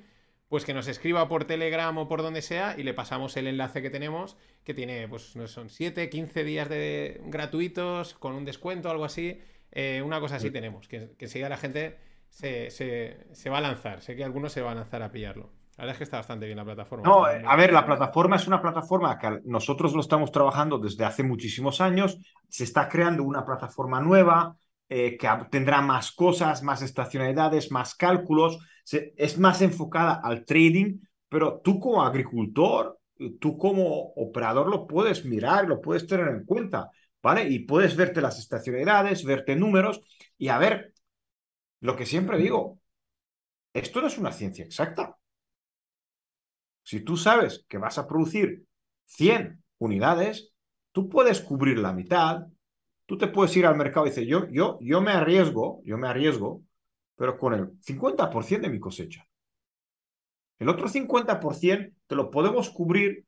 pues 0.50 0.66
que 0.66 0.74
nos 0.74 0.88
escriba 0.88 1.30
por 1.30 1.46
Telegram 1.46 1.96
o 1.98 2.08
por 2.08 2.24
donde 2.24 2.42
sea 2.42 2.76
y 2.78 2.84
le 2.84 2.94
pasamos 2.96 3.38
el 3.38 3.48
enlace 3.48 3.82
que 3.82 3.90
tenemos, 3.90 4.38
que 4.64 4.74
tiene, 4.74 5.08
pues 5.08 5.36
no 5.36 5.48
son 5.48 5.70
7, 5.70 6.10
15 6.10 6.44
días 6.44 6.68
de 6.68 7.22
gratuitos, 7.26 8.16
con 8.16 8.34
un 8.34 8.44
descuento, 8.44 8.90
algo 8.90 9.06
así. 9.06 9.40
Eh, 9.72 10.02
una 10.04 10.20
cosa 10.20 10.38
así 10.38 10.52
tenemos, 10.52 10.88
que, 10.88 11.12
que 11.18 11.26
enseguida 11.26 11.48
la 11.48 11.58
gente 11.58 11.98
se, 12.32 13.50
va 13.50 13.58
a 13.60 13.62
lanzar. 13.62 14.02
Sé 14.02 14.16
que 14.16 14.24
algunos 14.24 14.52
se 14.52 14.62
van 14.62 14.78
a 14.78 14.82
lanzar 14.82 15.04
a 15.04 15.12
pillarlo. 15.12 15.52
La 15.78 15.84
verdad 15.86 15.94
es 15.94 15.98
que 15.98 16.04
está 16.04 16.18
bastante 16.18 16.46
bien 16.46 16.58
la 16.58 16.66
plataforma. 16.66 17.08
No, 17.08 17.26
a 17.26 17.56
ver, 17.56 17.74
la 17.74 17.86
plataforma 17.86 18.36
es 18.36 18.48
una 18.48 18.62
plataforma 18.62 19.18
que 19.18 19.40
nosotros 19.46 19.94
lo 19.94 20.02
estamos 20.02 20.32
trabajando 20.32 20.78
desde 20.78 21.06
hace 21.06 21.24
muchísimos 21.24 21.82
años. 21.82 22.18
Se 22.50 22.64
está 22.64 22.88
creando 22.88 23.24
una 23.24 23.46
plataforma 23.46 24.00
nueva 24.00 24.58
eh, 24.90 25.18
que 25.18 25.28
tendrá 25.50 25.82
más 25.82 26.12
cosas, 26.12 26.62
más 26.64 26.82
estacionalidades, 26.82 27.72
más 27.72 27.96
cálculos. 27.96 28.60
es 28.92 29.38
más 29.40 29.62
enfocada 29.62 30.20
al 30.24 30.44
trading, 30.46 31.00
pero 31.30 31.62
tú 31.64 31.80
como 31.80 32.04
agricultor, 32.04 33.00
tú 33.40 33.58
como 33.58 34.12
operador 34.16 34.68
lo 34.68 34.88
puedes 34.88 35.26
mirar, 35.26 35.68
lo 35.68 35.80
puedes 35.80 36.06
tener 36.08 36.28
en 36.28 36.46
cuenta, 36.46 36.90
¿vale? 37.22 37.48
Y 37.48 37.60
puedes 37.60 37.96
verte 37.96 38.22
las 38.22 38.38
estacionalidades, 38.40 39.24
verte 39.24 39.56
números 39.56 40.02
y 40.38 40.50
a 40.50 40.58
ver, 40.58 40.94
lo 41.82 41.96
que 41.96 42.06
siempre 42.06 42.38
digo, 42.38 42.80
esto 43.74 44.02
no 44.02 44.08
es 44.08 44.18
una 44.18 44.32
ciencia 44.32 44.64
exacta. 44.64 45.18
Si 46.84 47.02
tú 47.02 47.18
sabes 47.18 47.66
que 47.68 47.78
vas 47.78 47.98
a 47.98 48.08
producir 48.08 48.64
100 49.06 49.64
unidades, 49.80 50.52
tú 50.92 51.10
puedes 51.10 51.42
cubrir 51.42 51.80
la 51.80 51.94
mitad, 51.94 52.48
tú 53.06 53.18
te 53.18 53.28
puedes 53.28 53.56
ir 53.58 53.66
al 53.66 53.78
mercado 53.78 54.06
y 54.06 54.10
decir, 54.10 54.28
yo, 54.28 54.48
yo, 54.50 54.78
yo 54.82 55.02
me 55.02 55.12
arriesgo, 55.12 55.82
yo 55.84 55.98
me 55.98 56.08
arriesgo, 56.08 56.64
pero 57.16 57.38
con 57.38 57.54
el 57.54 57.80
50% 57.82 58.62
de 58.62 58.70
mi 58.70 58.80
cosecha. 58.80 59.28
El 60.60 60.70
otro 60.70 60.88
50% 60.88 61.94
te 62.06 62.16
lo 62.16 62.30
podemos 62.30 62.70
cubrir 62.70 63.26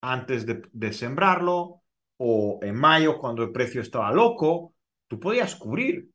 antes 0.00 0.44
de, 0.44 0.62
de, 0.72 0.92
sembrarlo 0.92 1.82
o 2.16 2.58
en 2.62 2.74
mayo 2.74 3.18
cuando 3.18 3.42
el 3.44 3.52
precio 3.52 3.80
estaba 3.80 4.12
loco, 4.12 4.74
tú 5.06 5.20
podías 5.20 5.54
cubrir 5.54 6.10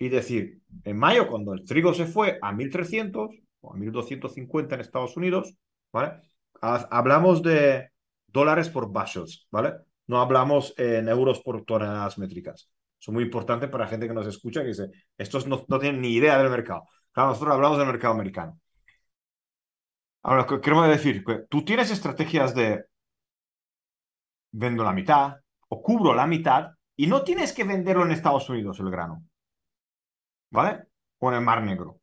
y 0.00 0.08
decir, 0.08 0.62
en 0.84 0.96
mayo, 0.96 1.28
cuando 1.28 1.52
el 1.52 1.66
trigo 1.66 1.92
se 1.92 2.06
fue 2.06 2.38
a 2.40 2.52
1.300 2.52 3.28
o 3.60 3.74
a 3.74 3.76
1.250 3.76 4.72
en 4.72 4.80
Estados 4.80 5.14
Unidos, 5.14 5.54
¿vale? 5.92 6.22
Hablamos 6.62 7.42
de 7.42 7.90
dólares 8.26 8.70
por 8.70 8.88
bushels, 8.88 9.46
¿vale? 9.50 9.74
No 10.06 10.22
hablamos 10.22 10.72
en 10.78 11.06
euros 11.06 11.40
por 11.40 11.66
toneladas 11.66 12.16
métricas. 12.16 12.70
Eso 12.98 13.10
es 13.10 13.14
muy 13.14 13.24
importante 13.24 13.68
para 13.68 13.84
la 13.84 13.90
gente 13.90 14.08
que 14.08 14.14
nos 14.14 14.26
escucha, 14.26 14.62
que 14.62 14.68
dice, 14.68 14.90
estos 15.18 15.46
no, 15.46 15.64
no 15.68 15.78
tienen 15.78 16.00
ni 16.00 16.14
idea 16.14 16.38
del 16.38 16.50
mercado. 16.50 16.84
Claro, 17.12 17.30
nosotros 17.30 17.54
hablamos 17.54 17.76
del 17.76 17.86
mercado 17.86 18.14
americano. 18.14 18.58
Ahora, 20.22 20.46
¿qué 20.46 20.62
queremos 20.62 20.88
decir? 20.88 21.22
Que 21.22 21.40
tú 21.50 21.62
tienes 21.62 21.90
estrategias 21.90 22.54
de 22.54 22.86
vendo 24.52 24.82
la 24.82 24.92
mitad 24.92 25.36
o 25.68 25.82
cubro 25.82 26.14
la 26.14 26.26
mitad 26.26 26.70
y 26.96 27.06
no 27.06 27.22
tienes 27.22 27.52
que 27.52 27.64
venderlo 27.64 28.04
en 28.06 28.12
Estados 28.12 28.48
Unidos 28.48 28.80
el 28.80 28.90
grano. 28.90 29.22
¿Vale? 30.50 30.84
O 31.18 31.28
en 31.30 31.36
el 31.38 31.40
Mar 31.44 31.62
Negro. 31.62 32.00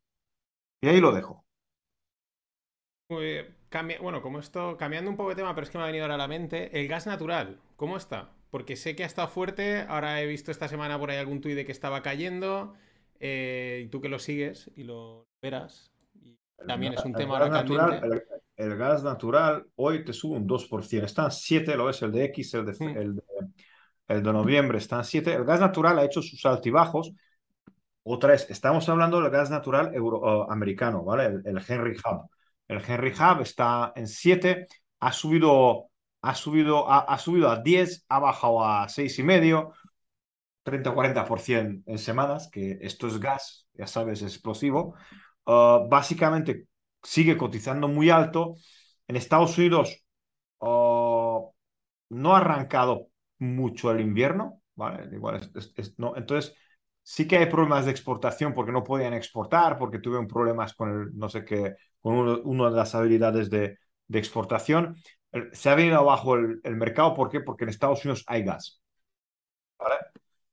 Y 0.82 0.90
ahí 0.90 1.00
lo 1.02 1.12
dejo. 1.14 1.46
Pues, 3.08 3.46
cambia- 3.70 4.00
bueno, 4.02 4.22
como 4.22 4.40
esto, 4.40 4.76
cambiando 4.78 5.10
un 5.10 5.18
poco 5.18 5.30
de 5.30 5.36
tema, 5.36 5.54
pero 5.56 5.64
es 5.66 5.70
que 5.72 5.78
me 5.78 5.84
ha 5.84 5.88
venido 5.88 6.04
ahora 6.04 6.16
a 6.16 6.18
la 6.18 6.28
mente, 6.28 6.78
el 6.80 6.88
gas 6.88 7.08
natural, 7.08 7.60
¿cómo 7.78 7.96
está? 7.98 8.32
Porque 8.52 8.76
sé 8.76 8.96
que 8.96 9.04
ha 9.04 9.06
estado 9.06 9.28
fuerte, 9.30 9.82
ahora 9.88 10.22
he 10.22 10.26
visto 10.28 10.52
esta 10.52 10.68
semana 10.68 11.00
por 11.00 11.10
ahí 11.12 11.18
algún 11.18 11.40
tuit 11.42 11.56
de 11.56 11.66
que 11.66 11.72
estaba 11.72 12.02
cayendo, 12.02 12.74
eh, 13.20 13.84
y 13.86 13.88
tú 13.90 14.02
que 14.02 14.10
lo 14.10 14.20
sigues 14.20 14.72
y 14.76 14.84
lo 14.84 15.28
verás, 15.42 15.92
y 16.22 16.38
también 16.66 16.94
es 16.94 17.06
un 17.06 17.12
El 17.12 17.18
tema 17.18 17.36
ahora 17.36 17.50
natural, 17.50 18.00
el, 18.04 18.24
el 18.72 18.78
gas 18.78 19.04
natural 19.04 19.66
hoy 19.76 20.04
te 20.04 20.14
sube 20.14 20.38
un 20.38 20.48
2%. 20.48 21.06
Están 21.06 21.32
7, 21.32 21.76
lo 21.78 21.86
ves, 21.86 22.02
el 22.02 22.12
de 22.12 22.26
X, 22.26 22.54
el 22.56 22.66
de, 22.66 22.74
Mm. 22.80 22.98
el 22.98 23.16
de, 23.16 23.22
el 24.08 24.24
de 24.24 24.34
noviembre 24.34 24.78
están 24.80 25.04
7. 25.06 25.34
El 25.34 25.46
gas 25.46 25.60
natural 25.60 26.00
ha 26.00 26.06
hecho 26.06 26.22
sus 26.22 26.46
altibajos. 26.46 27.12
Otra 28.10 28.32
vez, 28.32 28.48
estamos 28.50 28.88
hablando 28.90 29.20
del 29.22 29.30
gas 29.32 29.50
natural 29.50 29.94
euro- 29.94 30.44
eh, 30.44 30.48
americano, 30.50 31.04
¿vale? 31.04 31.26
El, 31.26 31.42
el 31.46 31.64
Henry 31.68 31.94
Hub. 31.98 32.30
El 32.68 32.82
Henry 32.88 33.12
Hub 33.12 33.42
está 33.42 33.92
en 33.96 34.08
7, 34.08 34.68
ha 35.00 35.12
subido, 35.12 35.90
ha 36.22 36.36
subido, 36.36 36.90
ha, 36.90 37.00
ha 37.00 37.18
subido 37.18 37.50
a 37.50 37.62
10, 37.62 38.06
ha 38.10 38.20
bajado 38.20 38.64
a 38.64 38.88
6,5, 38.90 39.74
30-40% 40.64 41.84
en 41.92 41.98
semanas, 41.98 42.50
que 42.52 42.78
esto 42.82 43.08
es 43.08 43.20
gas, 43.20 43.68
ya 43.74 43.88
sabes, 43.88 44.22
es 44.22 44.34
explosivo. 44.36 44.96
Uh, 45.46 45.88
básicamente 45.90 46.68
sigue 47.04 47.38
cotizando 47.38 47.88
muy 47.88 48.10
alto. 48.10 48.56
En 49.08 49.16
Estados 49.16 49.58
Unidos 49.58 50.04
uh, 50.60 51.52
no 52.10 52.36
ha 52.36 52.40
arrancado 52.40 53.10
mucho 53.40 53.92
el 53.92 54.02
invierno, 54.02 54.62
¿vale? 54.76 55.10
Igual 55.16 55.38
es- 55.38 55.52
es- 55.56 55.74
es- 55.78 56.00
no. 56.00 56.16
Entonces, 56.16 56.56
sí 57.10 57.26
que 57.26 57.38
hay 57.38 57.46
problemas 57.46 57.86
de 57.86 57.92
exportación 57.92 58.54
porque 58.54 58.74
no 58.74 58.84
podían 58.84 59.14
exportar, 59.14 59.78
porque 59.78 60.00
tuvieron 60.00 60.28
problemas 60.28 60.74
con 60.74 60.90
el, 60.92 61.18
no 61.18 61.30
sé 61.30 61.46
qué, 61.46 61.76
con 62.02 62.18
una 62.44 62.70
de 62.70 62.76
las 62.76 62.96
habilidades 62.96 63.50
de, 63.50 63.78
exportación. 64.10 64.98
El- 65.32 65.50
Se 65.56 65.70
ha 65.70 65.76
venido 65.76 65.98
abajo 66.00 66.36
el, 66.36 66.60
mercado, 66.76 67.14
¿por 67.14 67.30
qué? 67.30 67.40
Porque 67.40 67.64
en 67.64 67.70
Estados 67.70 68.04
Unidos 68.04 68.26
hay 68.28 68.44
gas. 68.44 68.82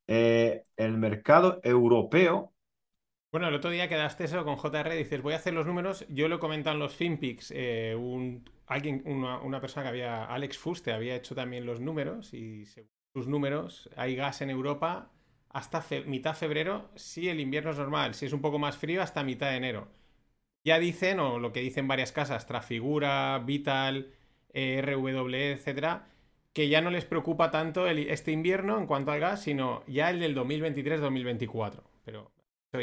Eh, 0.07 0.63
el 0.77 0.97
mercado 0.97 1.59
europeo 1.61 2.53
Bueno, 3.33 3.49
el 3.49 3.55
otro 3.55 3.69
día 3.69 3.89
quedaste 3.89 4.23
eso 4.23 4.45
con 4.45 4.55
JR, 4.55 4.95
dices, 4.95 5.21
voy 5.21 5.33
a 5.33 5.37
hacer 5.37 5.53
los 5.53 5.65
números, 5.67 6.05
yo 6.07 6.29
lo 6.29 6.39
en 6.53 6.79
los 6.79 6.95
FinPix, 6.95 7.51
eh, 7.53 7.97
alguien, 8.67 9.03
una, 9.05 9.39
una 9.41 9.59
persona 9.59 9.83
que 9.83 9.89
había, 9.89 10.23
Alex 10.23 10.57
Fuste, 10.57 10.93
había 10.93 11.17
hecho 11.17 11.35
también 11.35 11.65
los 11.65 11.81
números, 11.81 12.33
y 12.33 12.65
según 12.65 12.89
sus 13.13 13.27
números, 13.27 13.89
hay 13.97 14.15
gas 14.15 14.41
en 14.41 14.51
Europa 14.51 15.11
hasta 15.55 15.81
fe- 15.81 16.05
mitad 16.05 16.31
de 16.33 16.37
febrero, 16.39 16.89
si 16.95 17.29
el 17.29 17.41
invierno 17.41 17.71
es 17.71 17.79
normal, 17.79 18.15
si 18.15 18.27
es 18.27 18.33
un 18.33 18.41
poco 18.41 18.59
más 18.59 18.77
frío, 18.77 19.01
hasta 19.03 19.23
mitad 19.25 19.51
de 19.51 19.57
enero. 19.57 19.89
Ya 20.63 20.79
dicen, 20.79 21.19
o 21.19 21.39
lo 21.39 21.53
que 21.53 21.61
dicen 21.61 21.87
varias 21.87 22.11
casas, 22.11 22.47
Trafigura, 22.47 23.39
Vital, 23.39 24.13
eh, 24.53 24.79
RWE, 24.79 25.51
etcétera, 25.53 26.07
que 26.53 26.69
ya 26.69 26.81
no 26.81 26.89
les 26.91 27.05
preocupa 27.05 27.51
tanto 27.51 27.87
el- 27.87 28.09
este 28.09 28.31
invierno 28.31 28.77
en 28.79 28.87
cuanto 28.87 29.11
al 29.11 29.19
gas, 29.19 29.43
sino 29.43 29.83
ya 29.87 30.09
el 30.09 30.19
del 30.19 30.33
2023-2024. 30.35 31.83
Pero 32.05 32.31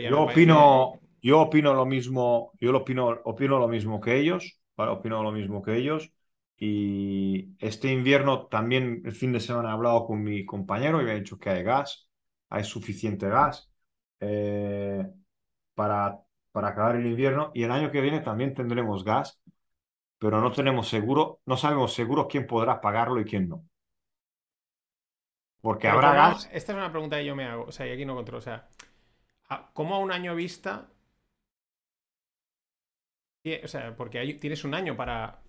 Yo 0.04 0.22
opino, 0.22 1.00
yo 1.22 1.40
opino 1.40 1.74
lo 1.74 1.86
mismo, 1.86 2.52
yo 2.60 2.72
lo 2.72 2.78
opino, 2.78 3.08
opino 3.24 3.58
lo 3.58 3.68
mismo 3.68 4.00
que 4.00 4.18
ellos, 4.18 4.60
¿vale? 4.76 4.92
Opino 4.92 5.22
lo 5.22 5.32
mismo 5.32 5.62
que 5.62 5.76
ellos. 5.76 6.12
Y 6.56 7.54
este 7.58 7.92
invierno 7.92 8.46
también 8.46 9.02
el 9.04 9.12
fin 9.12 9.32
de 9.32 9.40
semana 9.40 9.70
he 9.70 9.72
hablado 9.72 10.06
con 10.06 10.22
mi 10.22 10.44
compañero 10.44 11.00
y 11.00 11.04
me 11.04 11.12
ha 11.12 11.14
dicho 11.14 11.38
que 11.38 11.50
hay 11.50 11.62
gas, 11.62 12.08
hay 12.52 12.64
suficiente 12.64 13.28
gas 13.28 13.72
eh, 14.20 15.04
para, 15.74 16.20
para 16.52 16.68
acabar 16.68 16.96
el 16.96 17.06
invierno. 17.06 17.50
Y 17.54 17.62
el 17.64 17.70
año 17.72 17.90
que 17.90 18.00
viene 18.00 18.20
también 18.20 18.54
tendremos 18.54 19.04
gas, 19.04 19.40
pero 20.18 20.40
no 20.40 20.52
tenemos 20.52 20.88
seguro, 20.88 21.40
no 21.46 21.56
sabemos 21.56 21.94
seguro 21.94 22.28
quién 22.28 22.46
podrá 22.46 22.80
pagarlo 22.80 23.20
y 23.20 23.24
quién 23.24 23.48
no. 23.48 23.64
Porque 25.60 25.88
Pero 25.88 25.94
habrá 25.94 26.08
¿cómo- 26.10 26.34
gas. 26.34 26.50
Esta 26.52 26.72
es 26.72 26.78
una 26.78 26.90
pregunta 26.90 27.16
que 27.16 27.24
yo 27.24 27.36
me 27.36 27.44
hago, 27.46 27.64
o 27.64 27.72
sea, 27.72 27.86
y 27.86 27.90
aquí 27.92 28.04
no 28.04 28.14
controlo, 28.14 28.38
o 28.38 28.42
sea, 28.42 28.68
¿a- 29.48 29.70
¿cómo 29.72 29.94
a 29.94 29.98
un 29.98 30.12
año 30.12 30.34
vista? 30.34 30.88
O 33.64 33.68
sea, 33.68 33.96
porque 33.96 34.18
hay- 34.20 34.34
tienes 34.38 34.64
un 34.64 34.74
año 34.74 34.96
para, 34.96 35.40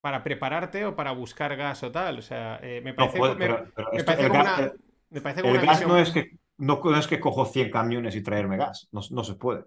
para 0.00 0.22
prepararte 0.24 0.84
o 0.86 0.96
para 0.96 1.12
buscar 1.12 1.54
gas 1.56 1.82
o 1.84 1.92
tal, 1.92 2.18
o 2.18 2.22
sea, 2.22 2.58
eh, 2.62 2.80
me 2.82 2.90
No 2.90 2.96
parece, 2.96 3.18
puede, 3.18 3.34
me, 3.36 3.46
pero- 3.46 3.70
pero 3.74 3.88
me 3.92 3.98
esto- 3.98 4.06
parece 4.06 4.22
el 4.24 4.28
como 4.30 4.44
gas- 4.44 4.58
una, 4.58 4.72
me 5.12 5.20
parece 5.20 5.42
como 5.42 5.54
El 5.54 5.60
gas 5.60 5.86
no 5.86 5.98
es 5.98 6.10
que, 6.10 6.30
no, 6.58 6.80
no 6.82 6.96
es 6.96 7.06
que 7.06 7.20
cojo 7.20 7.44
100 7.46 7.70
camiones 7.70 8.16
y 8.16 8.22
traerme 8.22 8.56
gas, 8.56 8.88
no, 8.92 9.00
no 9.10 9.24
se 9.24 9.34
puede. 9.34 9.64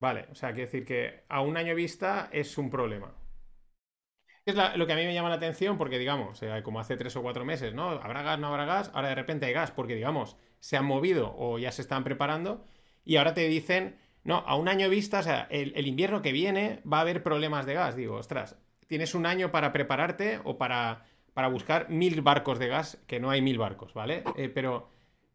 Vale, 0.00 0.26
o 0.30 0.34
sea, 0.34 0.50
quiero 0.52 0.66
decir 0.66 0.84
que 0.84 1.24
a 1.30 1.40
un 1.40 1.56
año 1.56 1.74
vista 1.74 2.28
es 2.30 2.58
un 2.58 2.68
problema. 2.70 3.14
Es 4.44 4.54
la- 4.56 4.76
lo 4.76 4.86
que 4.86 4.92
a 4.92 4.96
mí 4.96 5.04
me 5.04 5.14
llama 5.14 5.28
la 5.28 5.36
atención 5.36 5.78
porque, 5.78 5.98
digamos, 5.98 6.42
eh, 6.42 6.62
como 6.64 6.80
hace 6.80 6.96
tres 6.96 7.14
o 7.16 7.22
cuatro 7.22 7.44
meses, 7.44 7.74
¿no? 7.74 7.90
¿Habrá 7.90 8.22
gas, 8.22 8.38
no 8.38 8.48
habrá 8.48 8.64
gas? 8.64 8.90
Ahora 8.94 9.08
de 9.08 9.14
repente 9.14 9.46
hay 9.46 9.52
gas 9.52 9.70
porque, 9.70 9.94
digamos, 9.94 10.36
se 10.60 10.76
han 10.76 10.84
movido 10.84 11.34
o 11.36 11.58
ya 11.58 11.70
se 11.72 11.82
están 11.82 12.02
preparando 12.04 12.64
y 13.04 13.16
ahora 13.16 13.34
te 13.34 13.46
dicen, 13.48 13.96
no, 14.24 14.38
a 14.46 14.56
un 14.56 14.68
año 14.68 14.88
vista, 14.88 15.20
o 15.20 15.22
sea, 15.22 15.46
el, 15.50 15.72
el 15.76 15.86
invierno 15.86 16.22
que 16.22 16.32
viene 16.32 16.82
va 16.90 16.98
a 16.98 17.00
haber 17.02 17.22
problemas 17.22 17.66
de 17.66 17.74
gas. 17.74 17.94
Digo, 17.96 18.16
ostras, 18.16 18.56
tienes 18.88 19.14
un 19.14 19.26
año 19.26 19.50
para 19.52 19.72
prepararte 19.72 20.40
o 20.44 20.58
para, 20.58 21.04
para 21.34 21.48
buscar 21.48 21.88
mil 21.90 22.20
barcos 22.22 22.58
de 22.58 22.68
gas, 22.68 22.98
que 23.06 23.20
no 23.20 23.30
hay 23.30 23.42
mil 23.42 23.58
barcos, 23.58 23.94
¿vale? 23.94 24.24
Eh, 24.36 24.48
pero, 24.48 24.88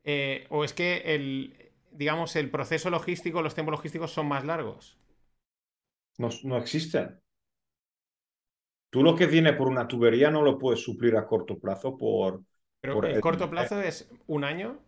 eh, 0.04 0.46
o 0.50 0.64
es 0.64 0.74
que 0.74 1.04
el, 1.16 1.72
digamos, 1.92 2.36
el 2.36 2.50
proceso 2.52 2.90
logístico, 2.90 3.42
los 3.42 3.56
tiempos 3.56 3.74
logísticos 3.74 4.12
son 4.12 4.28
más 4.28 4.46
largos. 4.46 4.98
No, 6.24 6.30
no 6.44 6.58
existen. 6.60 7.10
Tú 8.90 9.02
lo 9.02 9.16
que 9.16 9.28
viene 9.28 9.54
por 9.54 9.68
una 9.70 9.88
tubería 9.88 10.30
no 10.30 10.42
lo 10.42 10.58
puedes 10.60 10.82
suplir 10.84 11.16
a 11.16 11.26
corto 11.26 11.58
plazo 11.58 11.98
por, 11.98 12.44
Pero 12.82 12.94
por 12.94 13.06
el 13.06 13.20
el- 13.20 13.22
corto 13.22 13.52
plazo 13.52 13.80
es 13.82 14.10
un 14.26 14.44
año. 14.44 14.80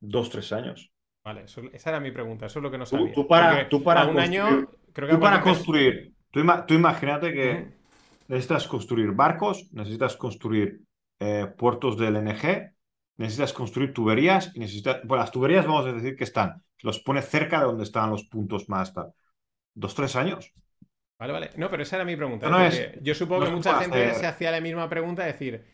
dos, 0.00 0.28
tres 0.30 0.50
años. 0.52 0.90
Vale, 1.24 1.42
eso- 1.44 1.62
esa 1.72 1.90
era 1.90 2.00
mi 2.00 2.10
pregunta, 2.10 2.46
eso 2.46 2.58
es 2.58 2.62
lo 2.62 2.70
que 2.70 2.78
no 2.78 2.86
sabía. 2.86 3.14
tú 3.14 3.26
para- 3.26 3.68
tú 3.68 3.82
para 3.82 4.06
un 4.06 4.18
año, 4.20 4.46
construir- 4.46 4.68
creo 4.92 5.08
que 5.08 5.14
Tú 5.14 5.20
para 5.20 5.42
construir, 5.42 6.14
tú, 6.30 6.40
ima- 6.40 6.66
tú 6.66 6.74
imagínate 6.74 7.32
que. 7.32 7.77
Necesitas 8.28 8.68
construir 8.68 9.12
barcos, 9.12 9.68
necesitas 9.72 10.16
construir 10.16 10.80
eh, 11.20 11.46
puertos 11.56 11.98
de 11.98 12.08
LNG, 12.08 12.72
necesitas 13.16 13.52
construir 13.52 13.92
tuberías 13.92 14.52
y 14.54 14.60
necesitas, 14.60 15.00
bueno, 15.04 15.22
las 15.22 15.32
tuberías 15.32 15.66
vamos 15.66 15.86
a 15.86 15.92
decir 15.92 16.16
que 16.16 16.24
están, 16.24 16.62
los 16.82 17.00
pones 17.00 17.28
cerca 17.28 17.60
de 17.60 17.66
donde 17.66 17.84
están 17.84 18.10
los 18.10 18.24
puntos 18.24 18.68
más 18.68 18.92
tal. 18.94 19.12
Dos, 19.74 19.94
tres 19.94 20.16
años. 20.16 20.52
Vale, 21.18 21.32
vale. 21.32 21.50
No, 21.56 21.68
pero 21.70 21.82
esa 21.82 21.96
era 21.96 22.04
mi 22.04 22.16
pregunta. 22.16 22.48
No, 22.48 22.60
¿eh? 22.62 22.68
es- 22.68 23.02
yo 23.02 23.14
supongo 23.14 23.42
no 23.42 23.46
que 23.46 23.56
mucha 23.56 23.74
gente 23.80 23.98
hacer- 23.98 24.14
se 24.14 24.26
hacía 24.26 24.50
la 24.52 24.60
misma 24.60 24.88
pregunta, 24.88 25.24
decir, 25.24 25.64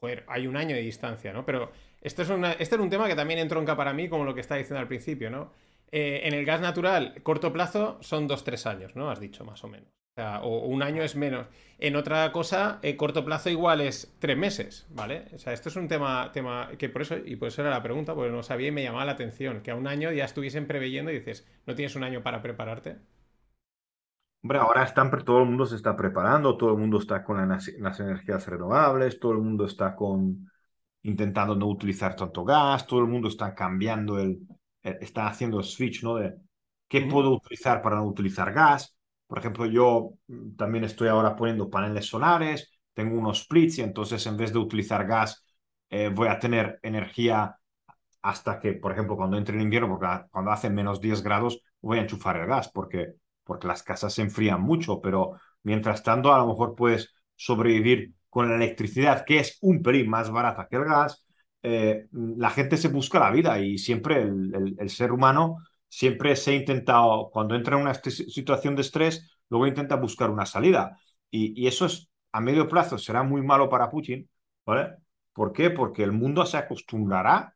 joder, 0.00 0.24
hay 0.28 0.46
un 0.46 0.56
año 0.56 0.74
de 0.76 0.82
distancia, 0.82 1.32
¿no? 1.32 1.46
Pero 1.46 1.72
esto 2.02 2.22
es 2.22 2.28
una, 2.28 2.52
este 2.52 2.74
era 2.74 2.84
un 2.84 2.90
tema 2.90 3.08
que 3.08 3.14
también 3.16 3.38
entronca 3.40 3.76
para 3.76 3.94
mí, 3.94 4.08
como 4.08 4.24
lo 4.24 4.34
que 4.34 4.40
está 4.42 4.56
diciendo 4.56 4.80
al 4.80 4.88
principio, 4.88 5.30
¿no? 5.30 5.52
Eh, 5.90 6.22
en 6.24 6.34
el 6.34 6.44
gas 6.44 6.60
natural, 6.60 7.22
corto 7.22 7.52
plazo 7.52 7.98
son 8.02 8.26
dos, 8.28 8.44
tres 8.44 8.66
años, 8.66 8.94
¿no? 8.96 9.10
Has 9.10 9.20
dicho, 9.20 9.44
más 9.44 9.62
o 9.64 9.68
menos. 9.68 9.88
O, 10.16 10.20
sea, 10.20 10.40
o 10.42 10.66
un 10.74 10.82
año 10.82 11.02
es 11.02 11.16
menos. 11.16 11.46
En 11.78 11.96
otra 11.96 12.32
cosa, 12.32 12.78
eh, 12.82 12.96
corto 12.96 13.24
plazo 13.24 13.48
igual 13.50 13.80
es 13.80 14.14
tres 14.20 14.36
meses, 14.36 14.86
¿vale? 14.90 15.24
O 15.34 15.38
sea, 15.38 15.52
esto 15.52 15.68
es 15.70 15.76
un 15.76 15.88
tema, 15.88 16.30
tema 16.32 16.70
que 16.78 16.88
por 16.90 17.02
eso, 17.02 17.16
y 17.24 17.36
por 17.36 17.48
eso 17.48 17.62
era 17.62 17.70
la 17.70 17.82
pregunta, 17.82 18.14
porque 18.14 18.30
no 18.30 18.42
sabía 18.42 18.68
y 18.68 18.72
me 18.72 18.82
llamaba 18.82 19.04
la 19.06 19.12
atención, 19.12 19.62
que 19.62 19.70
a 19.70 19.74
un 19.76 19.86
año 19.86 20.12
ya 20.12 20.24
estuviesen 20.26 20.66
preveyendo 20.66 21.10
y 21.10 21.18
dices, 21.18 21.46
¿no 21.66 21.74
tienes 21.74 21.96
un 21.96 22.04
año 22.04 22.22
para 22.22 22.42
prepararte? 22.42 22.96
Hombre, 24.42 24.58
ahora 24.58 24.82
están, 24.84 25.10
todo 25.24 25.38
el 25.40 25.46
mundo 25.48 25.66
se 25.66 25.76
está 25.76 25.96
preparando, 25.96 26.56
todo 26.56 26.70
el 26.72 26.78
mundo 26.78 26.98
está 26.98 27.22
con 27.22 27.48
las, 27.48 27.68
las 27.78 28.00
energías 28.00 28.46
renovables, 28.48 29.20
todo 29.20 29.32
el 29.32 29.38
mundo 29.38 29.64
está 29.66 29.94
con 29.94 30.50
intentando 31.02 31.54
no 31.56 31.68
utilizar 31.68 32.16
tanto 32.16 32.44
gas, 32.44 32.86
todo 32.86 33.00
el 33.00 33.06
mundo 33.08 33.28
está 33.28 33.54
cambiando 33.54 34.18
el, 34.20 34.40
el- 34.82 34.98
está 35.02 35.28
haciendo 35.28 35.58
el 35.60 35.64
switch, 35.64 36.02
¿no? 36.04 36.16
De 36.16 36.34
qué 36.88 37.02
puedo 37.02 37.32
utilizar 37.34 37.82
para 37.82 37.96
no 37.96 38.06
utilizar 38.06 38.52
gas. 38.52 38.96
Por 39.32 39.38
ejemplo, 39.38 39.64
yo 39.64 40.12
mm, 40.26 40.56
también 40.56 40.84
estoy 40.84 41.08
ahora 41.08 41.34
poniendo 41.34 41.70
paneles 41.70 42.04
solares, 42.04 42.70
tengo 42.92 43.18
unos 43.18 43.44
splits 43.44 43.78
y 43.78 43.80
entonces 43.80 44.26
en 44.26 44.36
vez 44.36 44.52
de 44.52 44.58
utilizar 44.58 45.06
gas, 45.06 45.46
eh, 45.88 46.10
voy 46.14 46.28
a 46.28 46.38
tener 46.38 46.78
energía 46.82 47.56
hasta 48.20 48.60
que, 48.60 48.74
por 48.74 48.92
ejemplo, 48.92 49.16
cuando 49.16 49.38
entre 49.38 49.56
el 49.56 49.62
invierno, 49.62 49.88
porque 49.88 50.26
cuando 50.30 50.50
hace 50.50 50.68
menos 50.68 51.00
10 51.00 51.22
grados, 51.22 51.62
voy 51.80 51.96
a 51.96 52.02
enchufar 52.02 52.36
el 52.36 52.46
gas, 52.46 52.70
porque, 52.74 53.14
porque 53.42 53.66
las 53.66 53.82
casas 53.82 54.12
se 54.12 54.20
enfrían 54.20 54.60
mucho, 54.60 55.00
pero 55.00 55.40
mientras 55.62 56.02
tanto, 56.02 56.34
a 56.34 56.36
lo 56.36 56.48
mejor 56.48 56.74
puedes 56.74 57.14
sobrevivir 57.34 58.12
con 58.28 58.50
la 58.50 58.56
electricidad, 58.56 59.24
que 59.24 59.38
es 59.38 59.56
un 59.62 59.82
pelín 59.82 60.10
más 60.10 60.30
barata 60.30 60.68
que 60.68 60.76
el 60.76 60.84
gas, 60.84 61.24
eh, 61.62 62.06
la 62.12 62.50
gente 62.50 62.76
se 62.76 62.88
busca 62.88 63.18
la 63.18 63.30
vida 63.30 63.58
y 63.60 63.78
siempre 63.78 64.20
el, 64.24 64.90
ser 64.90 65.10
humano 65.10 65.56
siempre 65.92 66.36
se 66.36 66.52
ha 66.52 66.54
intentado, 66.54 67.28
cuando 67.30 67.54
entra 67.54 67.76
en 67.76 67.82
una 67.82 67.92
situación 67.94 68.74
de 68.74 68.80
estrés, 68.80 69.30
luego 69.50 69.66
intenta 69.66 69.96
buscar 69.96 70.30
una 70.30 70.46
salida. 70.46 70.98
Y, 71.30 71.66
eso 71.66 71.84
es 71.84 72.08
a 72.32 72.40
medio 72.40 72.66
plazo 72.66 72.96
será 72.96 73.22
muy 73.22 73.42
malo 73.42 73.68
para 73.68 73.90
Putin, 73.90 74.26
¿vale? 74.64 74.96
¿Por 75.34 75.52
qué? 75.52 75.68
Porque 75.70 76.02
el 76.02 76.12
mundo 76.12 76.46
se 76.46 76.56
acostumbrará. 76.56 77.54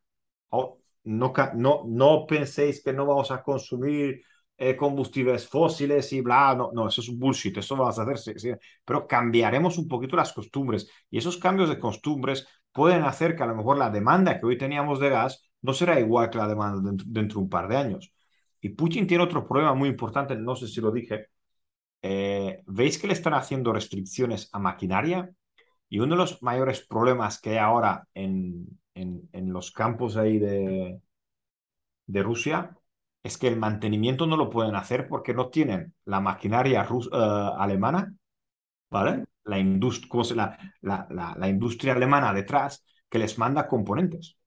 no, 1.03 1.33
no, 1.55 1.83
no 1.87 2.25
penséis 2.27 2.83
que 2.83 2.93
no 2.93 3.07
vamos 3.07 3.31
a 3.31 3.41
consumir 3.41 4.21
eh, 4.57 4.75
combustibles 4.75 5.47
fósiles 5.47 6.13
y 6.13 6.21
bla, 6.21 6.53
no, 6.55 6.71
no, 6.73 6.87
eso 6.89 7.01
es 7.01 7.09
un 7.09 7.17
bullshit, 7.19 7.57
eso 7.57 7.75
vamos 7.75 7.97
a 7.97 8.03
hacer, 8.03 8.17
sí, 8.39 8.51
pero 8.85 9.07
cambiaremos 9.07 9.77
un 9.79 9.87
poquito 9.87 10.15
las 10.15 10.33
costumbres 10.33 10.89
y 11.09 11.17
esos 11.17 11.37
cambios 11.37 11.69
de 11.69 11.79
costumbres 11.79 12.47
pueden 12.71 13.03
hacer 13.03 13.35
que 13.35 13.43
a 13.43 13.47
lo 13.47 13.55
mejor 13.55 13.77
la 13.77 13.89
demanda 13.89 14.39
que 14.39 14.45
hoy 14.45 14.57
teníamos 14.57 14.99
de 14.99 15.09
gas 15.09 15.43
no 15.61 15.73
será 15.73 15.99
igual 15.99 16.29
que 16.29 16.37
la 16.37 16.47
demanda 16.47 16.91
dentro, 17.05 17.39
de 17.39 17.43
un 17.43 17.49
par 17.49 17.67
de 17.67 17.77
años. 17.77 18.13
Y 18.61 18.69
Putin 18.69 19.07
tiene 19.07 19.23
otro 19.23 19.47
problema 19.47 19.73
muy 19.73 19.89
importante, 19.89 20.35
no 20.35 20.55
sé 20.55 20.67
si 20.67 20.81
lo 20.81 20.91
dije. 20.91 21.27
Eh, 22.01 22.63
¿Veis 22.67 22.97
que 22.99 23.07
le 23.07 23.13
están 23.13 23.33
haciendo 23.33 23.73
restricciones 23.73 24.49
a 24.53 24.59
maquinaria? 24.59 25.29
Y 25.89 25.99
uno 25.99 26.15
de 26.15 26.21
los 26.21 26.43
mayores 26.43 26.85
problemas 26.85 27.39
que 27.41 27.51
hay 27.51 27.57
ahora 27.57 28.07
en, 28.13 28.67
en, 28.93 29.29
en 29.33 29.53
los 29.53 29.71
campos 29.71 30.17
ahí 30.17 30.39
de, 30.39 30.99
de 32.07 32.23
Rusia 32.23 32.75
es 33.23 33.37
que 33.37 33.47
el 33.47 33.57
mantenimiento 33.57 34.25
no 34.25 34.37
lo 34.37 34.49
pueden 34.49 34.75
hacer 34.75 35.07
porque 35.07 35.33
no 35.33 35.49
tienen 35.49 35.93
la 36.05 36.19
maquinaria 36.21 36.87
uh, 36.89 37.09
alemana, 37.57 38.13
¿vale? 38.89 39.25
La, 39.45 39.57
la, 40.81 41.07
la, 41.09 41.35
la, 41.37 41.49
industria 41.49 41.93
alemana 41.93 42.33
detrás 42.33 42.85
que 43.09 43.19
les 43.19 43.37
manda 43.37 43.67
componentes. 43.67 44.37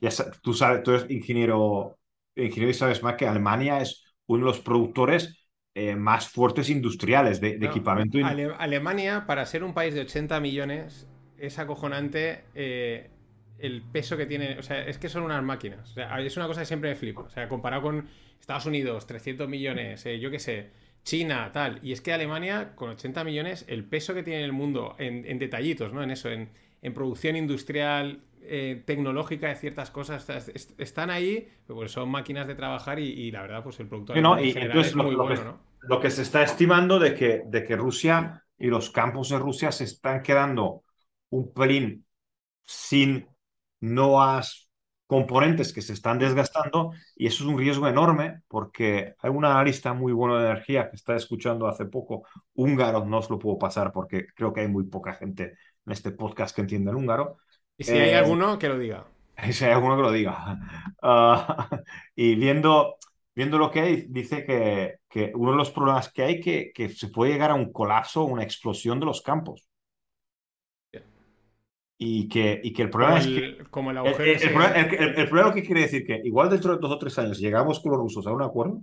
Ya 0.00 0.10
tú 0.42 0.52
sabes, 0.54 0.82
tú 0.82 0.92
eres 0.92 1.10
ingeniero, 1.10 1.98
ingeniero 2.36 2.70
y 2.70 2.74
sabes 2.74 3.02
más 3.02 3.14
que 3.14 3.26
Alemania 3.26 3.80
es 3.80 4.04
uno 4.26 4.44
de 4.44 4.52
los 4.52 4.60
productores 4.60 5.44
eh, 5.74 5.96
más 5.96 6.28
fuertes 6.28 6.70
industriales 6.70 7.40
de, 7.40 7.58
equipamiento. 7.60 8.18
Alemania, 8.58 9.26
para 9.26 9.44
ser 9.44 9.64
un 9.64 9.74
país 9.74 9.94
de 9.94 10.02
80 10.02 10.38
millones, 10.40 11.08
es 11.36 11.58
acojonante 11.58 12.44
eh, 12.54 13.10
el 13.58 13.82
peso 13.82 14.16
que 14.16 14.26
tiene. 14.26 14.58
O 14.58 14.62
sea, 14.62 14.86
es 14.86 14.98
que 14.98 15.08
son 15.08 15.24
unas 15.24 15.42
máquinas. 15.42 15.90
O 15.90 15.94
sea, 15.94 16.20
es 16.20 16.36
una 16.36 16.46
cosa 16.46 16.60
que 16.60 16.66
siempre 16.66 16.90
me 16.90 16.96
flipo. 16.96 17.22
O 17.22 17.30
sea, 17.30 17.48
comparado 17.48 17.82
con 17.82 18.08
Estados 18.40 18.66
Unidos, 18.66 19.06
300 19.06 19.48
millones, 19.48 20.04
eh, 20.06 20.18
yo 20.20 20.30
qué 20.30 20.38
sé, 20.38 20.70
China, 21.02 21.50
tal. 21.52 21.80
Y 21.82 21.92
es 21.92 22.00
que 22.00 22.12
Alemania, 22.12 22.74
con 22.74 22.90
80 22.90 23.24
millones, 23.24 23.64
el 23.68 23.84
peso 23.84 24.14
que 24.14 24.22
tiene 24.22 24.40
en 24.40 24.44
el 24.44 24.52
mundo, 24.52 24.94
en, 24.98 25.38
detallitos, 25.38 25.92
¿no? 25.92 26.02
En 26.02 26.10
eso, 26.10 26.30
en, 26.30 26.50
producción 26.94 27.36
industrial, 27.36 28.20
eh, 28.46 28.82
tecnológica 28.86 29.48
de 29.48 29.56
ciertas 29.56 29.90
cosas, 29.90 30.28
están 30.78 31.10
ahí, 31.10 31.48
pues 31.66 31.92
son 31.92 32.10
máquinas 32.10 32.46
de 32.46 32.54
trabajar 32.54 32.98
y, 32.98 33.30
la 33.30 33.42
verdad, 33.42 33.62
pues 33.62 33.80
el 33.80 33.88
producto 33.88 34.14
no, 34.16 34.40
y 34.40 34.50
es 34.50 34.94
muy 34.94 35.12
lo, 35.12 35.24
bueno, 35.24 35.40
que, 35.40 35.44
¿no? 35.44 35.60
Lo 35.82 36.00
que 36.00 36.10
se 36.10 36.22
está 36.22 36.42
estimando 36.42 36.98
de 36.98 37.14
que, 37.14 37.42
de 37.46 37.64
que 37.64 37.76
Rusia 37.76 38.44
y 38.58 38.66
los 38.66 38.90
campos 38.90 39.30
de 39.30 39.38
Rusia 39.38 39.72
se 39.72 39.84
están 39.84 40.22
quedando 40.22 40.82
un 41.30 41.52
pelín 41.52 42.06
sin 42.64 43.26
no 43.80 44.22
has 44.22 44.64
componentes 45.06 45.72
que 45.72 45.82
se 45.82 45.92
están 45.92 46.18
desgastando 46.18 46.92
y 47.14 47.26
eso 47.26 47.44
es 47.44 47.50
un 47.50 47.58
riesgo 47.58 47.86
enorme 47.86 48.42
porque 48.48 49.14
hay 49.18 49.30
un 49.30 49.44
analista 49.44 49.92
muy 49.92 50.12
bueno 50.12 50.38
de 50.38 50.46
energía 50.46 50.88
que 50.88 50.96
está 50.96 51.14
escuchando 51.14 51.68
hace 51.68 51.84
poco 51.84 52.26
húngaro, 52.54 53.04
no 53.04 53.18
os 53.18 53.30
lo 53.30 53.38
puedo 53.38 53.58
pasar 53.58 53.92
porque 53.92 54.26
creo 54.34 54.52
que 54.52 54.62
hay 54.62 54.68
muy 54.68 54.84
poca 54.84 55.14
gente 55.14 55.56
en 55.86 55.92
este 55.92 56.10
podcast 56.12 56.54
que 56.54 56.62
entiende 56.62 56.90
el 56.90 56.96
húngaro. 56.96 57.36
Y 57.76 57.84
si 57.84 57.92
hay 57.92 58.10
eh, 58.10 58.16
alguno, 58.16 58.58
que 58.58 58.68
lo 58.68 58.78
diga. 58.78 59.06
Y 59.46 59.52
si 59.52 59.64
hay 59.64 59.72
alguno 59.72 59.96
que 59.96 60.02
lo 60.02 60.12
diga. 60.12 60.58
Y 62.16 62.34
viendo, 62.36 62.96
viendo 63.34 63.58
lo 63.58 63.70
que 63.70 63.80
hay, 63.80 64.06
dice 64.08 64.44
que, 64.44 64.96
que 65.08 65.32
uno 65.34 65.52
de 65.52 65.58
los 65.58 65.70
problemas 65.70 66.12
que 66.12 66.22
hay 66.22 66.40
que, 66.40 66.72
que 66.72 66.88
se 66.88 67.08
puede 67.08 67.32
llegar 67.32 67.50
a 67.50 67.54
un 67.54 67.72
colapso, 67.72 68.24
una 68.24 68.42
explosión 68.42 69.00
de 69.00 69.06
los 69.06 69.20
campos 69.22 69.68
y 71.98 72.28
que, 72.28 72.60
y 72.62 72.72
que 72.72 72.82
el 72.82 72.90
problema 72.90 73.18
es 73.18 73.26
que. 73.26 73.64
Como 73.70 73.90
el, 73.90 73.98
agujero 73.98 74.24
el, 74.24 74.52
problema, 74.52 74.76
el, 74.76 75.28
problema 75.28 75.54
que 75.54 75.62
quiere 75.62 75.82
decir 75.82 76.06
que 76.06 76.20
igual 76.24 76.50
dentro 76.50 76.74
de 76.74 76.80
dos 76.80 76.90
o 76.90 76.98
tres 76.98 77.18
años 77.18 77.38
llegamos 77.38 77.80
con 77.80 77.92
los 77.92 78.00
rusos 78.00 78.26
a 78.26 78.32
un 78.32 78.42
acuerdo, 78.42 78.82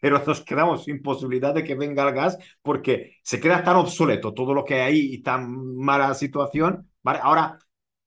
pero 0.00 0.22
nos 0.24 0.44
quedamos 0.44 0.84
sin 0.84 1.02
posibilidad 1.02 1.54
de 1.54 1.64
que 1.64 1.74
venga 1.74 2.08
el 2.08 2.14
gas 2.14 2.38
porque 2.62 3.16
se 3.22 3.40
queda 3.40 3.62
tan 3.62 3.76
obsoleto 3.76 4.34
todo 4.34 4.54
lo 4.54 4.64
que 4.64 4.74
hay 4.74 4.80
ahí 4.80 5.14
y 5.14 5.22
tan 5.22 5.76
mala 5.76 6.14
situación. 6.14 6.90
¿vale? 7.02 7.20
Ahora, 7.22 7.58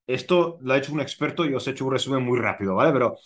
esto 0.07 0.57
lo 0.61 0.73
ha 0.73 0.77
hecho 0.77 0.93
un 0.93 1.01
experto 1.01 1.45
y 1.45 1.53
os 1.53 1.67
he 1.67 1.71
hecho 1.71 1.85
un 1.85 1.93
resumen 1.93 2.23
muy 2.23 2.39
rápido, 2.39 2.75
¿vale? 2.75 2.91
Pero. 2.91 3.17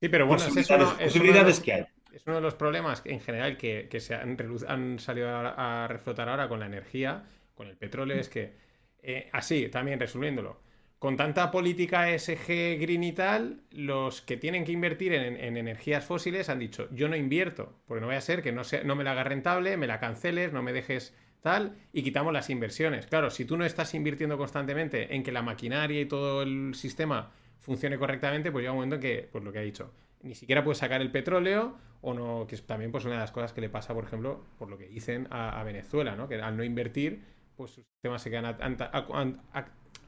Sí, 0.00 0.08
pero 0.08 0.26
bueno, 0.26 0.44
posibilidades, 0.44 1.60
que 1.60 1.72
hay. 1.72 1.84
Es 2.12 2.26
uno 2.26 2.36
de 2.36 2.42
los 2.42 2.54
problemas 2.54 3.02
en 3.04 3.20
general 3.20 3.56
que, 3.56 3.88
que 3.90 4.00
se 4.00 4.14
han, 4.14 4.36
han 4.68 4.98
salido 4.98 5.28
a, 5.28 5.84
a 5.84 5.88
reflotar 5.88 6.28
ahora 6.28 6.48
con 6.48 6.60
la 6.60 6.66
energía, 6.66 7.24
con 7.54 7.68
el 7.68 7.76
petróleo, 7.76 8.16
es 8.16 8.28
que 8.28 8.54
eh, 9.02 9.28
así, 9.32 9.68
también 9.68 10.00
resumiéndolo. 10.00 10.60
Con 10.98 11.16
tanta 11.16 11.52
política 11.52 12.08
SG 12.18 12.76
green 12.80 13.04
y 13.04 13.12
tal, 13.12 13.60
los 13.70 14.20
que 14.20 14.36
tienen 14.36 14.64
que 14.64 14.72
invertir 14.72 15.12
en, 15.12 15.56
energías 15.56 16.04
fósiles 16.04 16.48
han 16.48 16.58
dicho, 16.58 16.88
yo 16.90 17.08
no 17.08 17.14
invierto, 17.14 17.72
porque 17.86 18.00
no 18.00 18.08
voy 18.08 18.16
a 18.16 18.20
ser 18.20 18.42
que 18.42 18.50
no, 18.50 18.62
no 18.84 18.96
me 18.96 19.04
la 19.04 19.12
haga 19.12 19.22
rentable, 19.22 19.76
me 19.76 19.86
la 19.86 20.00
canceles, 20.00 20.52
no 20.52 20.60
me 20.60 20.72
dejes 20.72 21.14
tal, 21.40 21.76
y 21.92 22.02
quitamos 22.02 22.32
las 22.32 22.50
inversiones. 22.50 23.06
Claro, 23.06 23.30
si 23.30 23.44
tú 23.44 23.56
no 23.56 23.64
estás 23.64 23.94
invirtiendo 23.94 24.36
constantemente 24.36 25.14
en 25.14 25.22
que 25.22 25.30
la 25.30 25.42
maquinaria 25.42 26.00
y 26.00 26.06
todo 26.06 26.42
el 26.42 26.74
sistema 26.74 27.30
funcione 27.60 27.96
correctamente, 27.96 28.50
pues 28.50 28.62
llega 28.62 28.72
un 28.72 28.78
momento 28.78 28.96
en 28.96 29.00
que, 29.00 29.28
pues 29.30 29.44
lo 29.44 29.52
que 29.52 29.60
ha 29.60 29.62
dicho, 29.62 29.92
ni 30.22 30.34
siquiera 30.34 30.64
puedes 30.64 30.78
sacar 30.78 31.00
el 31.00 31.12
petróleo 31.12 31.76
o 32.00 32.12
no, 32.12 32.44
que 32.48 32.56
es 32.56 32.66
también 32.66 32.90
pues 32.90 33.04
una 33.04 33.14
de 33.14 33.20
las 33.20 33.30
cosas 33.30 33.52
que 33.52 33.60
le 33.60 33.68
pasa, 33.68 33.94
por 33.94 34.02
ejemplo, 34.02 34.44
por 34.58 34.68
lo 34.68 34.76
que 34.76 34.88
dicen 34.88 35.28
a, 35.30 35.60
a 35.60 35.62
Venezuela, 35.62 36.16
¿no? 36.16 36.28
Que 36.28 36.40
al 36.40 36.56
no 36.56 36.64
invertir 36.64 37.38
pues 37.58 37.72
sus 37.72 37.84
sistemas 37.84 38.22
se 38.22 38.30
quedan 38.30 38.46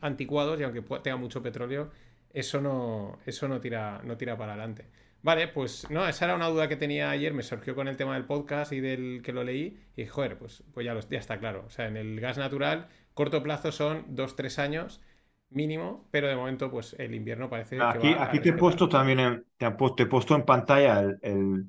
anticuados 0.00 0.60
y 0.60 0.64
aunque 0.64 0.82
tenga 1.02 1.16
mucho 1.16 1.42
petróleo, 1.42 1.90
eso 2.32 2.60
no, 2.60 3.18
eso 3.26 3.48
no 3.48 3.60
tira, 3.60 4.00
no 4.04 4.16
tira 4.16 4.36
para 4.36 4.52
adelante. 4.52 4.86
Vale, 5.22 5.48
pues 5.48 5.88
no, 5.90 6.06
esa 6.08 6.24
era 6.24 6.34
una 6.34 6.48
duda 6.48 6.68
que 6.68 6.76
tenía 6.76 7.10
ayer, 7.10 7.34
me 7.34 7.42
surgió 7.42 7.74
con 7.74 7.88
el 7.88 7.96
tema 7.96 8.14
del 8.14 8.24
podcast 8.24 8.72
y 8.72 8.80
del 8.80 9.20
que 9.22 9.32
lo 9.32 9.44
leí, 9.44 9.78
y 9.96 10.06
joder, 10.06 10.38
pues, 10.38 10.64
pues 10.72 10.86
ya, 10.86 10.98
ya 10.98 11.18
está 11.18 11.38
claro. 11.38 11.64
O 11.66 11.70
sea, 11.70 11.88
en 11.88 11.96
el 11.96 12.18
gas 12.20 12.38
natural, 12.38 12.88
corto 13.12 13.42
plazo 13.42 13.70
son 13.70 14.04
dos, 14.08 14.34
tres 14.34 14.58
años 14.58 15.02
mínimo, 15.50 16.08
pero 16.10 16.28
de 16.28 16.36
momento, 16.36 16.70
pues 16.70 16.94
el 16.98 17.14
invierno 17.14 17.50
parece 17.50 17.80
aquí, 17.82 18.08
que 18.08 18.14
va 18.14 18.24
Aquí 18.24 18.40
te 18.40 18.50
he 18.50 18.52
puesto 18.54 18.88
también, 18.88 19.44
te, 19.58 19.66
he 19.66 20.06
puesto 20.06 20.34
en 20.34 20.44
pantalla 20.44 21.00
el, 21.20 21.66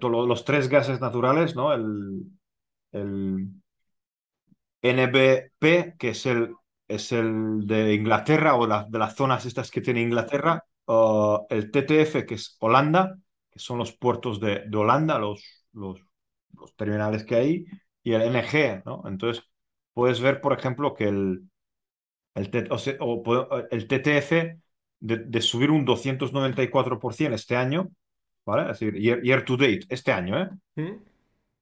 los 0.00 0.44
tres 0.44 0.68
gases 0.68 1.00
naturales, 1.00 1.56
¿no? 1.56 1.72
El, 1.72 2.24
el 2.92 3.48
NBP, 4.82 5.96
que 5.96 6.10
es 6.10 6.26
el, 6.26 6.54
es 6.88 7.12
el 7.12 7.66
de 7.66 7.94
Inglaterra 7.94 8.56
o 8.56 8.66
de 8.66 8.98
las 8.98 9.16
zonas 9.16 9.46
estas 9.46 9.70
que 9.70 9.80
tiene 9.80 10.02
Inglaterra, 10.02 10.64
el 11.48 11.70
TTF, 11.70 12.26
que 12.26 12.34
es 12.34 12.56
Holanda, 12.60 13.16
que 13.50 13.58
son 13.58 13.78
los 13.78 13.96
puertos 13.96 14.40
de, 14.40 14.64
Holanda, 14.74 15.18
los, 15.18 15.66
los, 15.72 16.00
terminales 16.76 17.24
que 17.24 17.34
hay, 17.36 17.64
y 18.02 18.12
el 18.12 18.22
NG, 18.22 18.82
¿no? 18.84 19.02
Entonces, 19.06 19.44
puedes 19.92 20.20
ver, 20.20 20.40
por 20.40 20.52
ejemplo, 20.52 20.94
que 20.94 21.08
el, 21.08 21.42
el, 22.34 22.68
el 23.70 23.88
TTF 23.88 24.32
de, 25.00 25.40
subir 25.40 25.70
un 25.70 25.86
294% 25.86 27.34
este 27.34 27.56
año, 27.56 27.90
¿vale? 28.44 28.70
Es 28.70 28.78
decir, 28.78 28.94
year, 29.22 29.44
to 29.44 29.56
date, 29.56 29.86
este 29.88 30.12
año, 30.12 30.40
¿eh? 30.40 30.50
¿Mm? 30.76 31.02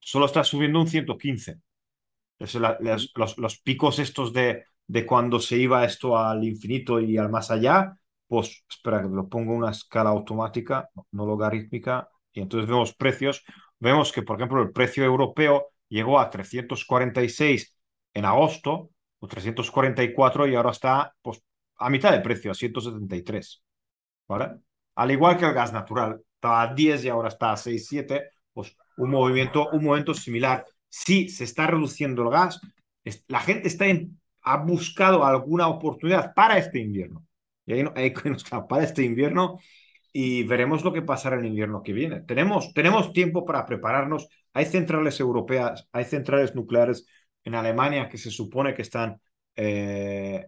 Solo 0.01 0.27
está 0.27 0.43
subiendo 0.43 0.81
un 0.81 0.89
115 0.89 1.61
los, 3.37 3.59
picos 3.63 3.99
estos 3.99 4.33
de, 4.33 4.65
de 4.87 5.07
cuando 5.07 5.39
se 5.41 5.57
iba 5.57 5.85
esto 5.85 6.17
al 6.19 6.45
infinito 6.45 7.01
y 7.01 7.17
al 7.17 7.31
más 7.31 7.51
allá, 7.51 7.97
pues 8.27 8.65
espera 8.69 9.03
que 9.03 9.09
lo 9.09 9.29
pongo 9.29 9.53
una 9.53 9.71
escala 9.71 10.11
automática, 10.11 10.89
no 11.13 11.27
logarítmica, 11.27 12.09
y 12.33 12.41
entonces 12.41 12.69
vemos 12.69 12.95
precios. 12.95 13.45
Vemos 13.79 14.13
que, 14.13 14.23
por 14.23 14.37
ejemplo, 14.37 14.63
el 14.63 14.73
precio 14.73 15.05
europeo 15.05 15.69
llegó 15.89 16.19
a 16.19 16.31
346 16.31 17.77
en 18.15 18.25
agosto, 18.25 18.91
o 19.19 19.29
344, 19.29 20.47
y 20.49 20.55
ahora 20.55 20.71
está 20.71 21.15
pues, 21.23 21.43
a 21.77 21.91
mitad 21.91 22.13
de 22.13 22.21
precio, 22.21 22.51
a 22.51 22.55
173. 22.55 23.63
¿Vale? 24.29 24.61
Al 24.95 25.11
igual 25.11 25.37
que 25.37 25.45
el 25.45 25.53
gas 25.53 25.73
natural, 25.73 26.21
estaba 26.35 26.63
a 26.63 26.75
10 26.75 27.05
y 27.05 27.09
ahora 27.09 27.29
está 27.29 27.53
a 27.53 27.57
6, 27.57 27.87
7, 27.89 28.31
pues 28.53 28.77
un 28.97 29.11
movimiento, 29.11 29.69
un 29.71 29.85
momento 29.85 30.15
similar 30.15 30.65
sí 30.93 31.29
se 31.31 31.45
está 31.45 31.67
reduciendo 31.67 32.23
el 32.23 32.31
gas, 32.31 32.61
la 33.29 33.41
gente 33.41 33.69
está 33.69 33.87
ha 34.43 34.57
buscado 34.59 35.25
alguna 35.25 35.69
oportunidad 35.69 36.35
para 36.35 36.59
este 36.59 36.81
invierno. 36.81 37.27
Y 37.67 37.75
ahí, 37.75 37.85
ahí 37.95 38.15
está, 38.37 38.67
para 38.67 38.85
este 38.85 39.03
invierno 39.05 39.59
y 40.13 40.43
veremos 40.45 40.85
lo 40.85 40.93
que 40.93 41.03
pasará 41.03 41.37
el 41.37 41.47
invierno 41.47 41.83
que 41.83 41.93
viene. 41.93 42.21
Tenemos, 42.21 42.73
tenemos 42.75 43.13
tiempo 43.13 43.45
para 43.45 43.65
prepararnos. 43.67 44.29
Hay 44.53 44.67
centrales 44.67 45.19
europeas, 45.21 45.89
hay 45.93 46.05
centrales 46.05 46.55
nucleares 46.55 47.07
en 47.45 47.55
Alemania 47.55 48.09
que 48.09 48.19
se 48.19 48.31
supone 48.31 48.75
que 48.75 48.83
están, 48.83 49.21
eh, 49.57 50.45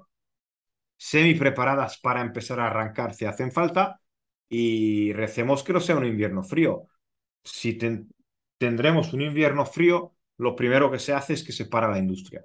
semi 0.96 1.34
preparadas 1.34 1.98
para 1.98 2.20
empezar 2.20 2.60
a 2.60 2.66
arrancar 2.66 3.14
si 3.14 3.24
hacen 3.26 3.52
falta 3.52 4.00
y 4.48 5.12
recemos 5.12 5.62
que 5.62 5.72
no 5.72 5.80
sea 5.80 5.96
un 5.96 6.06
invierno 6.06 6.42
frío. 6.42 6.88
Si 7.42 7.78
tendremos 8.58 9.12
un 9.12 9.22
invierno 9.22 9.66
frío, 9.66 10.14
lo 10.38 10.56
primero 10.56 10.90
que 10.90 10.98
se 10.98 11.12
hace 11.12 11.34
es 11.34 11.44
que 11.44 11.52
se 11.52 11.66
para 11.66 11.88
la 11.88 11.98
industria. 11.98 12.44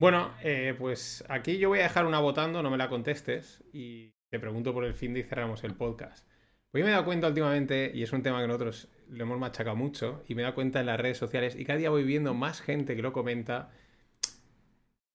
Bueno, 0.00 0.32
eh, 0.42 0.74
pues 0.78 1.22
aquí 1.28 1.58
yo 1.58 1.68
voy 1.68 1.80
a 1.80 1.82
dejar 1.82 2.06
una 2.06 2.20
votando, 2.20 2.62
no 2.62 2.70
me 2.70 2.78
la 2.78 2.88
contestes 2.88 3.62
y 3.70 4.14
te 4.30 4.40
pregunto 4.40 4.72
por 4.72 4.86
el 4.86 4.94
fin 4.94 5.12
de 5.12 5.20
y 5.20 5.22
cerramos 5.24 5.62
el 5.62 5.74
podcast. 5.74 6.26
Pues 6.70 6.82
me 6.82 6.88
he 6.88 6.92
dado 6.92 7.04
cuenta 7.04 7.28
últimamente, 7.28 7.92
y 7.94 8.02
es 8.02 8.10
un 8.14 8.22
tema 8.22 8.40
que 8.40 8.46
nosotros 8.46 8.88
lo 9.10 9.24
hemos 9.24 9.38
machacado 9.38 9.76
mucho, 9.76 10.24
y 10.26 10.34
me 10.34 10.40
he 10.40 10.44
dado 10.44 10.54
cuenta 10.54 10.80
en 10.80 10.86
las 10.86 10.98
redes 10.98 11.18
sociales, 11.18 11.54
y 11.54 11.66
cada 11.66 11.78
día 11.78 11.90
voy 11.90 12.04
viendo 12.04 12.32
más 12.32 12.62
gente 12.62 12.96
que 12.96 13.02
lo 13.02 13.12
comenta. 13.12 13.72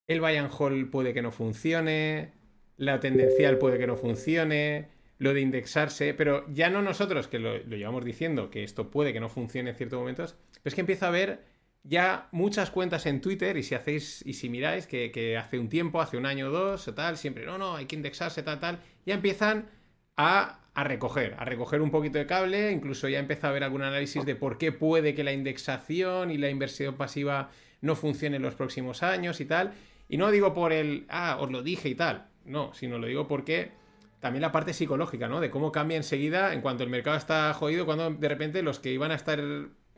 El 0.06 0.24
and 0.24 0.52
hold 0.56 0.92
puede 0.92 1.16
que 1.16 1.24
no 1.24 1.32
funcione, 1.32 2.34
la 2.78 3.00
tendencial 3.00 3.58
puede 3.58 3.80
que 3.80 3.88
no 3.88 3.96
funcione, 3.96 4.90
lo 5.18 5.34
de 5.34 5.42
indexarse, 5.42 6.14
pero 6.14 6.46
ya 6.54 6.70
no 6.70 6.84
nosotros 6.84 7.28
que 7.28 7.40
lo, 7.40 7.58
llevamos 7.58 8.06
diciendo 8.06 8.52
que 8.52 8.64
esto 8.64 8.92
puede 8.92 9.14
que 9.14 9.20
no 9.20 9.30
funcione 9.30 9.72
en 9.72 9.76
ciertos 9.78 9.98
momentos, 9.98 10.36
pero 10.62 10.62
es 10.66 10.76
que 10.76 10.82
empiezo 10.82 11.08
a 11.08 11.10
ver 11.10 11.55
ya 11.88 12.28
muchas 12.32 12.72
cuentas 12.72 13.06
en 13.06 13.22
Twitter 13.22 13.56
y 13.58 13.64
si 13.64 13.76
hacéis 13.76 14.24
y 14.26 14.34
si 14.34 14.50
miráis 14.50 14.88
que, 14.88 15.38
hace 15.38 15.60
un 15.60 15.70
tiempo, 15.70 16.02
hace 16.02 16.18
un 16.18 16.26
año 16.26 16.48
o 16.48 16.52
dos 16.52 16.88
o 16.88 16.94
tal, 16.96 17.18
siempre 17.18 17.46
no, 17.46 17.58
no, 17.58 17.76
hay 17.76 17.86
que 17.86 17.96
indexarse, 17.96 18.42
tal, 18.42 18.60
tal, 18.60 18.80
ya 19.06 19.14
empiezan 19.14 19.70
a, 20.18 20.62
recoger, 20.76 21.36
a 21.38 21.46
recoger 21.46 21.82
un 21.82 21.92
poquito 21.92 22.18
de 22.18 22.26
cable, 22.26 22.72
incluso 22.72 23.08
ya 23.08 23.20
empieza 23.20 23.50
a 23.50 23.52
ver 23.52 23.64
algún 23.64 23.84
análisis 23.84 24.26
de 24.26 24.36
por 24.36 24.58
qué 24.58 24.72
puede 24.72 25.14
que 25.14 25.24
la 25.24 25.32
indexación 25.32 26.32
y 26.32 26.38
la 26.38 26.50
inversión 26.50 26.96
pasiva 26.96 27.52
no 27.82 27.96
funcione 27.96 28.38
en 28.38 28.42
los 28.42 28.56
próximos 28.56 29.04
años 29.04 29.40
y 29.40 29.46
tal. 29.46 29.74
Y 30.10 30.18
no 30.18 30.32
digo 30.32 30.54
por 30.54 30.74
el, 30.74 31.06
ah, 31.10 31.38
os 31.40 31.52
lo 31.52 31.62
dije 31.62 31.90
y 31.90 31.96
tal, 31.96 32.28
no, 32.46 32.74
sino 32.74 32.98
lo 32.98 33.08
digo 33.08 33.28
porque 33.28 33.72
también 34.20 34.42
la 34.42 34.52
parte 34.52 34.74
psicológica, 34.74 35.28
¿no? 35.28 35.40
De 35.40 35.52
cómo 35.52 35.72
cambia 35.72 35.98
enseguida 35.98 36.54
en 36.54 36.62
cuanto 36.62 36.84
el 36.84 36.90
mercado 36.90 37.16
está 37.16 37.54
jodido, 37.54 37.86
cuando 37.86 38.10
de 38.10 38.30
repente 38.30 38.64
los 38.64 38.80
que 38.80 38.92
iban 38.92 39.12
a 39.12 39.16
estar 39.16 39.40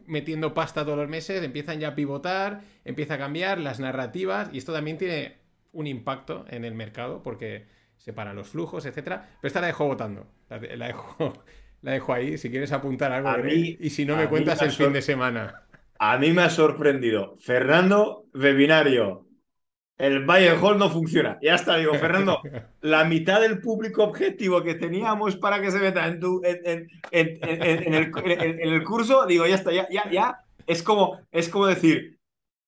metiendo 0.08 0.53
pasta 0.53 0.84
todos 0.84 0.97
los 0.97 1.10
meses 1.10 1.43
empiezan 1.43 1.80
ya 1.80 1.89
a 1.89 1.95
pivotar, 1.95 2.62
empieza 2.86 3.16
a 3.16 3.18
cambiar 3.18 3.60
las 3.60 3.80
narrativas 3.80 4.49
y 4.51 4.58
esto 4.58 4.74
también 4.74 4.97
tiene 4.97 5.38
un 5.74 5.86
impacto 5.86 6.45
en 6.49 6.66
el 6.66 6.74
mercado 6.74 7.22
porque 7.22 7.68
separa 7.97 8.34
los 8.34 8.47
flujos, 8.47 8.86
etcétera. 8.86 9.30
Pero 9.41 9.47
esta 9.47 9.62
la 9.62 9.68
dejo 9.68 9.86
votando. 9.86 10.28
La, 10.49 10.60
dejo, 10.60 11.34
la 11.82 11.91
dejo 11.91 12.14
ahí. 12.14 12.38
Si 12.38 12.49
quieres 12.49 12.72
apuntar 12.72 13.12
algo, 13.12 13.47
y 13.47 13.89
si 13.89 14.05
no 14.05 14.16
me 14.16 14.28
cuentas 14.28 14.62
el 14.62 14.72
fin 14.72 14.93
de 14.93 15.01
semana. 15.01 15.64
A 15.99 16.18
mí 16.18 16.32
me 16.32 16.43
ha 16.43 16.49
sorprendido. 16.49 17.36
Fernando, 17.39 18.26
webinario. 18.34 19.27
El 19.98 20.30
and 20.30 20.64
hold 20.64 20.78
no 20.78 20.89
funciona. 20.89 21.39
Ya 21.41 21.56
está, 21.56 21.78
digo, 21.78 21.93
Fernando, 22.00 22.41
la 22.82 23.04
mitad 23.04 23.41
del 23.41 23.60
público 23.60 24.04
objetivo 24.04 24.62
que 24.64 24.76
teníamos 24.76 25.36
para 25.38 25.60
que 25.60 25.72
se 25.72 25.80
meta 25.80 26.06
en, 26.08 26.20
tu, 26.20 26.41
en, 26.43 26.88
el, 27.12 28.84
curso, 28.84 29.26
digo, 29.26 29.48
ya 29.48 29.56
está, 29.56 29.72
ya, 29.72 29.88
ya, 29.89 30.10
ya. 30.10 30.39
Es 30.68 30.84
como, 30.84 31.20
es 31.32 31.50
como 31.50 31.66
decir, 31.66 32.20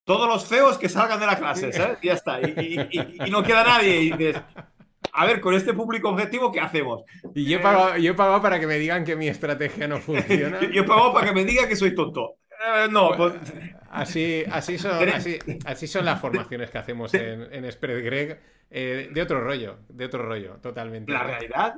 todos 0.05 0.27
los 0.27 0.47
feos 0.47 0.77
que 0.77 0.89
salgan 0.89 1.19
de 1.19 1.25
la 1.27 1.38
clase, 1.38 1.71
¿sabes? 1.71 1.99
Ya 2.01 2.13
está. 2.13 2.41
Y, 2.41 2.88
y 3.25 3.30
no 3.30 3.43
queda 3.43 3.63
nadie. 3.63 4.01
Y 4.01 4.11
dices, 4.11 4.41
a 5.13 5.25
ver, 5.25 5.41
con 5.41 5.53
este 5.53 5.73
público 5.73 6.09
objetivo, 6.09 6.51
¿qué 6.51 6.59
hacemos? 6.59 7.03
Y 7.36 7.45
yo 7.45 7.57
he 7.57 7.61
pagado, 7.61 7.97
yo 7.97 8.11
he 8.11 8.15
pagado 8.15 8.41
para 8.41 8.59
que 8.59 8.67
me 8.67 8.75
digan 8.75 9.03
que 9.03 9.15
mi 9.15 9.27
estrategia 9.27 9.88
no 9.88 9.97
funciona. 10.01 10.61
yo 10.71 10.82
he 10.82 10.86
pagado 10.86 11.13
para 11.13 11.27
que 11.27 11.34
me 11.34 11.45
digan 11.45 11.67
que 11.67 11.75
soy 11.75 11.93
tonto. 11.93 12.36
Eh, 12.60 12.88
no, 12.91 13.12
pues... 13.16 13.34
así, 13.89 14.43
así, 14.51 14.78
son, 14.78 15.07
así, 15.66 15.88
son 15.88 16.05
las 16.05 16.20
formaciones 16.20 16.70
que 16.70 16.78
hacemos 16.78 17.14
en, 17.14 17.53
en 17.53 17.72
Spread 17.72 18.03
Greg. 18.03 18.41
Eh, 18.70 19.10
de 19.12 19.22
otro 19.22 19.41
rollo, 19.41 19.80
de 19.88 20.05
otro 20.05 20.24
rollo, 20.24 20.57
totalmente. 20.62 21.12
La 21.12 21.24
realidad. 21.24 21.76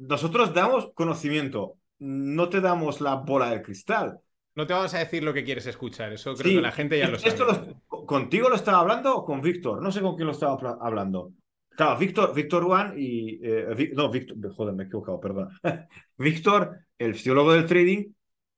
nosotros 0.00 0.52
damos 0.52 0.92
conocimiento, 0.92 1.78
no 2.00 2.48
te 2.48 2.60
damos 2.60 3.00
la 3.00 3.14
bola 3.14 3.50
de 3.50 3.62
cristal. 3.62 4.20
No 4.54 4.66
te 4.66 4.74
vamos 4.74 4.92
a 4.92 4.98
decir 4.98 5.24
lo 5.24 5.32
que 5.32 5.44
quieres 5.44 5.66
escuchar, 5.66 6.12
eso 6.12 6.34
creo 6.34 6.56
que 6.56 6.60
la 6.60 6.72
gente 6.72 6.98
ya 6.98 7.08
lo 7.08 7.18
sabe. 7.18 7.30
Esto 7.30 7.80
¿Contigo 8.06 8.50
lo 8.50 8.56
estaba 8.56 8.80
hablando 8.80 9.16
o 9.16 9.24
con 9.24 9.40
Víctor? 9.40 9.80
No 9.80 9.90
sé 9.90 10.02
con 10.02 10.16
quién 10.16 10.26
lo 10.26 10.32
estaba 10.32 10.76
hablando. 10.82 11.32
Claro, 11.70 11.98
Víctor, 11.98 12.34
Víctor 12.34 12.64
Juan 12.64 12.94
y. 12.98 13.40
Eh, 13.42 13.92
no, 13.94 14.10
Víctor, 14.10 14.36
joder, 14.52 14.74
me 14.74 14.82
he 14.82 14.86
equivocado, 14.86 15.18
perdón. 15.18 15.48
Víctor, 16.18 16.80
el 16.98 17.14
fisiólogo 17.14 17.52
del 17.54 17.64
trading, 17.64 18.12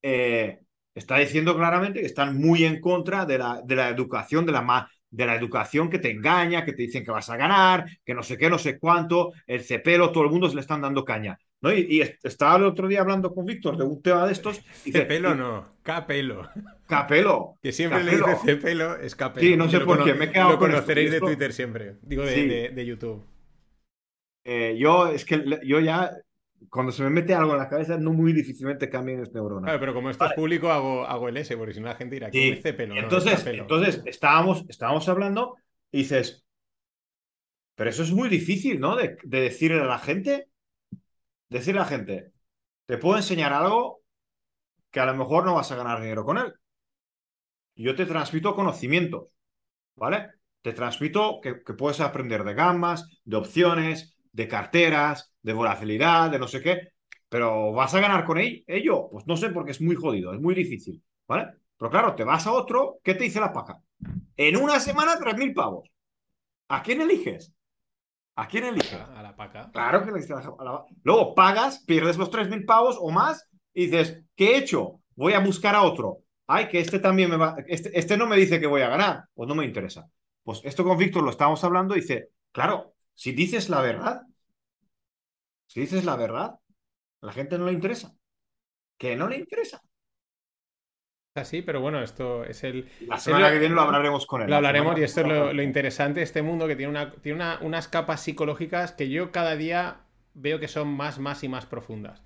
eh, 0.06 0.60
está 0.94 1.16
diciendo 1.16 1.56
claramente 1.56 2.00
que 2.00 2.06
están 2.06 2.36
muy 2.36 2.64
en 2.64 2.78
contra 2.78 3.24
de 3.24 3.38
la, 3.38 3.62
de 3.64 3.74
la 3.74 3.88
educación, 3.88 4.44
de 4.44 4.52
la, 4.52 4.90
de 5.10 5.26
la 5.26 5.34
educación 5.34 5.88
que 5.88 5.98
te 5.98 6.10
engaña, 6.10 6.62
que 6.62 6.74
te 6.74 6.82
dicen 6.82 7.02
que 7.02 7.10
vas 7.10 7.30
a 7.30 7.38
ganar, 7.38 7.86
que 8.04 8.12
no 8.12 8.22
sé 8.22 8.36
qué, 8.36 8.50
no 8.50 8.58
sé 8.58 8.78
cuánto, 8.78 9.32
el 9.46 9.62
cepelo, 9.62 10.12
todo 10.12 10.24
el 10.24 10.30
mundo 10.30 10.50
se 10.50 10.56
le 10.56 10.60
están 10.60 10.82
dando 10.82 11.06
caña. 11.06 11.38
Y, 11.62 12.02
estaba 12.22 12.56
el 12.56 12.64
otro 12.64 12.86
día 12.86 13.00
hablando 13.00 13.32
con 13.32 13.46
Víctor 13.46 13.78
de 13.78 13.84
un 13.84 14.02
tema 14.02 14.26
de 14.26 14.32
estos. 14.32 14.60
Y 14.84 14.92
Cepelo 14.92 15.34
no, 15.34 15.76
Capelo. 15.82 16.50
Capelo. 16.86 17.58
Que 17.62 17.72
siempre 17.72 18.04
le 18.04 18.18
dice 18.18 18.36
Cepelo, 18.44 18.98
es 18.98 19.16
Capelo. 19.16 19.46
Sí, 19.46 19.56
no 19.56 19.70
sé 19.70 19.80
por 19.80 20.04
qué, 20.04 20.12
me 20.12 20.26
he 20.26 20.30
quedado 20.32 20.50
Lo 20.50 20.58
conoceréis 20.58 21.12
de 21.12 21.20
Twitter 21.20 21.54
siempre, 21.54 21.96
digo 22.02 22.24
de, 22.24 22.84
YouTube. 22.84 23.24
Eh, 24.44 24.76
yo, 24.78 25.08
es 25.08 25.24
que 25.24 25.42
yo 25.64 25.80
ya, 25.80 26.10
cuando 26.70 26.92
se 26.92 27.02
me 27.02 27.10
mete 27.10 27.34
algo 27.34 27.52
en 27.52 27.58
la 27.58 27.68
cabeza, 27.68 27.96
no 27.98 28.12
muy 28.12 28.32
difícilmente 28.32 28.88
cambian 28.88 29.20
es 29.20 29.32
neurona. 29.32 29.66
Claro, 29.66 29.80
pero 29.80 29.94
como 29.94 30.10
esto 30.10 30.24
es 30.24 30.32
público, 30.32 30.70
hago, 30.70 31.04
hago 31.04 31.28
el 31.28 31.36
S, 31.36 31.56
porque 31.56 31.74
si 31.74 31.80
no 31.80 31.86
la 31.86 31.96
gente 31.96 32.16
dirá, 32.16 32.30
¿qué 32.30 32.50
es 32.50 32.62
Cepelo? 32.62 32.96
Entonces, 32.96 33.46
entonces 33.46 34.02
estábamos, 34.06 34.64
estábamos 34.68 35.08
hablando 35.08 35.56
y 35.92 35.98
dices, 35.98 36.44
pero 37.74 37.90
eso 37.90 38.02
es 38.02 38.12
muy 38.12 38.28
difícil, 38.28 38.80
¿no? 38.80 38.96
De, 38.96 39.16
de 39.22 39.40
decirle 39.40 39.80
a 39.80 39.86
la 39.86 39.98
gente 39.98 40.48
decirle 41.54 41.80
a 41.80 41.84
la 41.84 41.88
gente, 41.88 42.32
te 42.86 42.98
puedo 42.98 43.16
enseñar 43.16 43.52
algo 43.52 44.02
que 44.90 45.00
a 45.00 45.06
lo 45.06 45.14
mejor 45.14 45.44
no 45.44 45.54
vas 45.54 45.70
a 45.72 45.76
ganar 45.76 46.00
dinero 46.00 46.24
con 46.24 46.38
él. 46.38 46.52
Yo 47.76 47.94
te 47.94 48.06
transmito 48.06 48.54
conocimientos, 48.54 49.28
¿vale? 49.96 50.30
Te 50.62 50.72
transmito 50.72 51.40
que, 51.40 51.54
puedes 51.54 52.00
aprender 52.00 52.44
de 52.44 52.54
gamas, 52.54 53.08
de 53.24 53.36
opciones, 53.36 54.13
de 54.34 54.48
carteras, 54.48 55.32
de 55.40 55.52
volatilidad, 55.52 56.30
de 56.30 56.38
no 56.38 56.48
sé 56.48 56.60
qué, 56.60 56.88
pero 57.28 57.72
¿vas 57.72 57.94
a 57.94 58.00
ganar 58.00 58.24
con 58.24 58.38
ello? 58.38 59.08
Pues 59.10 59.26
no 59.26 59.36
sé 59.36 59.50
porque 59.50 59.70
es 59.70 59.80
muy 59.80 59.94
jodido, 59.94 60.34
es 60.34 60.40
muy 60.40 60.54
difícil, 60.54 61.02
¿vale? 61.26 61.52
Pero 61.78 61.90
claro, 61.90 62.14
te 62.14 62.24
vas 62.24 62.46
a 62.46 62.52
otro, 62.52 62.98
¿qué 63.02 63.14
te 63.14 63.24
dice 63.24 63.40
la 63.40 63.52
paca? 63.52 63.80
En 64.36 64.56
una 64.56 64.80
semana, 64.80 65.16
3.000 65.18 65.54
pavos. 65.54 65.88
¿A 66.68 66.82
quién 66.82 67.00
eliges? 67.00 67.54
¿A 68.34 68.48
quién 68.48 68.64
elige? 68.64 68.96
A 68.96 69.22
la 69.22 69.36
paca. 69.36 69.70
Claro 69.72 70.04
que 70.04 70.10
le 70.10 70.34
a 70.34 70.64
la 70.64 70.84
Luego 71.04 71.34
pagas, 71.34 71.84
pierdes 71.84 72.16
los 72.16 72.30
3.000 72.30 72.64
pavos 72.64 72.96
o 73.00 73.10
más 73.10 73.48
y 73.72 73.86
dices, 73.86 74.20
¿qué 74.34 74.52
he 74.52 74.58
hecho? 74.58 75.00
Voy 75.14 75.34
a 75.34 75.40
buscar 75.40 75.76
a 75.76 75.82
otro. 75.82 76.18
Ay, 76.46 76.68
que 76.68 76.80
este 76.80 76.98
también 76.98 77.30
me 77.30 77.36
va. 77.36 77.56
Este, 77.68 77.96
este 77.96 78.16
no 78.16 78.26
me 78.26 78.36
dice 78.36 78.58
que 78.58 78.66
voy 78.66 78.82
a 78.82 78.88
ganar. 78.88 79.24
Pues 79.32 79.48
no 79.48 79.54
me 79.54 79.64
interesa. 79.64 80.08
Pues 80.42 80.60
esto 80.64 80.82
con 80.82 80.98
Víctor 80.98 81.22
lo 81.22 81.30
estamos 81.30 81.62
hablando 81.62 81.96
y 81.96 82.00
dice, 82.00 82.30
claro, 82.52 82.93
si 83.14 83.32
dices 83.32 83.68
la 83.68 83.80
verdad, 83.80 84.22
si 85.66 85.80
dices 85.80 86.04
la 86.04 86.16
verdad, 86.16 86.58
a 87.20 87.26
la 87.26 87.32
gente 87.32 87.58
no 87.58 87.66
le 87.66 87.72
interesa. 87.72 88.14
Que 88.98 89.16
no 89.16 89.28
le 89.28 89.38
interesa 89.38 89.82
así, 91.40 91.62
pero 91.62 91.80
bueno, 91.80 92.00
esto 92.02 92.44
es 92.44 92.62
el... 92.64 92.88
La 93.00 93.18
semana 93.18 93.50
que 93.50 93.58
viene 93.58 93.74
lo 93.74 93.82
hablaremos 93.82 94.26
con 94.26 94.42
él. 94.42 94.50
Lo 94.50 94.56
hablaremos 94.56 94.98
y 94.98 95.02
esto 95.02 95.22
es 95.22 95.54
lo, 95.54 95.62
interesante 95.62 96.20
de 96.20 96.24
este 96.24 96.42
mundo 96.42 96.68
que 96.68 96.76
tiene, 96.76 96.90
una, 96.90 97.12
tiene 97.12 97.56
unas 97.60 97.88
capas 97.88 98.20
psicológicas 98.20 98.92
que 98.92 99.10
yo 99.10 99.32
cada 99.32 99.56
día 99.56 100.02
veo 100.34 100.60
que 100.60 100.68
son 100.68 100.88
más, 100.88 101.18
más 101.18 101.42
y 101.42 101.48
más 101.48 101.66
profundas. 101.66 102.22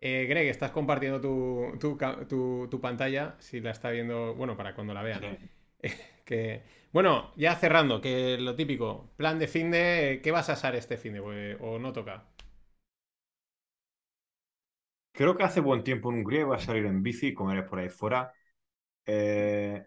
Eh, 0.00 0.26
Greg, 0.28 0.48
estás 0.48 0.72
compartiendo 0.72 1.20
tu, 1.20 2.80
pantalla, 2.80 3.36
si 3.38 3.60
la 3.60 3.70
está 3.70 3.90
viendo, 3.90 4.34
bueno, 4.34 4.56
para 4.56 4.74
cuando 4.74 4.92
la 4.92 5.02
vean. 5.02 5.38
bueno, 6.92 7.32
ya 7.36 7.54
cerrando, 7.56 8.00
que 8.00 8.38
lo 8.38 8.54
típico, 8.54 9.10
plan 9.16 9.38
de 9.38 9.48
fin 9.48 9.70
de, 9.70 10.20
¿qué 10.22 10.30
vas 10.30 10.48
a 10.48 10.52
hacer 10.54 10.74
este 10.76 10.96
fin 10.96 11.14
de 11.14 11.56
o 11.60 11.78
no 11.78 11.92
toca? 11.92 12.24
Creo 15.12 15.36
que 15.36 15.42
hace 15.42 15.60
buen 15.60 15.82
tiempo 15.82 16.10
en 16.10 16.18
Hungría 16.18 16.44
voy 16.44 16.56
a 16.56 16.60
salir 16.60 16.86
en 16.86 17.02
bici 17.02 17.28
y 17.28 17.34
comeré 17.34 17.64
por 17.64 17.78
ahí 17.80 17.88
fuera. 17.88 18.32
Eh, 19.06 19.84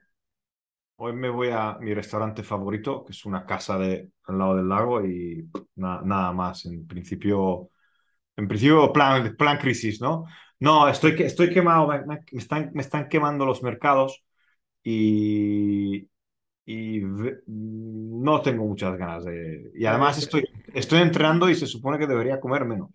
hoy 0.97 1.13
me 1.13 1.29
voy 1.29 1.49
a 1.51 1.77
mi 1.79 1.93
restaurante 1.93 2.43
favorito, 2.43 3.03
que 3.05 3.11
es 3.13 3.25
una 3.25 3.45
casa 3.45 3.75
al 3.75 4.11
lado 4.37 4.55
del 4.57 4.69
lago 4.69 5.05
y 5.05 5.49
nada 5.75 6.31
más. 6.33 6.65
En 6.65 6.87
principio, 6.87 7.69
en 8.37 8.47
principio 8.47 8.91
plan, 8.93 9.35
plan 9.37 9.57
crisis, 9.57 10.01
¿no? 10.01 10.25
No, 10.59 10.89
estoy, 10.89 11.13
estoy 11.23 11.51
quemado, 11.53 11.87
me, 11.87 12.21
están, 12.31 12.71
me 12.73 12.81
están 12.83 13.09
quemando 13.09 13.45
los 13.45 13.63
mercados 13.63 14.23
y, 14.83 16.09
y 16.65 17.01
no 17.47 18.41
tengo 18.41 18.65
muchas 18.65 18.97
ganas 18.97 19.25
de... 19.25 19.71
Y 19.75 19.85
además 19.85 20.17
estoy, 20.17 20.47
estoy 20.73 21.01
entrenando 21.01 21.49
y 21.49 21.55
se 21.55 21.67
supone 21.67 21.97
que 21.97 22.07
debería 22.07 22.39
comer 22.39 22.65
menos. 22.65 22.89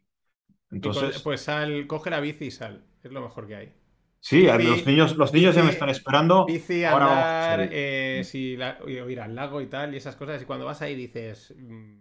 Entonces... 0.71 1.21
Pues 1.23 1.41
sal, 1.43 1.87
coge 1.87 2.11
la 2.11 2.21
bici 2.21 2.47
y 2.47 2.51
sal, 2.51 2.85
es 3.03 3.13
lo 3.13 3.21
mejor 3.23 3.47
que 3.47 3.57
hay. 3.57 3.73
Sí, 4.21 4.43
los 4.43 4.87
niños, 4.87 5.17
los 5.17 5.33
niños 5.33 5.55
ya 5.55 5.63
me 5.63 5.71
están 5.71 5.89
esperando. 5.89 6.47
Bici, 6.47 6.85
andar, 6.85 7.69
eh, 7.71 8.23
si 8.25 8.59
ir 8.59 9.21
al 9.21 9.35
lago 9.37 9.61
y 9.61 9.67
tal, 9.67 9.95
y 9.95 9.99
esas 9.99 10.17
cosas. 10.17 10.43
Y 10.43 10.47
cuando 10.47 10.67
vas 10.67 10.83
ahí 10.83 10.97
dices, 10.97 11.55
mm, 11.57 12.01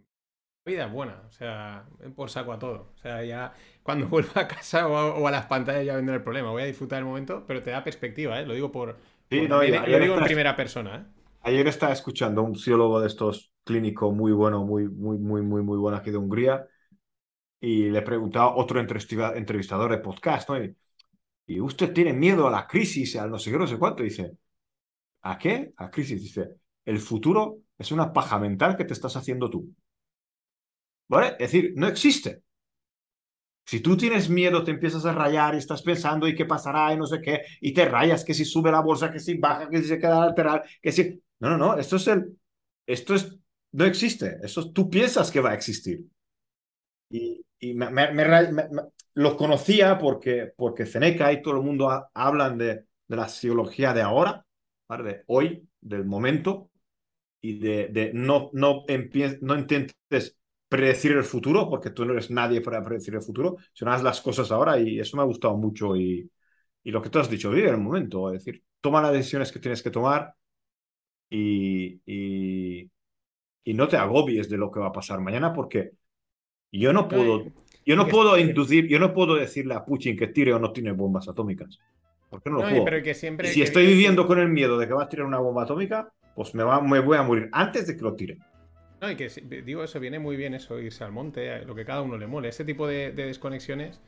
la 0.66 0.72
vida 0.72 0.86
es 0.86 0.92
buena, 0.92 1.22
o 1.28 1.32
sea, 1.32 1.86
por 2.16 2.32
saco 2.32 2.52
a 2.54 2.58
todo. 2.58 2.94
O 2.96 2.98
sea, 2.98 3.24
ya 3.24 3.54
cuando 3.84 4.08
vuelva 4.10 4.42
a 4.42 4.48
casa 4.48 4.88
o 4.88 5.28
a, 5.28 5.32
las 5.32 5.46
pantallas 5.46 5.86
ya 5.86 5.96
vendrá 5.96 6.16
el 6.16 6.24
problema. 6.24 6.50
Voy 6.50 6.64
a 6.64 6.66
disfrutar 6.66 6.98
el 6.98 7.06
momento, 7.06 7.44
pero 7.46 7.62
te 7.62 7.70
da 7.70 7.84
perspectiva, 7.84 8.40
¿eh? 8.40 8.46
Lo 8.46 8.54
digo 8.56 8.72
por... 8.72 8.98
Sí, 9.30 9.48
lo 9.48 9.60
digo 9.62 10.18
en 10.18 10.24
primera 10.24 10.56
persona, 10.56 10.96
¿eh? 10.96 11.25
Ayer 11.46 11.68
estaba 11.68 11.94
escuchando 11.94 12.42
a 12.42 12.44
un 12.44 12.56
psicólogo 12.56 13.00
de 13.02 13.06
estos 13.08 13.54
clínicos 13.64 14.12
muy 14.12 14.32
bueno, 14.32 14.66
muy, 14.66 14.90
muy, 14.90 15.20
muy, 15.20 15.44
muy, 15.44 15.62
muy 15.62 15.78
bueno 15.78 15.96
aquí 15.96 16.10
de 16.10 16.18
Hungría, 16.18 16.66
y 17.60 17.90
le 17.92 18.02
preguntaba 18.02 18.48
a 18.48 18.56
otro 18.56 18.80
entrevistador 18.80 19.92
de 19.92 20.00
podcast. 20.00 20.50
Y, 21.48 21.60
usted 21.62 21.94
tiene 21.94 22.14
miedo 22.14 22.48
a 22.48 22.52
la 22.52 22.68
crisis, 22.68 23.16
a 23.18 23.28
no 23.28 23.38
sé 23.38 23.52
qué, 23.52 23.58
no 23.60 23.68
sé 23.68 23.78
cuánto. 23.78 24.02
dice, 24.04 24.38
¿a 25.22 25.38
qué? 25.38 25.74
A 25.78 25.92
crisis. 25.92 26.22
Dice, 26.22 26.50
el 26.86 27.00
futuro 27.00 27.60
es 27.78 27.92
una 27.92 28.12
paja 28.14 28.40
mental 28.40 28.76
que 28.78 28.86
te 28.86 28.94
estás 28.94 29.16
haciendo 29.16 29.50
tú. 29.50 29.72
¿Vale? 31.08 31.36
Es 31.40 31.52
decir, 31.52 31.74
no 31.76 31.88
existe. 31.88 32.44
Si 33.66 33.80
tú 33.80 33.98
tienes 33.98 34.30
miedo, 34.30 34.64
te 34.64 34.72
empiezas 34.72 35.06
a 35.06 35.14
rayar 35.14 35.56
y 35.56 35.58
estás 35.58 35.82
pensando 35.82 36.28
y 36.28 36.36
qué 36.36 36.46
pasará 36.46 36.94
y 36.94 36.98
no 36.98 37.08
sé 37.08 37.20
qué, 37.22 37.42
y 37.62 37.74
te 37.74 37.86
rayas 37.86 38.24
que 38.24 38.34
si 38.34 38.46
sube 38.46 38.72
la 38.72 38.82
bolsa, 38.82 39.12
que 39.12 39.20
si 39.20 39.38
baja, 39.38 39.70
que 39.70 39.82
si 39.82 39.88
se 39.88 40.00
queda 40.00 40.28
lateral, 40.28 40.64
que 40.82 40.92
si... 40.92 41.22
No, 41.40 41.50
no, 41.50 41.58
no, 41.58 41.78
esto 41.78 41.96
es 41.98 42.08
el... 42.08 42.38
Esto 42.88 43.16
es... 43.16 43.36
No 43.72 43.86
existe. 43.86 44.38
Eso 44.42 44.72
tú 44.72 44.90
piensas 44.90 45.32
que 45.32 45.42
va 45.42 45.52
a 45.52 45.56
existir. 45.56 46.06
Y, 47.10 47.46
y 47.60 47.74
me, 47.74 47.90
lo 49.16 49.38
conocía 49.38 49.98
porque, 49.98 50.54
porque 50.56 50.86
Seneca 50.86 51.32
y 51.32 51.42
todo 51.42 51.56
el 51.56 51.64
mundo 51.64 51.90
hablan 52.14 52.58
de, 52.58 52.86
de, 53.08 53.16
la 53.16 53.28
psicología 53.28 53.94
de 53.94 54.02
ahora, 54.02 54.46
de 54.90 55.24
hoy, 55.28 55.68
del 55.82 56.06
momento, 56.06 56.70
y 57.42 57.60
de, 57.60 57.88
de 57.90 58.12
no, 58.14 58.50
no, 58.54 58.84
no 59.42 59.56
intentes 59.58 60.38
predecir 60.68 61.12
el 61.14 61.24
futuro, 61.24 61.70
porque 61.70 61.92
tú 61.92 62.06
no 62.06 62.14
eres 62.14 62.32
nadie 62.32 62.62
para 62.62 62.84
predecir 62.84 63.16
el 63.16 63.22
futuro, 63.22 63.58
sino 63.74 63.92
haz 63.92 64.04
las 64.04 64.20
cosas 64.22 64.52
ahora 64.52 64.80
y 64.80 65.00
eso 65.00 65.16
me 65.16 65.24
ha 65.24 65.26
gustado 65.26 65.56
mucho 65.58 65.96
y, 65.96 66.30
y 66.84 66.92
lo 66.92 67.02
que 67.02 67.10
tú 67.10 67.20
has 67.20 67.30
dicho, 67.30 67.52
vive 67.52 67.70
el 67.70 67.78
momento, 67.78 68.32
es 68.34 68.44
decir, 68.44 68.64
toma 68.82 69.02
las 69.02 69.14
decisiones 69.14 69.52
que 69.52 69.60
tienes 69.60 69.84
que 69.84 69.92
tomar 69.92 70.34
y, 71.30 72.00
y, 72.06 72.90
y 73.64 73.74
no 73.74 73.88
te 73.88 73.98
agobies 73.98 74.50
de 74.50 74.58
lo 74.58 74.72
que 74.72 74.80
va 74.80 74.88
a 74.88 74.92
pasar 74.92 75.20
mañana 75.22 75.54
porque 75.54 75.92
yo 76.72 76.94
no 76.94 77.08
puedo, 77.08 77.46
yo 77.86 77.96
no 77.96 78.08
puedo 78.08 78.38
inducir, 78.38 78.88
yo 78.88 79.00
no 79.00 79.14
puedo 79.14 79.36
decirle 79.36 79.74
a 79.74 79.86
Putin 79.86 80.18
que 80.18 80.28
tire 80.28 80.54
o 80.54 80.60
no 80.60 80.72
tiene 80.72 80.92
bombas 80.92 81.28
atómicas. 81.28 81.80
Porque 82.30 82.50
no 82.50 82.58
lo 82.58 82.70
puedo. 82.70 82.86
Pero 82.86 83.04
que 83.04 83.14
siempre, 83.14 83.48
si 83.50 83.62
estoy 83.62 83.86
viviendo 83.86 84.28
con 84.28 84.40
el 84.40 84.50
miedo 84.50 84.78
de 84.78 84.88
que 84.88 84.94
va 84.94 85.04
a 85.04 85.10
tirar 85.10 85.26
una 85.26 85.40
bomba 85.40 85.64
atómica, 85.64 86.12
pues 86.36 86.54
me, 86.54 86.64
va, 86.64 86.82
me 86.82 87.00
voy 87.00 87.18
a 87.18 87.24
morir 87.24 87.50
antes 87.52 87.88
de 87.88 87.96
que 87.96 88.02
lo 88.02 88.16
tire. 88.16 88.40
No, 89.02 89.12
y 89.12 89.16
que 89.16 89.30
digo 89.64 89.84
eso, 89.84 90.00
viene 90.00 90.20
muy 90.20 90.36
bien 90.36 90.54
eso, 90.54 90.80
irse 90.80 91.04
al 91.04 91.12
monte, 91.12 91.64
lo 91.66 91.76
que 91.76 91.86
cada 91.86 92.02
uno 92.02 92.18
le 92.18 92.28
mole. 92.28 92.50
Ese 92.50 92.66
tipo 92.66 92.88
de, 92.88 93.12
desconexiones, 93.12 94.02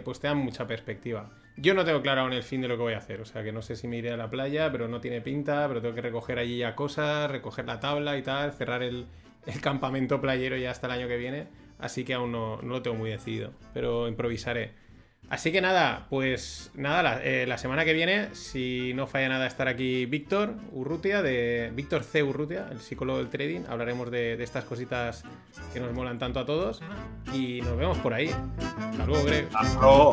pues 0.00 0.20
te 0.20 0.28
dan 0.28 0.38
mucha 0.38 0.66
perspectiva. 0.66 1.28
Yo 1.56 1.74
no 1.74 1.84
tengo 1.84 2.00
claro 2.00 2.22
aún 2.22 2.32
el 2.32 2.42
fin 2.42 2.62
de 2.62 2.68
lo 2.68 2.76
que 2.76 2.82
voy 2.82 2.94
a 2.94 2.98
hacer, 2.98 3.20
o 3.20 3.26
sea 3.26 3.42
que 3.42 3.52
no 3.52 3.60
sé 3.60 3.76
si 3.76 3.86
me 3.88 3.98
iré 3.98 4.10
a 4.10 4.16
la 4.16 4.30
playa, 4.30 4.72
pero 4.72 4.88
no 4.88 5.00
tiene 5.02 5.20
pinta, 5.20 5.68
pero 5.68 5.82
tengo 5.82 5.94
que 5.94 6.00
recoger 6.00 6.38
allí 6.38 6.58
ya 6.58 6.74
cosas, 6.74 7.30
recoger 7.30 7.66
la 7.66 7.78
tabla 7.78 8.16
y 8.16 8.22
tal, 8.22 8.52
cerrar 8.52 8.82
el, 8.82 9.06
el 9.46 9.60
campamento 9.60 10.20
playero 10.20 10.56
ya 10.56 10.70
hasta 10.70 10.86
el 10.86 10.92
año 10.94 11.08
que 11.08 11.18
viene. 11.18 11.48
Así 11.78 12.04
que 12.04 12.14
aún 12.14 12.30
no, 12.30 12.62
lo 12.62 12.80
tengo 12.80 12.96
muy 12.96 13.10
decidido, 13.10 13.50
pero 13.74 14.06
improvisaré. 14.06 14.72
Así 15.32 15.50
que 15.50 15.62
nada, 15.62 16.08
pues 16.10 16.70
nada, 16.74 17.18
eh, 17.24 17.46
la, 17.46 17.56
semana 17.56 17.86
que 17.86 17.94
viene, 17.94 18.34
si 18.34 18.92
no 18.92 19.06
falla 19.06 19.30
nada, 19.30 19.46
estar 19.46 19.66
aquí 19.66 20.04
Víctor 20.04 20.56
Urrutia, 20.72 21.22
de 21.22 21.72
Víctor 21.74 22.04
C. 22.04 22.22
Urrutia, 22.22 22.68
el 22.70 22.80
psicólogo 22.80 23.18
del 23.18 23.30
trading. 23.30 23.62
Hablaremos 23.66 24.10
de, 24.10 24.36
de, 24.36 24.44
estas 24.44 24.64
cositas 24.64 25.24
que 25.72 25.80
nos 25.80 25.94
molan 25.94 26.18
tanto 26.18 26.38
a 26.38 26.44
todos. 26.44 26.82
Y 27.32 27.62
nos 27.62 27.78
vemos 27.78 27.96
por 27.96 28.12
ahí. 28.12 28.30
Hasta 28.90 29.06
luego, 29.06 29.24
Greg. 29.24 29.48
Hasta 29.54 29.80
luego. 29.80 30.12